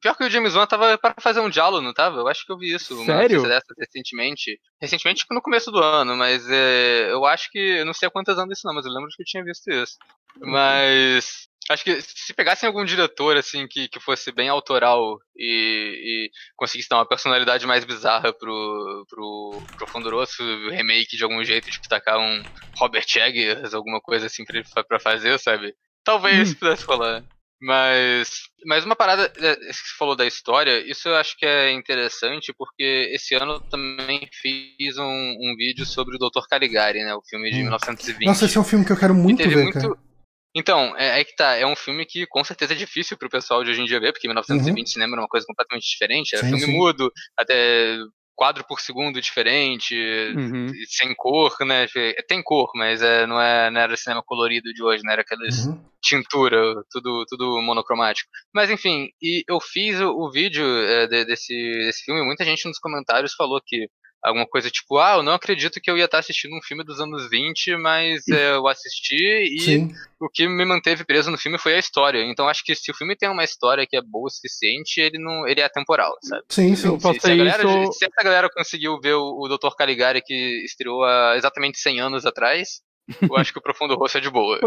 [0.00, 2.18] Pior que o James Wan tava para fazer um diálogo, não tava?
[2.20, 2.96] Eu acho que eu vi isso.
[3.04, 3.42] Sério?
[3.76, 4.58] recentemente.
[4.80, 7.58] Recentemente no começo do ano, mas é, eu acho que.
[7.58, 9.68] Eu não sei há quantos anos isso não, mas eu lembro que eu tinha visto
[9.68, 9.96] isso.
[10.38, 11.49] Mas.
[11.70, 16.88] Acho que se pegassem algum diretor, assim, que, que fosse bem autoral e, e conseguisse
[16.88, 22.18] dar uma personalidade mais bizarra pro, pro Profundo Rosso remake de algum jeito, tipo, tacar
[22.18, 22.42] um
[22.76, 25.72] Robert Eggers, alguma coisa assim pra, ele pra fazer, sabe?
[26.04, 26.54] Talvez Hum.
[26.56, 27.22] pudesse rolar.
[27.62, 28.30] Mas,
[28.66, 32.52] mas uma parada é, que você falou da história, isso eu acho que é interessante,
[32.56, 36.48] porque esse ano eu também fiz um, um vídeo sobre o Dr.
[36.48, 37.14] Caligari, né?
[37.14, 37.64] O filme de Hum.
[37.64, 38.26] 1920.
[38.26, 40.09] Nossa, esse é um filme que eu quero muito ver, muito- cara.
[40.54, 43.62] Então, é, aí que tá, é um filme que com certeza é difícil pro pessoal
[43.62, 46.50] de hoje em dia ver, porque 1920 cinema era uma coisa completamente diferente, era Uhum.
[46.50, 46.78] Sim, filme sim.
[46.78, 47.96] mudo, até
[48.34, 49.94] quadro por segundo diferente,
[50.34, 50.66] Uhum.
[50.88, 51.86] sem cor, né?
[52.26, 55.66] Tem cor, mas é, não, é, não era cinema colorido de hoje, não era aqueles
[55.66, 55.84] Uhum.
[56.02, 56.58] tintura,
[56.90, 58.28] tudo, tudo monocromático.
[58.54, 62.42] Mas enfim, e eu fiz o, o vídeo é, de- desse, desse filme, e muita
[62.44, 63.86] gente nos comentários falou que
[64.22, 67.00] alguma coisa tipo, ah, eu não acredito que eu ia estar assistindo um filme dos
[67.00, 69.90] anos 20, mas é, eu assisti e Sim.
[70.20, 72.22] o que me manteve preso no filme foi a história.
[72.24, 75.18] Então acho que se o filme tem uma história que é boa o suficiente, ele
[75.18, 76.42] não, ele é atemporal, sabe?
[76.48, 76.88] Sim, sim.
[76.88, 77.92] Eu Se, se a passei galera, isso.
[77.92, 79.74] se essa galera conseguiu ver o, o Dr.
[79.76, 82.80] Caligari que estreou há exatamente 100 anos atrás,
[83.22, 84.58] eu acho que o Profundo Rosso é de boa.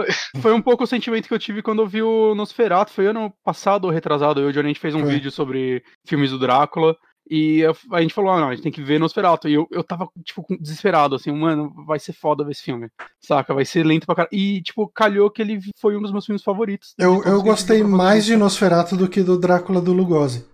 [0.41, 2.91] Foi um pouco o sentimento que eu tive quando eu vi o Nosferatu.
[2.91, 4.41] Foi ano passado ou retrasado.
[4.41, 5.13] Eu e o Johnny, a gente fez um Foi.
[5.13, 6.95] vídeo sobre filmes do Drácula.
[7.29, 9.47] E eu- a gente falou, ah, não, a gente tem que ver Nosferatu.
[9.47, 12.89] E eu, eu tava, tipo, desesperado, assim, mano, vai ser foda ver esse filme.
[13.21, 13.53] Saca?
[13.53, 14.33] Vai ser lento pra caralho.
[14.35, 16.93] E, tipo, calhou que ele foi um dos meus filmes favoritos.
[16.97, 20.45] Eu, eu gostei mais de Nosferatu do que do Drácula do Lugosi.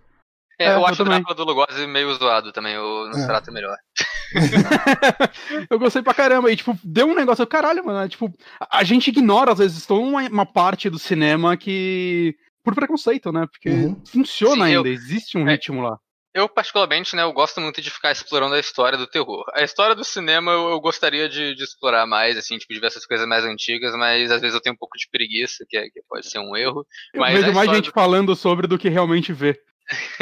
[0.60, 1.22] É, É, eu eu acho o também.
[1.24, 3.76] Drácula do Lugosi meio zoado também, o Nosferatu é melhor.
[5.70, 6.52] eu gostei pra caramba.
[6.52, 8.00] E, tipo, deu um negócio, caralho, mano.
[8.00, 8.32] é, tipo,
[8.72, 12.36] a, gente ignora, às vezes, toda uma, uma parte do cinema que.
[12.64, 13.48] Por preconceito, né?
[13.50, 14.02] Porque Uhum.
[14.06, 15.52] funciona Sim, eu- ainda, existe um é.
[15.54, 15.98] ritmo lá.
[16.34, 19.44] Eu, particularmente, né, eu gosto muito de ficar explorando a história do terror.
[19.54, 22.88] A história do cinema eu, eu gostaria de, de explorar mais, assim, tipo, de ver
[22.88, 25.90] essas coisas mais antigas, mas às vezes eu tenho um pouco de preguiça, que, é-
[25.90, 26.86] que pode ser um erro.
[27.14, 29.60] Eu Mas vejo a mais gente falando sobre do que realmente vê.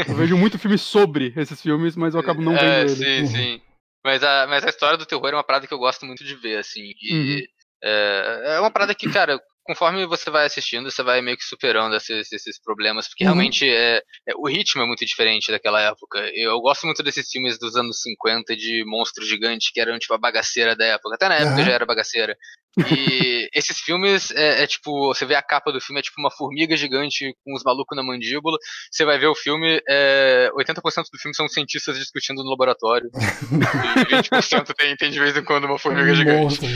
[0.08, 3.26] Eu vejo muito filme sobre esses filmes, mas eu acabo não vendo é, sim, Uhum.
[3.26, 3.62] sim.
[4.06, 6.36] Mas a, mas a história do terror é uma parada que eu gosto muito de
[6.36, 6.94] ver, assim.
[7.02, 7.42] E Uhum.
[7.84, 9.38] é, é uma parada que, cara,
[9.68, 13.32] conforme você vai assistindo, você vai meio que superando esses, esses problemas, porque Uhum.
[13.32, 16.20] realmente é, é- o ritmo é muito diferente daquela época.
[16.34, 20.18] Eu gosto muito desses filmes dos anos 50 de monstros gigantes que eram tipo a
[20.18, 21.16] bagaceira da época.
[21.16, 21.66] Até na época Aham.
[21.66, 22.36] já era bagaceira.
[22.78, 26.32] E esses filmes é, é tipo, você vê a capa do filme, é tipo uma
[26.32, 28.58] formiga gigante com os malucos na mandíbula.
[28.90, 33.10] Você vai ver o filme, é, 80% do filme são cientistas discutindo no laboratório.
[34.10, 36.44] e 20% tem, tem de vez em quando uma formiga gigante.
[36.44, 36.70] monstro.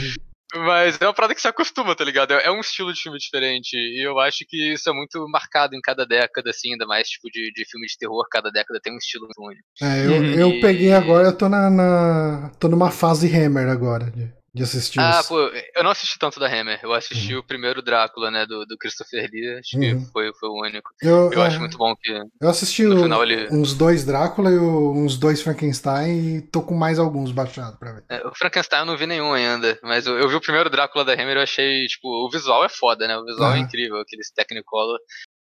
[0.56, 2.34] Mas é uma parada que se acostuma, tá ligado?
[2.34, 3.73] É é um estilo de filme diferente.
[3.76, 7.30] E eu acho que isso é muito marcado em cada década, assim, ainda mais tipo
[7.32, 9.64] de, de filme de terror, cada década tem um estilo muito único.
[9.82, 10.34] É, eu, Uhum.
[10.34, 14.99] eu peguei agora, eu tô na, na- tô numa fase Hammer agora de, de assistir
[14.99, 16.80] Ah, os- pô, eu não assisti tanto da Hammer.
[16.84, 19.57] Eu assisti o primeiro Drácula, né, do, do Christopher Lee.
[19.60, 19.82] Acho Uhum.
[20.06, 20.90] que foi, foi o único.
[21.02, 22.11] Eu, Eu é, acho muito bom que
[22.41, 23.48] eu assisti no o- final ele.
[23.49, 28.03] uns dois Drácula e uns dois Frankenstein e tô com mais alguns baixados pra ver.
[28.10, 31.06] É, O Frankenstein eu não vi nenhum ainda, mas eu, eu vi o primeiro Drácula
[31.06, 33.18] da Hammer e eu achei, tipo, o visual é foda, né?
[33.18, 33.64] O visual é Aham.
[33.65, 34.99] incrível, aqueles Technicolor.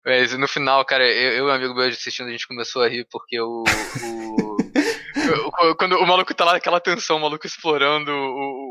[0.03, 2.88] Mas no final, cara, eu, eu e um amigo meu assistindo, a gente começou a
[2.88, 3.64] rir porque o-
[4.03, 4.45] o-
[5.77, 8.11] quando o maluco tá lá naquela tensão, o maluco explorando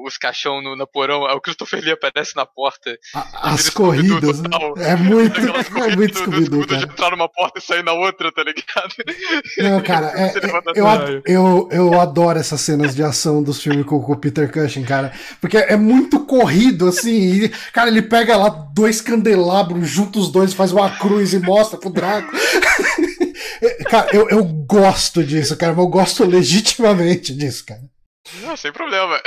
[0.06, 2.96] os caixão no, na porão, aí o Christopher Lee aparece na porta.
[3.14, 4.48] A- as corridas, né?
[4.78, 5.40] É muito,
[5.80, 8.94] é muito do, do Scooby-Doo, de entrar numa porta e sair na outra, tá ligado?
[9.58, 10.32] Não, cara, é- é-
[10.80, 14.50] eu, ad- eu, eu adoro essas cenas de ação dos filmes com, com o Peter
[14.52, 15.12] Cushing, cara.
[15.40, 17.10] Porque é muito corrido, assim.
[17.44, 21.78] e, cara, ele pega lá dois candelabros, junta os dois, faz uma cruz e mostra
[21.78, 22.30] pro Draco.
[23.60, 25.72] É, cara, eu, eu gosto disso, cara.
[25.72, 27.82] mas Eu gosto legitimamente disso, cara.
[28.42, 29.20] Não, sem problema.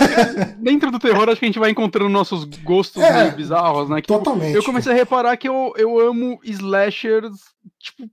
[0.58, 3.96] Dentro do terror, acho que a gente vai encontrando nossos gostos É, meio bizarros, né?
[3.96, 4.54] Que, tipo, Totalmente.
[4.54, 7.34] eu comecei a reparar que eu, eu amo slashers,
[7.78, 8.08] tipo,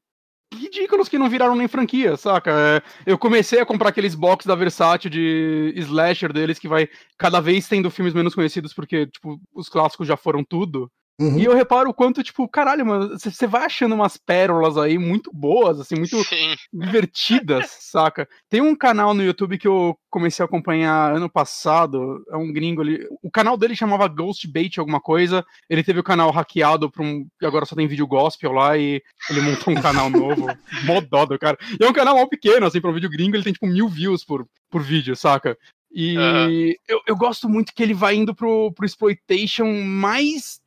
[0.54, 2.52] ridículos que não viraram nem franquia, saca?
[2.52, 7.40] É, Eu comecei a comprar aqueles box da Versátil de slasher deles, que vai cada
[7.40, 10.92] vez tendo filmes menos conhecidos, porque, tipo, os clássicos já foram tudo.
[11.20, 11.40] Uhum.
[11.40, 15.32] E eu reparo o quanto, tipo, caralho, mano, você vai achando umas pérolas aí muito
[15.34, 16.56] boas, assim, muito Sim.
[16.74, 18.28] divertidas, saca?
[18.50, 22.82] Tem um canal no YouTube que eu comecei a acompanhar ano passado, é um gringo
[22.82, 23.08] ali.
[23.24, 25.46] O canal dele chamava Ghost Bait alguma coisa.
[25.70, 27.26] Ele teve o canal hackeado pra um.
[27.42, 30.48] Agora só tem vídeo gospel lá e ele montou um canal novo.
[30.84, 31.58] Mó do cara.
[31.80, 33.88] E é um canal mal pequeno, assim, pra um vídeo gringo, ele tem tipo mil
[33.88, 35.58] views por, por vídeo, saca?
[35.94, 36.74] E uhum.
[36.90, 40.60] eu, eu gosto muito que ele vai indo pro, pro exploitation mais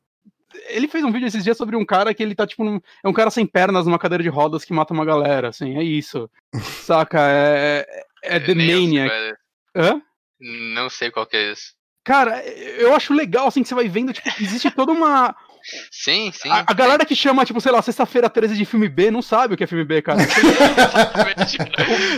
[0.69, 3.07] ele fez um vídeo esses dias sobre um cara que ele tá, tipo, num, é
[3.07, 6.29] um cara sem pernas numa cadeira de rodas que mata uma galera, assim, é isso.
[6.83, 7.19] Saca?
[7.19, 7.85] É,
[8.23, 9.35] é, é The Maniac.
[9.75, 10.01] Hã?
[10.39, 11.73] Não sei qual que é esse.
[12.03, 15.35] Cara, eu acho legal, assim, que você vai vendo, tipo, existe toda uma.
[15.91, 16.49] Sim, sim.
[16.49, 19.53] A, a galera que chama, tipo, sei lá, sexta-feira 13 de filme B não sabe
[19.53, 20.17] o que é filme B, cara.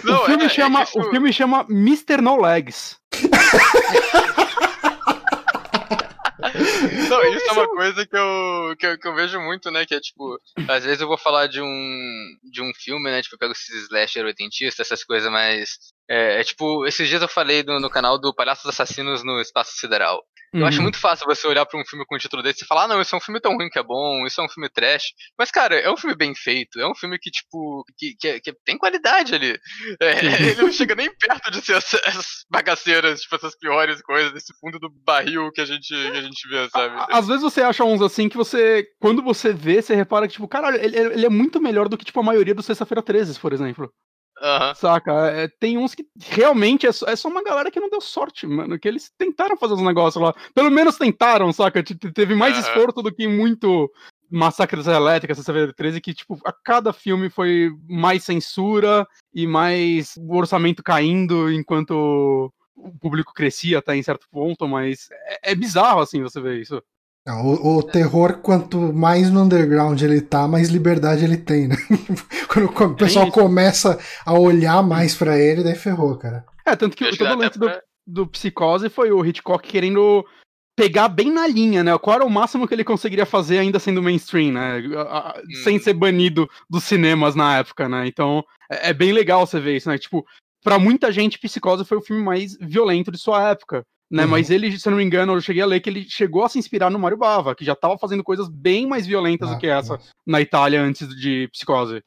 [0.04, 2.22] o, não, o, filme é, é chama, é o filme chama Mr.
[2.22, 2.98] No Legs.
[7.10, 9.86] Não, isso é uma coisa que eu, que eu, que, eu, vejo muito, né?
[9.86, 13.22] Que é tipo, às vezes eu vou falar de um, de um filme, né?
[13.22, 15.78] Tipo, eu pego esses slasher oitentistas, essas coisas mais.
[16.10, 20.24] É, é, tipo, esses dias eu falei no canal do Palhaços Assassinos no Espaço Sideral.
[20.54, 20.84] Eu acho uhum.
[20.84, 23.02] muito fácil você olhar para um filme com um título desse e falar, ah, não,
[23.02, 25.14] isso é um filme tão ruim que é bom, isso é um filme trash.
[25.38, 28.54] Mas, cara, é um filme bem feito, é um filme que, tipo, que, que, que
[28.66, 29.58] tem qualidade ali.
[30.02, 30.12] É,
[30.52, 34.78] ele não chega nem perto de ser essas bagaceiras, tipo, essas piores coisas, desse fundo
[34.78, 36.96] do barril que a gente, que a gente vê, sabe?
[37.10, 40.48] Às vezes você acha uns assim que você, quando você vê, você repara que, tipo,
[40.50, 43.54] caralho, ele, ele é muito melhor do que, tipo, a maioria do Sexta-feira 13, por
[43.54, 43.90] exemplo.
[44.42, 44.76] Uhum.
[44.76, 45.12] Saca?
[45.28, 48.48] É, tem uns que realmente é só, é só, uma galera que não deu sorte,
[48.48, 48.80] mano.
[48.80, 50.34] Que eles tentaram fazer os negócios lá.
[50.56, 51.84] Pelo menos tentaram, saca?
[51.84, 52.62] Teve mais uhum.
[52.62, 53.92] esforço do que muito
[54.32, 60.16] Massacre das Elétricas, essa 13, que, tipo, a cada filme foi mais censura e mais
[60.18, 65.10] o orçamento caindo enquanto o público crescia até em certo ponto, mas
[65.44, 66.82] é, é bizarro, assim, você ver isso.
[67.28, 71.76] O, o, terror, quanto mais no underground ele tá, mais liberdade ele tem, né?
[72.50, 76.44] Quando o pessoal é começa a olhar mais para ele, daí ferrou, cara.
[76.66, 77.70] É, tanto que todo o lance do,
[78.08, 80.26] do Psicose foi o Hitchcock querendo
[80.76, 81.96] pegar bem na linha, né?
[82.00, 84.80] Qual era o máximo que ele conseguiria fazer ainda sendo mainstream, né?
[84.80, 85.64] Hum.
[85.64, 88.08] Sem ser banido dos cinemas na época, né?
[88.08, 89.98] Então é, é bem legal você ver isso, né?
[90.00, 90.26] Tipo,
[90.64, 94.26] para muita gente, Psicose foi o filme mais violento de sua época né?
[94.26, 94.30] Uhum.
[94.30, 96.50] Mas ele, se eu não me engano, eu cheguei a ler que ele chegou a
[96.50, 99.60] se inspirar no Mario Bava, que já estava fazendo coisas bem mais violentas ah, do
[99.60, 100.12] que essa nossa.
[100.28, 102.04] na Itália antes de Psicose.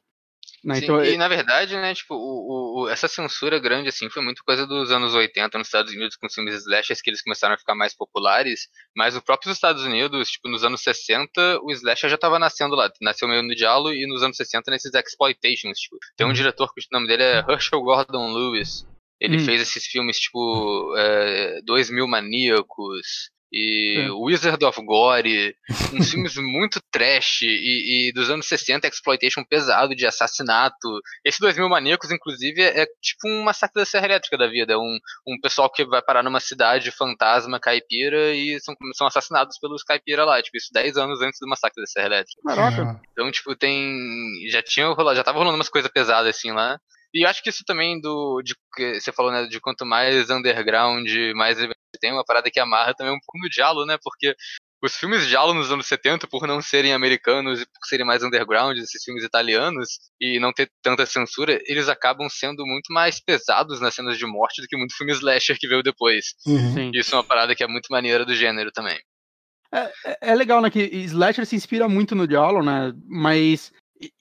[0.63, 0.75] Né?
[0.75, 4.43] Sim, então, e na verdade, né, tipo, o, o, essa censura grande, assim, foi muito
[4.43, 7.57] coisa dos anos 80 nos Estados Unidos com os filmes slashers que eles começaram a
[7.57, 12.15] ficar mais populares, mas no próprio Estados Unidos, tipo, nos anos 60, o slasher já
[12.15, 16.25] estava nascendo lá, nasceu meio no diálogo e nos anos 60 nesses exploitations, tipo, tem
[16.25, 16.35] um uhum.
[16.35, 18.87] diretor que o nome dele é Herschel Gordon Lewis,
[19.19, 19.45] ele hum.
[19.45, 24.11] fez esses filmes tipo é, Dois Mil Maníacos e é.
[24.11, 25.55] Wizard of Gore,
[25.93, 30.99] uns filmes muito trash e, e, dos anos 60, exploitation pesado de assassinato.
[31.23, 34.73] Esse Dois Mil Maníacos, inclusive, é, é tipo um massacre da Serra Elétrica da vida.
[34.73, 39.57] É um, um pessoal que vai parar numa cidade fantasma caipira e são, são assassinados
[39.57, 40.41] pelos caipira lá.
[40.41, 42.41] Tipo, isso 10 anos antes do massacre da Serra Elétrica.
[42.45, 43.01] Caraca.
[43.13, 44.49] Então, tipo, tem.
[44.49, 46.77] Já tinha rolado, já tava rolando umas coisas pesadas assim lá.
[47.15, 48.41] E eu acho que isso também do.
[48.43, 49.45] De, que você falou, né?
[49.45, 51.57] De quanto mais underground, mais
[52.01, 53.97] tem uma parada que amarra também um pouco no diálogo, né?
[54.03, 54.35] Porque
[54.83, 58.21] os filmes de diálogo nos anos 70, por não serem americanos e por serem mais
[58.21, 59.87] underground, esses filmes italianos,
[60.19, 64.61] e não ter tanta censura, eles acabam sendo muito mais pesados nas cenas de morte
[64.61, 66.35] do que muito filme slasher que veio depois.
[66.45, 66.91] Uhum.
[66.93, 68.99] Isso é uma parada que é muito maneira do gênero também.
[69.73, 70.69] É, é, é legal, né?
[70.69, 72.93] Que slasher se inspira muito no diálogo, né?
[73.07, 73.71] Mas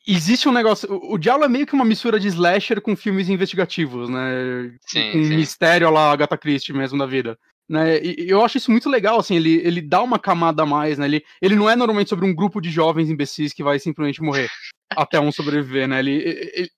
[0.06, 0.88] existe um negócio.
[0.90, 4.72] O, Diablo é meio que uma mistura de slasher com filmes investigativos, né?
[4.86, 5.36] Sim, com sim.
[5.36, 7.38] mistério lá, Agatha Christie mesmo da vida.
[7.68, 7.98] Né?
[8.02, 11.06] E eu acho isso muito legal, assim, ele, ele dá uma camada a mais, né?
[11.06, 14.50] Ele, ele não é normalmente sobre um grupo de jovens imbecis que vai simplesmente morrer
[14.94, 15.98] até um sobreviver, né?
[15.98, 16.12] Ele,
[16.54, 16.70] ele,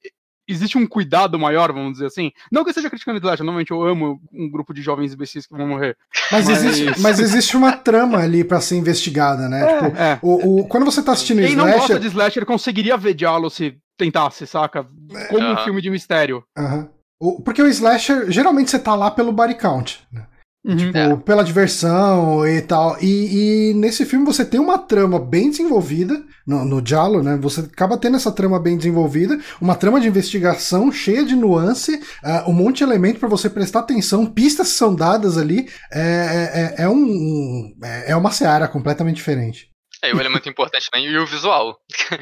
[0.49, 2.31] existe um cuidado maior, vamos dizer assim.
[2.51, 5.57] Não que eu esteja criticando Slash, normalmente eu amo um grupo de jovens imbecis que
[5.57, 5.97] vão morrer.
[6.31, 6.65] Mas, mas...
[6.65, 9.63] Existe, mas existe uma trama ali para ser investigada, né?
[9.63, 10.19] É, tipo, é.
[10.23, 11.71] O, o, quando você tá assistindo Quem Slash...
[11.71, 14.85] não gosta de Slash, ele conseguiria ver Diallo se tentasse, saca?
[15.29, 15.61] Como uh -huh.
[15.61, 16.45] um filme de mistério.
[16.57, 16.89] Uh -huh.
[17.21, 20.27] o, porque o Slasher, geralmente você tá lá pelo body count, né?
[20.67, 20.77] Uhum.
[20.77, 21.17] Tipo, é.
[21.19, 22.97] pela diversão e tal.
[23.01, 27.39] E, e, nesse filme você tem uma trama bem desenvolvida, no, no Diallo, né?
[27.41, 32.51] Você acaba tendo essa trama bem desenvolvida, uma trama de investigação cheia de nuance, uh,
[32.51, 35.69] um monte de elemento para você prestar atenção, pistas são dadas ali.
[35.93, 39.69] É, é, é, é um, é, é uma seara completamente diferente.
[40.03, 41.77] É, o elemento importante também, e o visual.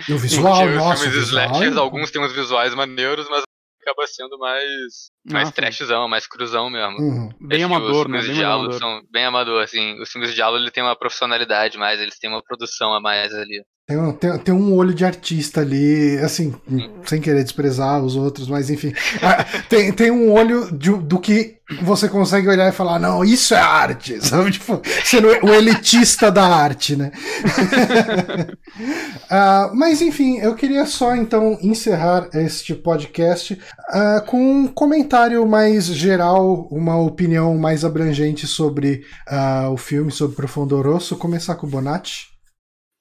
[0.08, 1.02] E o visual, Os nossa.
[1.02, 3.42] filmes slashers, alguns têm uns visuais maneiros, mas
[3.84, 6.98] acaba sendo mais, mais trashzão, mais cruzão mesmo.
[6.98, 7.28] Uhum.
[7.40, 8.20] Bem amador, né?
[8.22, 8.72] Bem amador.
[8.74, 10.00] São bem amador, assim.
[10.00, 13.32] Os filmes de diálogo ele tem uma profissionalidade mais, eles têm uma produção a mais
[13.34, 13.62] ali.
[13.86, 16.54] Tem um, tem, tem um olho de artista ali, assim,
[17.04, 18.94] sem querer desprezar os outros, mas enfim.
[19.20, 23.52] Ah, tem, tem um olho de, do que você consegue olhar e falar, não, isso
[23.54, 24.52] é arte, sabe?
[24.52, 27.12] Tipo, sendo o elitista da arte, né?
[29.30, 35.84] uh, mas enfim, eu queria só então encerrar este podcast uh, com um comentário mais
[35.84, 41.18] geral, uma opinião mais abrangente sobre uh, o filme, sobre Profundo Rosso.
[41.18, 42.33] Começar com o Bonatti.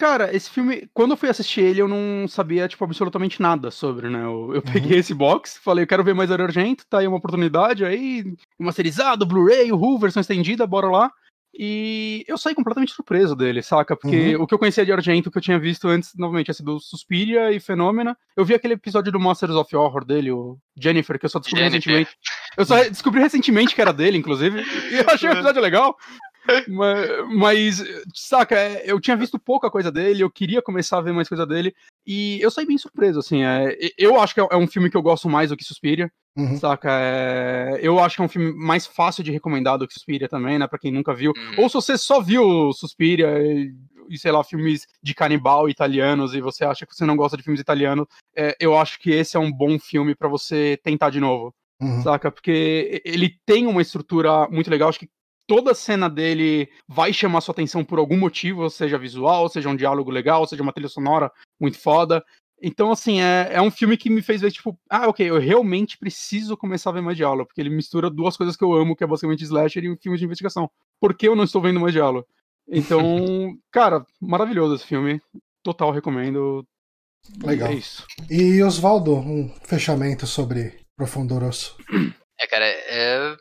[0.04, 4.10] Cara, esse filme, quando eu fui assistir ele, eu não sabia, tipo, absolutamente nada sobre,
[4.10, 4.20] né?
[4.20, 4.62] Eu, eu uhum.
[4.62, 8.36] peguei esse box, falei, eu quero ver mais Dario Argento, tá aí uma oportunidade, aí,
[8.60, 11.10] masterizado, Blu-ray, o versão estendida, bora lá.
[11.58, 13.96] E eu saí completamente surpreso dele, saca?
[13.96, 14.44] Porque uhum.
[14.44, 17.54] o que eu conhecia de Argento, que eu tinha visto antes, novamente, tinha sido Suspiria
[17.54, 18.18] e Fenômena.
[18.36, 21.64] Eu vi aquele episódio do Masters of Horror dele, o Jennifer, que eu só descobri
[21.64, 21.80] Jennifer.
[21.80, 22.18] recentemente.
[22.58, 24.64] Eu só descobri recentemente que era dele, inclusive.
[24.92, 25.96] E eu achei o episódio legal
[26.68, 27.84] mas, mas,
[28.14, 31.74] saca, eu tinha visto pouca coisa dele, eu queria começar a ver mais coisa dele,
[32.06, 34.98] e eu saí bem surpreso, assim, é, eu acho que é, é um filme que
[34.98, 36.58] eu gosto mais do que Suspiria, uhum.
[36.58, 40.28] saca, é, eu acho que é um filme mais fácil de recomendar do que Suspiria
[40.28, 41.64] também, né, pra quem nunca viu, uhum.
[41.64, 43.74] ou se você só viu Suspiria e,
[44.10, 47.44] e, sei lá, filmes de canibal italianos, e você acha que você não gosta de
[47.44, 48.06] filmes italianos,
[48.36, 51.54] é, eu acho que esse é um bom filme para você tentar de novo.
[51.82, 52.02] Uhum.
[52.02, 52.32] Saca?
[52.32, 54.90] Porque ele tem uma estrutura muito legal.
[54.90, 55.10] Acho que
[55.48, 60.12] toda cena dele vai chamar sua atenção por algum motivo, seja visual, seja um diálogo
[60.12, 62.24] legal, seja uma trilha sonora muito foda.
[62.62, 65.98] Então, assim, é, é um filme que me fez ver, tipo, ah, ok, eu realmente
[65.98, 69.04] preciso começar a ver mais diálogo, porque ele mistura duas coisas que eu amo, que
[69.04, 70.72] é basicamente slasher e um filme de investigação.
[71.00, 72.26] Por que eu não estou vendo mais diálogo?
[72.68, 73.04] Então,
[73.70, 75.22] cara, maravilhoso esse filme.
[75.62, 76.66] Total recomendo.
[77.44, 77.70] Legal.
[77.70, 78.06] É isso.
[78.30, 81.76] E Oswaldo, um fechamento sobre Profundoroso.
[82.40, 83.36] É, cara, é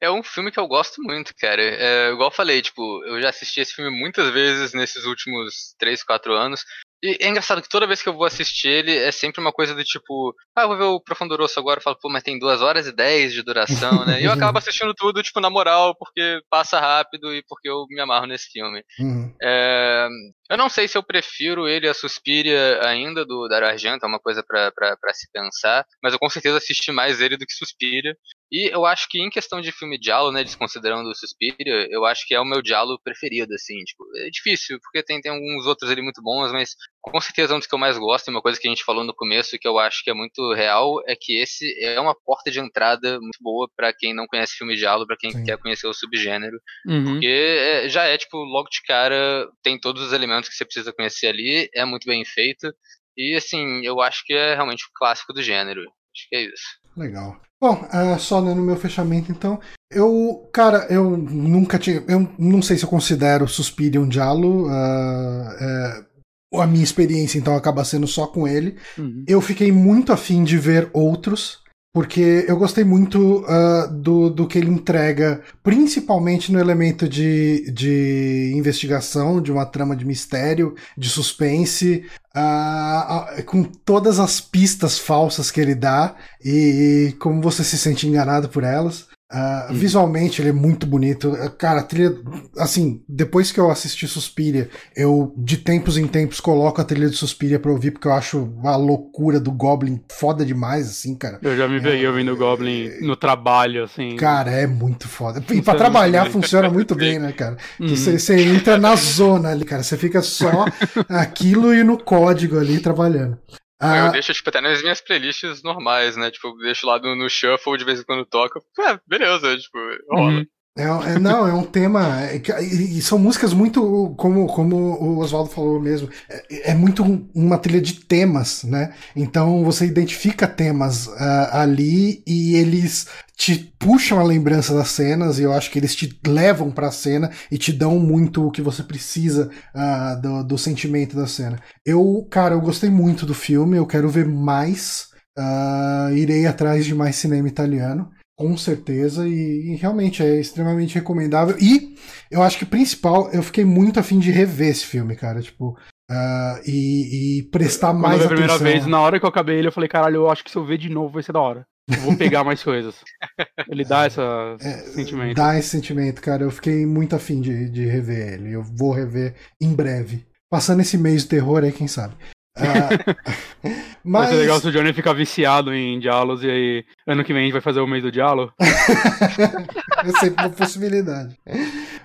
[0.00, 1.62] é um filme que eu gosto muito, cara.
[1.62, 6.02] É, igual eu falei, tipo, eu já assisti esse filme muitas vezes nesses últimos 3,
[6.02, 6.64] 4 anos.
[7.02, 9.74] E é engraçado que toda vez que eu vou assistir ele, é sempre uma coisa
[9.74, 12.62] do tipo, ah, eu vou ver o Profundoroso agora, eu falo, pô, mas tem 2
[12.62, 14.20] horas e 10 de duração, né?
[14.20, 18.00] E eu acabo assistindo tudo, tipo, na moral, porque passa rápido e porque eu me
[18.00, 18.82] amarro nesse filme.
[18.98, 19.34] Uhum.
[19.42, 20.08] É,
[20.50, 24.20] eu não sei se eu prefiro ele a Suspiria ainda, do Dario Argento, é uma
[24.20, 28.16] coisa para se pensar, mas eu com certeza assisti mais ele do que Suspiria.
[28.50, 32.24] E eu acho que em questão de filme diálogo, né, desconsiderando o Suspiria, eu acho
[32.26, 35.90] que é o meu diálogo preferido, assim, tipo, é difícil, porque tem, tem alguns outros
[35.90, 38.60] ali muito bons, mas com certeza um dos que eu mais gosto, e uma coisa
[38.60, 41.36] que a gente falou no começo, que eu acho que é muito real, é que
[41.36, 45.16] esse é uma porta de entrada muito boa para quem não conhece filme diálogo, para
[45.16, 45.44] quem Sim.
[45.44, 47.04] quer conhecer o subgênero, uhum.
[47.04, 50.92] porque é, já é, tipo, logo de cara, tem todos os elementos que você precisa
[50.92, 52.72] conhecer ali, é muito bem feito,
[53.16, 55.80] e assim, eu acho que é realmente o clássico do gênero.
[55.80, 56.85] Acho que é isso.
[56.96, 57.40] Legal.
[57.60, 59.58] Bom, uh, só no meu fechamento então.
[59.90, 62.02] Eu, cara, eu nunca tinha.
[62.08, 64.66] Eu não sei se eu considero Suspiria um Diallo.
[64.66, 66.06] Uh,
[66.54, 68.76] a minha experiência então acaba sendo só com ele.
[68.98, 69.24] Uhum.
[69.26, 71.64] Eu fiquei muito afim de ver outros.
[71.96, 78.52] Porque eu gostei muito uh, do, do que ele entrega, principalmente no elemento de, de
[78.54, 82.04] investigação, de uma trama de mistério, de suspense,
[82.36, 86.14] uh, uh, com todas as pistas falsas que ele dá
[86.44, 89.06] e, e como você se sente enganado por elas.
[89.32, 91.32] Uh, visualmente ele é muito bonito.
[91.58, 92.14] Cara, a trilha.
[92.58, 97.16] Assim, depois que eu assisti Suspiria, eu de tempos em tempos coloco a trilha de
[97.16, 101.40] Suspiria pra ouvir, porque eu acho a loucura do Goblin foda demais, assim, cara.
[101.42, 104.14] Eu já me peguei é, ouvindo o Goblin é, no trabalho, assim.
[104.14, 105.42] Cara, é muito foda.
[105.52, 107.56] E pra trabalhar funciona muito bem, né, cara?
[107.80, 108.54] Você uhum.
[108.54, 109.82] entra na zona ali, cara.
[109.82, 110.66] Você fica só
[111.08, 113.36] aquilo e no código ali trabalhando.
[113.78, 116.30] Ah, eu deixo, tipo, até nas minhas playlists normais, né?
[116.30, 118.60] Tipo, eu deixo lá no, no shuffle de vez em quando toca.
[118.80, 119.78] É, beleza, tipo,
[120.10, 120.30] rola.
[120.32, 120.46] Uhum.
[120.76, 122.22] É, é, não, é um tema.
[122.22, 124.14] É, e são músicas muito.
[124.18, 126.10] Como, como o Oswaldo falou mesmo.
[126.28, 127.02] É, é, muito
[127.34, 128.92] uma trilha de temas, né?
[129.14, 135.42] Então você identifica temas uh, ali e eles te puxam a lembrança das cenas e
[135.42, 138.60] eu acho que eles te levam para a cena e te dão muito o que
[138.60, 141.58] você precisa uh, do, do sentimento da cena.
[141.86, 145.08] Eu, cara, eu gostei muito do filme, eu quero ver mais.
[145.38, 148.10] Uh, irei atrás de mais cinema italiano.
[148.38, 151.56] Com certeza, e, e, realmente é extremamente recomendável.
[151.58, 151.94] E
[152.30, 155.40] eu acho que principal, eu fiquei muito afim de rever esse filme, cara.
[155.40, 155.70] Tipo,
[156.10, 158.26] uh, e, e, prestar Quando mais atenção.
[158.26, 160.50] a primeira vez, na hora que eu acabei ele, eu falei, caralho, eu acho que
[160.50, 161.66] se eu ver de novo vai ser da hora.
[161.88, 162.96] Eu vou pegar mais coisas.
[163.70, 165.36] Ele dá esse é, sentimento.
[165.36, 166.42] Dá esse sentimento, cara.
[166.42, 168.52] Eu fiquei muito afim de, de rever ele.
[168.52, 170.26] Eu vou rever em breve.
[170.50, 172.14] Passando esse mês de terror aí, quem sabe.
[172.56, 173.74] Uh,
[174.04, 174.28] mas...
[174.28, 177.42] Vai ser legal se o Johnny ficar viciado em diálogos e aí ano que vem
[177.42, 178.52] a gente vai fazer o mês do diálogo.
[178.60, 181.36] é sempre uma possibilidade.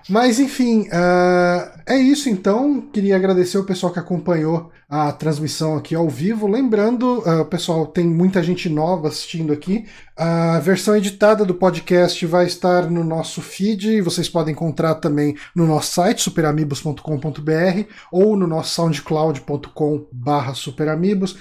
[0.09, 2.81] Mas enfim, uh, é isso então.
[2.81, 6.47] Queria agradecer o pessoal que acompanhou a transmissão aqui ao vivo.
[6.47, 9.85] Lembrando, uh, pessoal, tem muita gente nova assistindo aqui.
[10.17, 14.01] A versão editada do podcast vai estar no nosso feed.
[14.01, 21.37] Vocês podem encontrar também no nosso site, superamigos.com.br ou no nosso soundcloud.com/superamigos.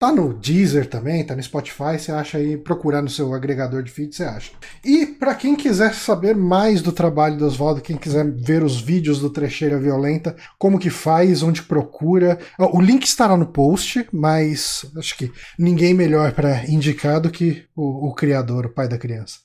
[0.00, 3.90] Tá no Deezer também, tá no Spotify, você acha aí, procurar no seu agregador de
[3.90, 4.52] feed, você acha.
[4.84, 9.18] E para quem quiser saber mais do trabalho do Oswaldo, quem quiser ver os vídeos
[9.18, 15.16] do Trecheira Violenta, como que faz, onde procura, o link estará no post, mas acho
[15.16, 19.40] que ninguém melhor para indicar do que o, o criador, o pai da criança.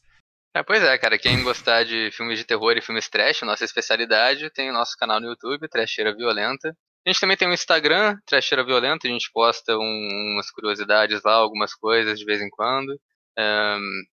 [0.55, 1.17] É, pois é, cara.
[1.17, 5.19] Quem gostar de filmes de terror e filmes trash, nossa especialidade, tem o nosso canal
[5.19, 6.77] no YouTube, Trecheira Violenta.
[7.05, 11.33] A gente também tem um Instagram, Trecheira Violenta, a gente posta um, umas curiosidades lá,
[11.33, 12.97] algumas coisas de vez em quando.
[13.37, 14.03] Um,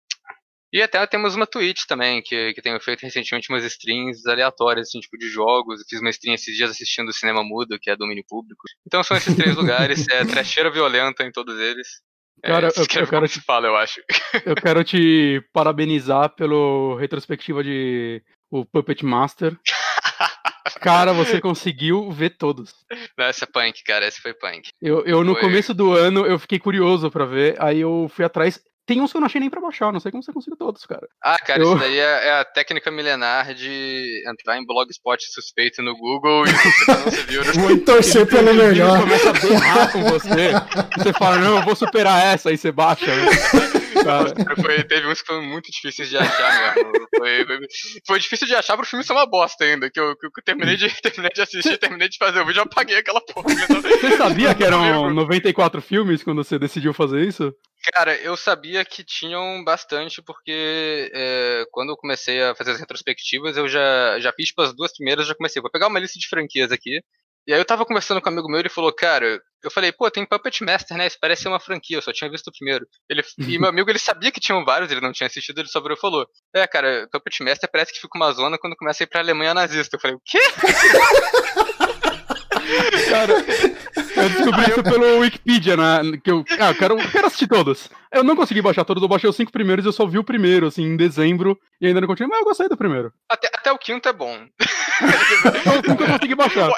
[0.72, 5.00] e até temos uma Twitch também, que, que tenho feito recentemente umas streams aleatórias, assim,
[5.00, 5.80] tipo de jogos.
[5.80, 8.62] Eu fiz uma stream esses dias assistindo o Cinema Mudo, que é domínio público.
[8.86, 11.88] Então são esses três lugares, é Trecheira Violenta em todos eles.
[12.42, 14.00] É, Cara, é, eu, eu quero te fala, eu acho.
[14.46, 19.56] Eu quero te parabenizar pelo retrospectiva de o Puppet Master.
[20.80, 22.74] Cara, você conseguiu ver todos.
[23.16, 24.70] Não, essa é punk, cara, esse foi punk.
[24.80, 25.42] Eu, eu no foi...
[25.42, 28.60] começo do ano, eu fiquei curioso para ver, aí eu fui atrás.
[28.86, 30.84] Tem uns que eu não achei nem pra baixar, não sei como você conseguiu todos,
[30.84, 31.06] cara.
[31.22, 31.68] Ah, cara, eu...
[31.68, 36.50] isso daí é, é, a técnica milenar de entrar em blogspot suspeito no Google e
[36.50, 37.44] você não se viu.
[37.44, 39.00] Vou torcer pelo melhor.
[39.00, 40.50] começa a berrar com você.
[40.98, 43.06] Você fala, não, eu vou superar essa, aí você baixa.
[44.04, 44.54] Né?
[44.62, 46.92] Foi, teve uns que foram muito difíceis de achar mesmo.
[47.16, 47.58] Foi, foi,
[48.06, 49.90] foi, difícil de achar pro filme ser uma bosta ainda.
[49.90, 52.64] Que eu, que eu terminei, de, terminei de assistir, terminei de fazer o vídeo, eu
[52.64, 53.48] apaguei aquela porra.
[53.48, 57.52] Você sabia que eram 94 filmes quando você decidiu fazer isso?
[57.92, 63.56] Cara, eu sabia que tinham bastante, porque é, quando eu comecei a fazer as retrospectivas,
[63.56, 65.62] eu já, já fiz tipo, as duas primeiras, já comecei.
[65.62, 67.00] Vou pegar uma lista de franquias aqui.
[67.46, 70.10] E aí eu tava conversando com um amigo meu, ele falou, cara, eu falei, pô,
[70.10, 71.06] tem Puppet Master, né?
[71.06, 72.86] Isso parece ser uma franquia, eu só tinha visto o primeiro.
[73.08, 75.80] Ele, e meu amigo, ele sabia que tinham vários, ele não tinha assistido, ele só
[75.80, 79.04] virou e falou, é, cara, Puppet Master parece que fica uma zona quando começa a
[79.04, 79.96] ir pra Alemanha nazista.
[79.96, 80.40] Eu falei, o quê?
[83.10, 83.34] cara,
[84.22, 86.18] eu descobri isso pelo Wikipedia, né?
[86.22, 87.88] Que eu, ah, eu quero, quero assistir todos.
[88.12, 90.24] Eu não consegui baixar todos, eu baixei os cinco primeiros e eu só vi o
[90.24, 93.12] primeiro, assim, em dezembro, e ainda não continuei, mas eu gostei do primeiro.
[93.28, 94.36] Até, até o quinto é bom.
[95.78, 96.70] o quinto eu consegui baixar.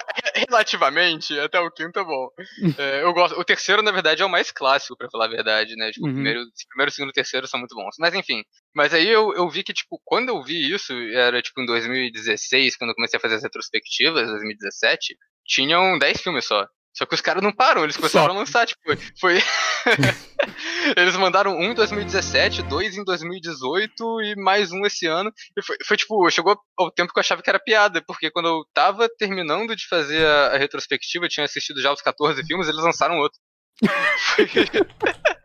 [0.49, 2.29] Relativamente, até o quinto é bom.
[2.77, 3.39] É, eu gosto.
[3.41, 5.91] O terceiro, na verdade, é o mais clássico, pra falar a verdade, né?
[5.91, 6.13] Tipo, uhum.
[6.13, 7.97] o primeiro, primeiro, segundo e terceiro são muito bons.
[7.99, 8.43] Mas enfim.
[8.75, 12.77] Mas aí eu, eu vi que, tipo, quando eu vi isso, era tipo em 2016,
[12.77, 15.17] quando eu comecei a fazer as retrospectivas, 2017,
[15.47, 16.67] tinham 10 filmes só.
[16.95, 18.33] Só que os caras não param, eles começaram Só.
[18.33, 18.83] a lançar, tipo,
[19.19, 19.41] foi.
[20.97, 25.33] eles mandaram um em 2017, dois em 2018 e mais um esse ano.
[25.57, 28.49] E foi, foi, tipo, chegou ao tempo que eu achava que era piada, porque quando
[28.49, 32.69] eu tava terminando de fazer a, a retrospectiva, eu tinha assistido já os 14 filmes,
[32.69, 33.39] eles lançaram outro.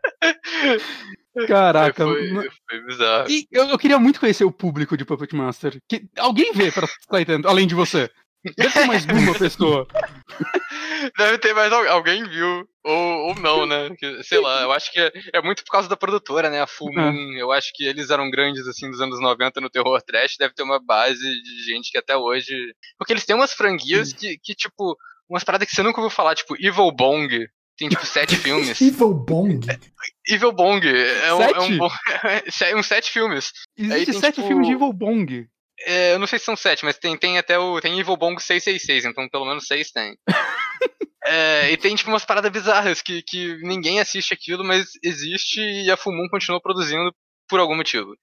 [1.46, 3.30] Caraca, foi, foi bizarro.
[3.30, 5.78] E eu, eu, queria muito conhecer o público de Puppet Master.
[5.88, 6.88] Que, alguém vê pra
[7.20, 8.10] entendendo, além de você.
[8.56, 9.86] Deve ter mais uma pessoa.
[11.16, 12.68] Deve ter mais alguém viu.
[12.84, 13.90] Ou, ou não, né?
[14.22, 16.62] Sei lá, eu acho que é, é muito por causa da produtora, né?
[16.62, 17.10] A Full é.
[17.10, 17.32] Moon.
[17.36, 20.36] Eu acho que eles eram grandes, assim, dos anos 90 no terror trash.
[20.38, 22.54] Deve ter uma base de gente que até hoje.
[22.96, 24.96] Porque eles têm umas franquias que, que tipo,
[25.28, 27.46] umas paradas que você nunca ouviu falar, tipo Evil Bong.
[27.76, 28.80] Tem tipo sete filmes.
[28.80, 29.60] Evil Bong?
[30.26, 30.86] Evil Bong.
[30.86, 31.88] É um, é um,
[32.66, 33.52] é um sete filmes.
[33.76, 34.48] Existe sete tipo...
[34.48, 35.48] filmes de Evil Bong.
[35.86, 37.80] É, eu não sei se são sete, mas tem, tem até o.
[37.80, 40.16] Tem Evil Bong 666, então pelo menos seis tem.
[41.24, 45.90] é, e tem tipo umas paradas bizarras que, que ninguém assiste aquilo, mas existe e
[45.90, 47.14] a Fumum continua produzindo
[47.48, 48.14] por algum motivo.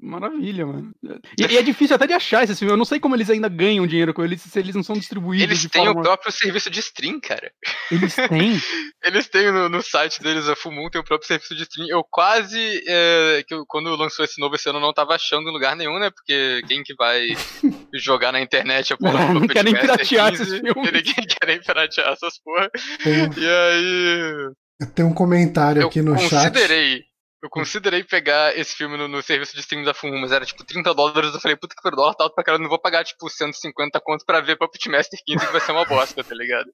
[0.00, 0.92] Maravilha, mano.
[1.36, 2.72] E, e, é difícil até de achar esses filmes.
[2.72, 5.42] Eu não sei como eles ainda ganham dinheiro com eles se eles não são distribuídos.
[5.42, 6.00] Eles de têm forma...
[6.00, 7.50] o próprio serviço de stream, cara.
[7.90, 8.60] Eles têm?
[9.02, 11.88] eles têm no, no, site deles, a Fumum tem o próprio serviço de stream.
[11.88, 15.48] Eu quase, é, que eu, quando lançou esse novo esse ano, eu não tava achando
[15.48, 16.08] em lugar nenhum, né?
[16.10, 17.26] Porque quem que vai
[17.94, 20.74] jogar na internet a porra do Não quer nem piratear esses filmes.
[20.92, 22.70] Ninguém quer nem piratear essas porra.
[23.04, 24.88] E aí.
[24.94, 26.32] Tem um comentário aqui no chat.
[26.32, 27.13] Eu considerei
[27.44, 30.64] eu considerei pegar esse filme no, no, serviço de streaming da Fumu, mas era tipo
[30.64, 31.34] 30 dólares.
[31.34, 34.00] Eu falei, puta que pariu, dólar tá alto pra caralho, não vou pagar tipo 150
[34.00, 36.72] conto pra ver Puppet Master 15 que vai ser uma bosta, tá ligado?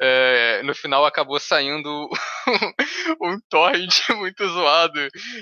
[0.00, 1.88] É, no final acabou saindo
[3.22, 4.98] um torrent muito zoado,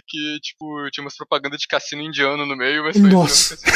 [0.06, 3.56] que tipo tinha umas propagandas de cassino indiano no meio, mas foi Nossa!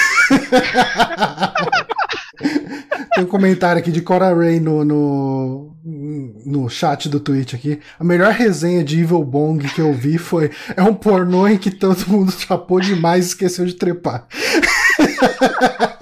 [3.15, 7.81] Tem um comentário aqui de Cora Ray no, no, no chat do Twitch aqui.
[7.99, 10.51] A melhor resenha de Evil Bong que eu vi foi.
[10.77, 14.27] É um pornô em que todo mundo chapou demais e esqueceu de trepar.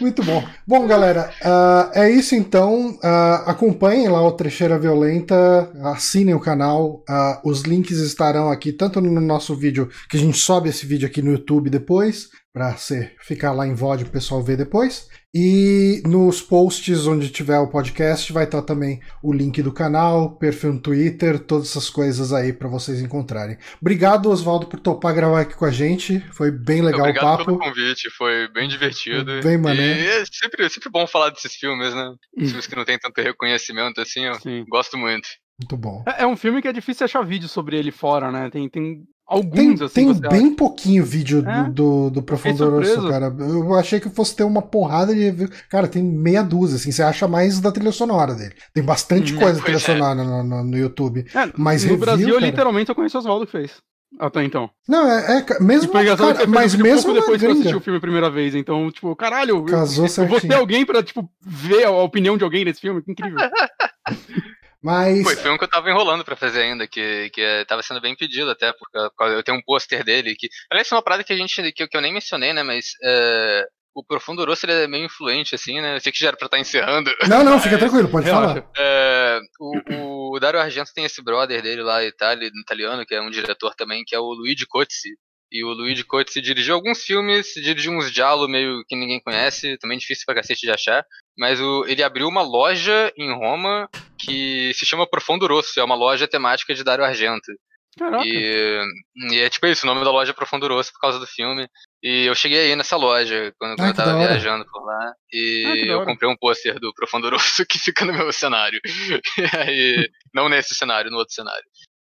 [0.00, 0.44] Muito bom.
[0.66, 2.90] Bom, galera, uh, é isso então.
[2.96, 7.04] Uh, acompanhem lá o Trecheira Violenta, assinem o canal.
[7.08, 11.06] Uh, os links estarão aqui, tanto no nosso vídeo, que a gente sobe esse vídeo
[11.06, 12.74] aqui no YouTube depois, para
[13.20, 15.08] ficar lá em VOD o pessoal ver depois.
[15.38, 20.72] E nos posts onde tiver o podcast vai estar também o link do canal, perfil
[20.72, 23.58] no Twitter, todas essas coisas aí para vocês encontrarem.
[23.78, 26.20] Obrigado, Oswaldo, por topar gravar aqui com a gente.
[26.32, 27.44] Foi bem legal Obrigado o papo.
[27.44, 29.30] pelo convite, foi bem divertido.
[29.30, 30.00] Foi bem maneiro.
[30.00, 32.14] E é sempre, sempre bom falar desses filmes, né?
[32.38, 34.64] Filmes que não tem tanto reconhecimento assim, eu Sim.
[34.66, 35.28] gosto muito.
[35.60, 36.02] Muito bom.
[36.06, 38.48] É, é, um filme que é difícil achar vídeo sobre ele fora, né?
[38.48, 40.20] Tem, tem Alguns, tem, assim.
[40.20, 40.56] Tem bem acha?
[40.56, 41.64] pouquinho vídeo é?
[41.64, 43.34] do, do, do Profundoroso, cara.
[43.36, 45.48] Eu achei que fosse ter uma porrada de review.
[45.68, 46.92] Cara, tem meia dúzia, assim.
[46.92, 48.54] Você acha mais da trilha sonora dele.
[48.72, 49.80] Tem bastante hum, coisa da trilha é.
[49.80, 51.26] sonora no, no, no, YouTube.
[51.34, 52.46] É, mas no review, Brasil, cara...
[52.46, 53.72] literalmente, eu conheço o Oswaldo que fez.
[54.18, 54.70] Até então.
[54.88, 55.92] Não, é, é mesmo.
[55.92, 58.54] Cara, mas um mesmo depois que eu assisti o filme a primeira vez.
[58.54, 62.44] Então, tipo, caralho, Casou eu, eu vou ter alguém pra, tipo, ver a opinião de
[62.44, 63.02] alguém nesse filme.
[63.02, 63.38] Que incrível.
[64.86, 65.20] Mas...
[65.24, 68.00] Foi, foi um que eu tava enrolando para fazer ainda, que, que é, tava sendo
[68.00, 70.36] bem pedido até, porque eu tenho um pôster dele.
[70.38, 72.62] Que, aliás, é uma parada que a gente que, que eu nem mencionei, né?
[72.62, 75.96] Mas é, o Profundo Rosso ele é meio influente, assim, né?
[75.96, 77.10] Eu sei que já era pra estar tá encerrando.
[77.28, 78.64] Não, não, fica tranquilo, pode falar.
[78.78, 83.30] É, o, o Dario Argento tem esse brother dele lá, itali, italiano, que é um
[83.30, 85.18] diretor também, que é o Luigi Cozzi.
[85.50, 89.98] E o Luigi Cozzi dirigiu alguns filmes, dirigiu uns diálogos meio que ninguém conhece, também
[89.98, 91.04] difícil pra cacete de achar.
[91.38, 93.88] Mas o, ele abriu uma loja em Roma
[94.18, 97.52] que se chama Profundo Rosso, é uma loja temática de Dario Argento.
[97.98, 98.26] Caraca.
[98.26, 98.82] E,
[99.30, 101.66] e, é tipo isso, o nome da loja é Profundo Rosso por causa do filme.
[102.02, 105.14] E eu cheguei aí nessa loja quando, quando eu tava viajando por lá.
[105.32, 108.80] E ah, eu comprei um pôster do Profundo Rosso que fica no meu cenário.
[108.84, 111.64] e aí, não nesse cenário, no outro cenário.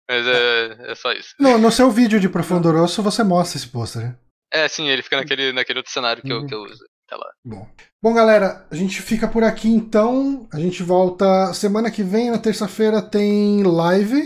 [0.08, 1.34] Mas é, é só isso.
[1.38, 4.16] No, no seu vídeo de Profundo Rosso você mostra esse pôster, né?
[4.52, 6.40] É, sim, ele fica naquele, naquele outro cenário que, uhum.
[6.40, 6.84] eu, que eu uso.
[7.16, 7.32] Lá.
[7.44, 7.66] Bom.
[8.02, 10.46] Bom, galera, a gente fica por aqui então.
[10.52, 14.22] A gente volta semana que vem, na terça-feira, tem live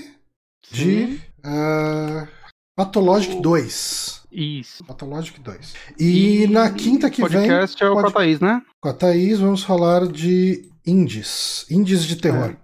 [0.64, 0.74] sim.
[0.74, 2.28] de uh,
[2.76, 4.22] Pathologic 2.
[4.30, 4.84] Isso.
[4.84, 5.74] Pathologic 2.
[5.98, 7.50] E, e na quinta que podcast vem.
[7.50, 8.02] podcast é o pode...
[8.02, 8.62] com a Thaís, né?
[8.80, 11.66] Com a Thaís, vamos falar de indies.
[11.70, 12.50] Indies de terror.
[12.50, 12.56] É.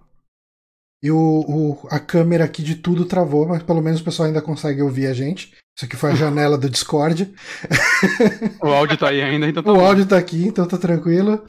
[1.03, 4.43] E o, o, a câmera aqui de tudo travou, mas pelo menos o pessoal ainda
[4.43, 5.55] consegue ouvir a gente.
[5.81, 7.33] Isso aqui foi a janela do Discord.
[8.63, 9.81] O áudio tá aí ainda, então tá O bom.
[9.81, 11.43] áudio tá aqui, então tá tranquilo.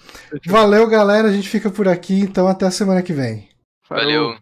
[0.47, 1.27] Valeu, galera.
[1.27, 3.49] A gente fica por aqui, então até a semana que vem.
[3.89, 4.37] Valeu.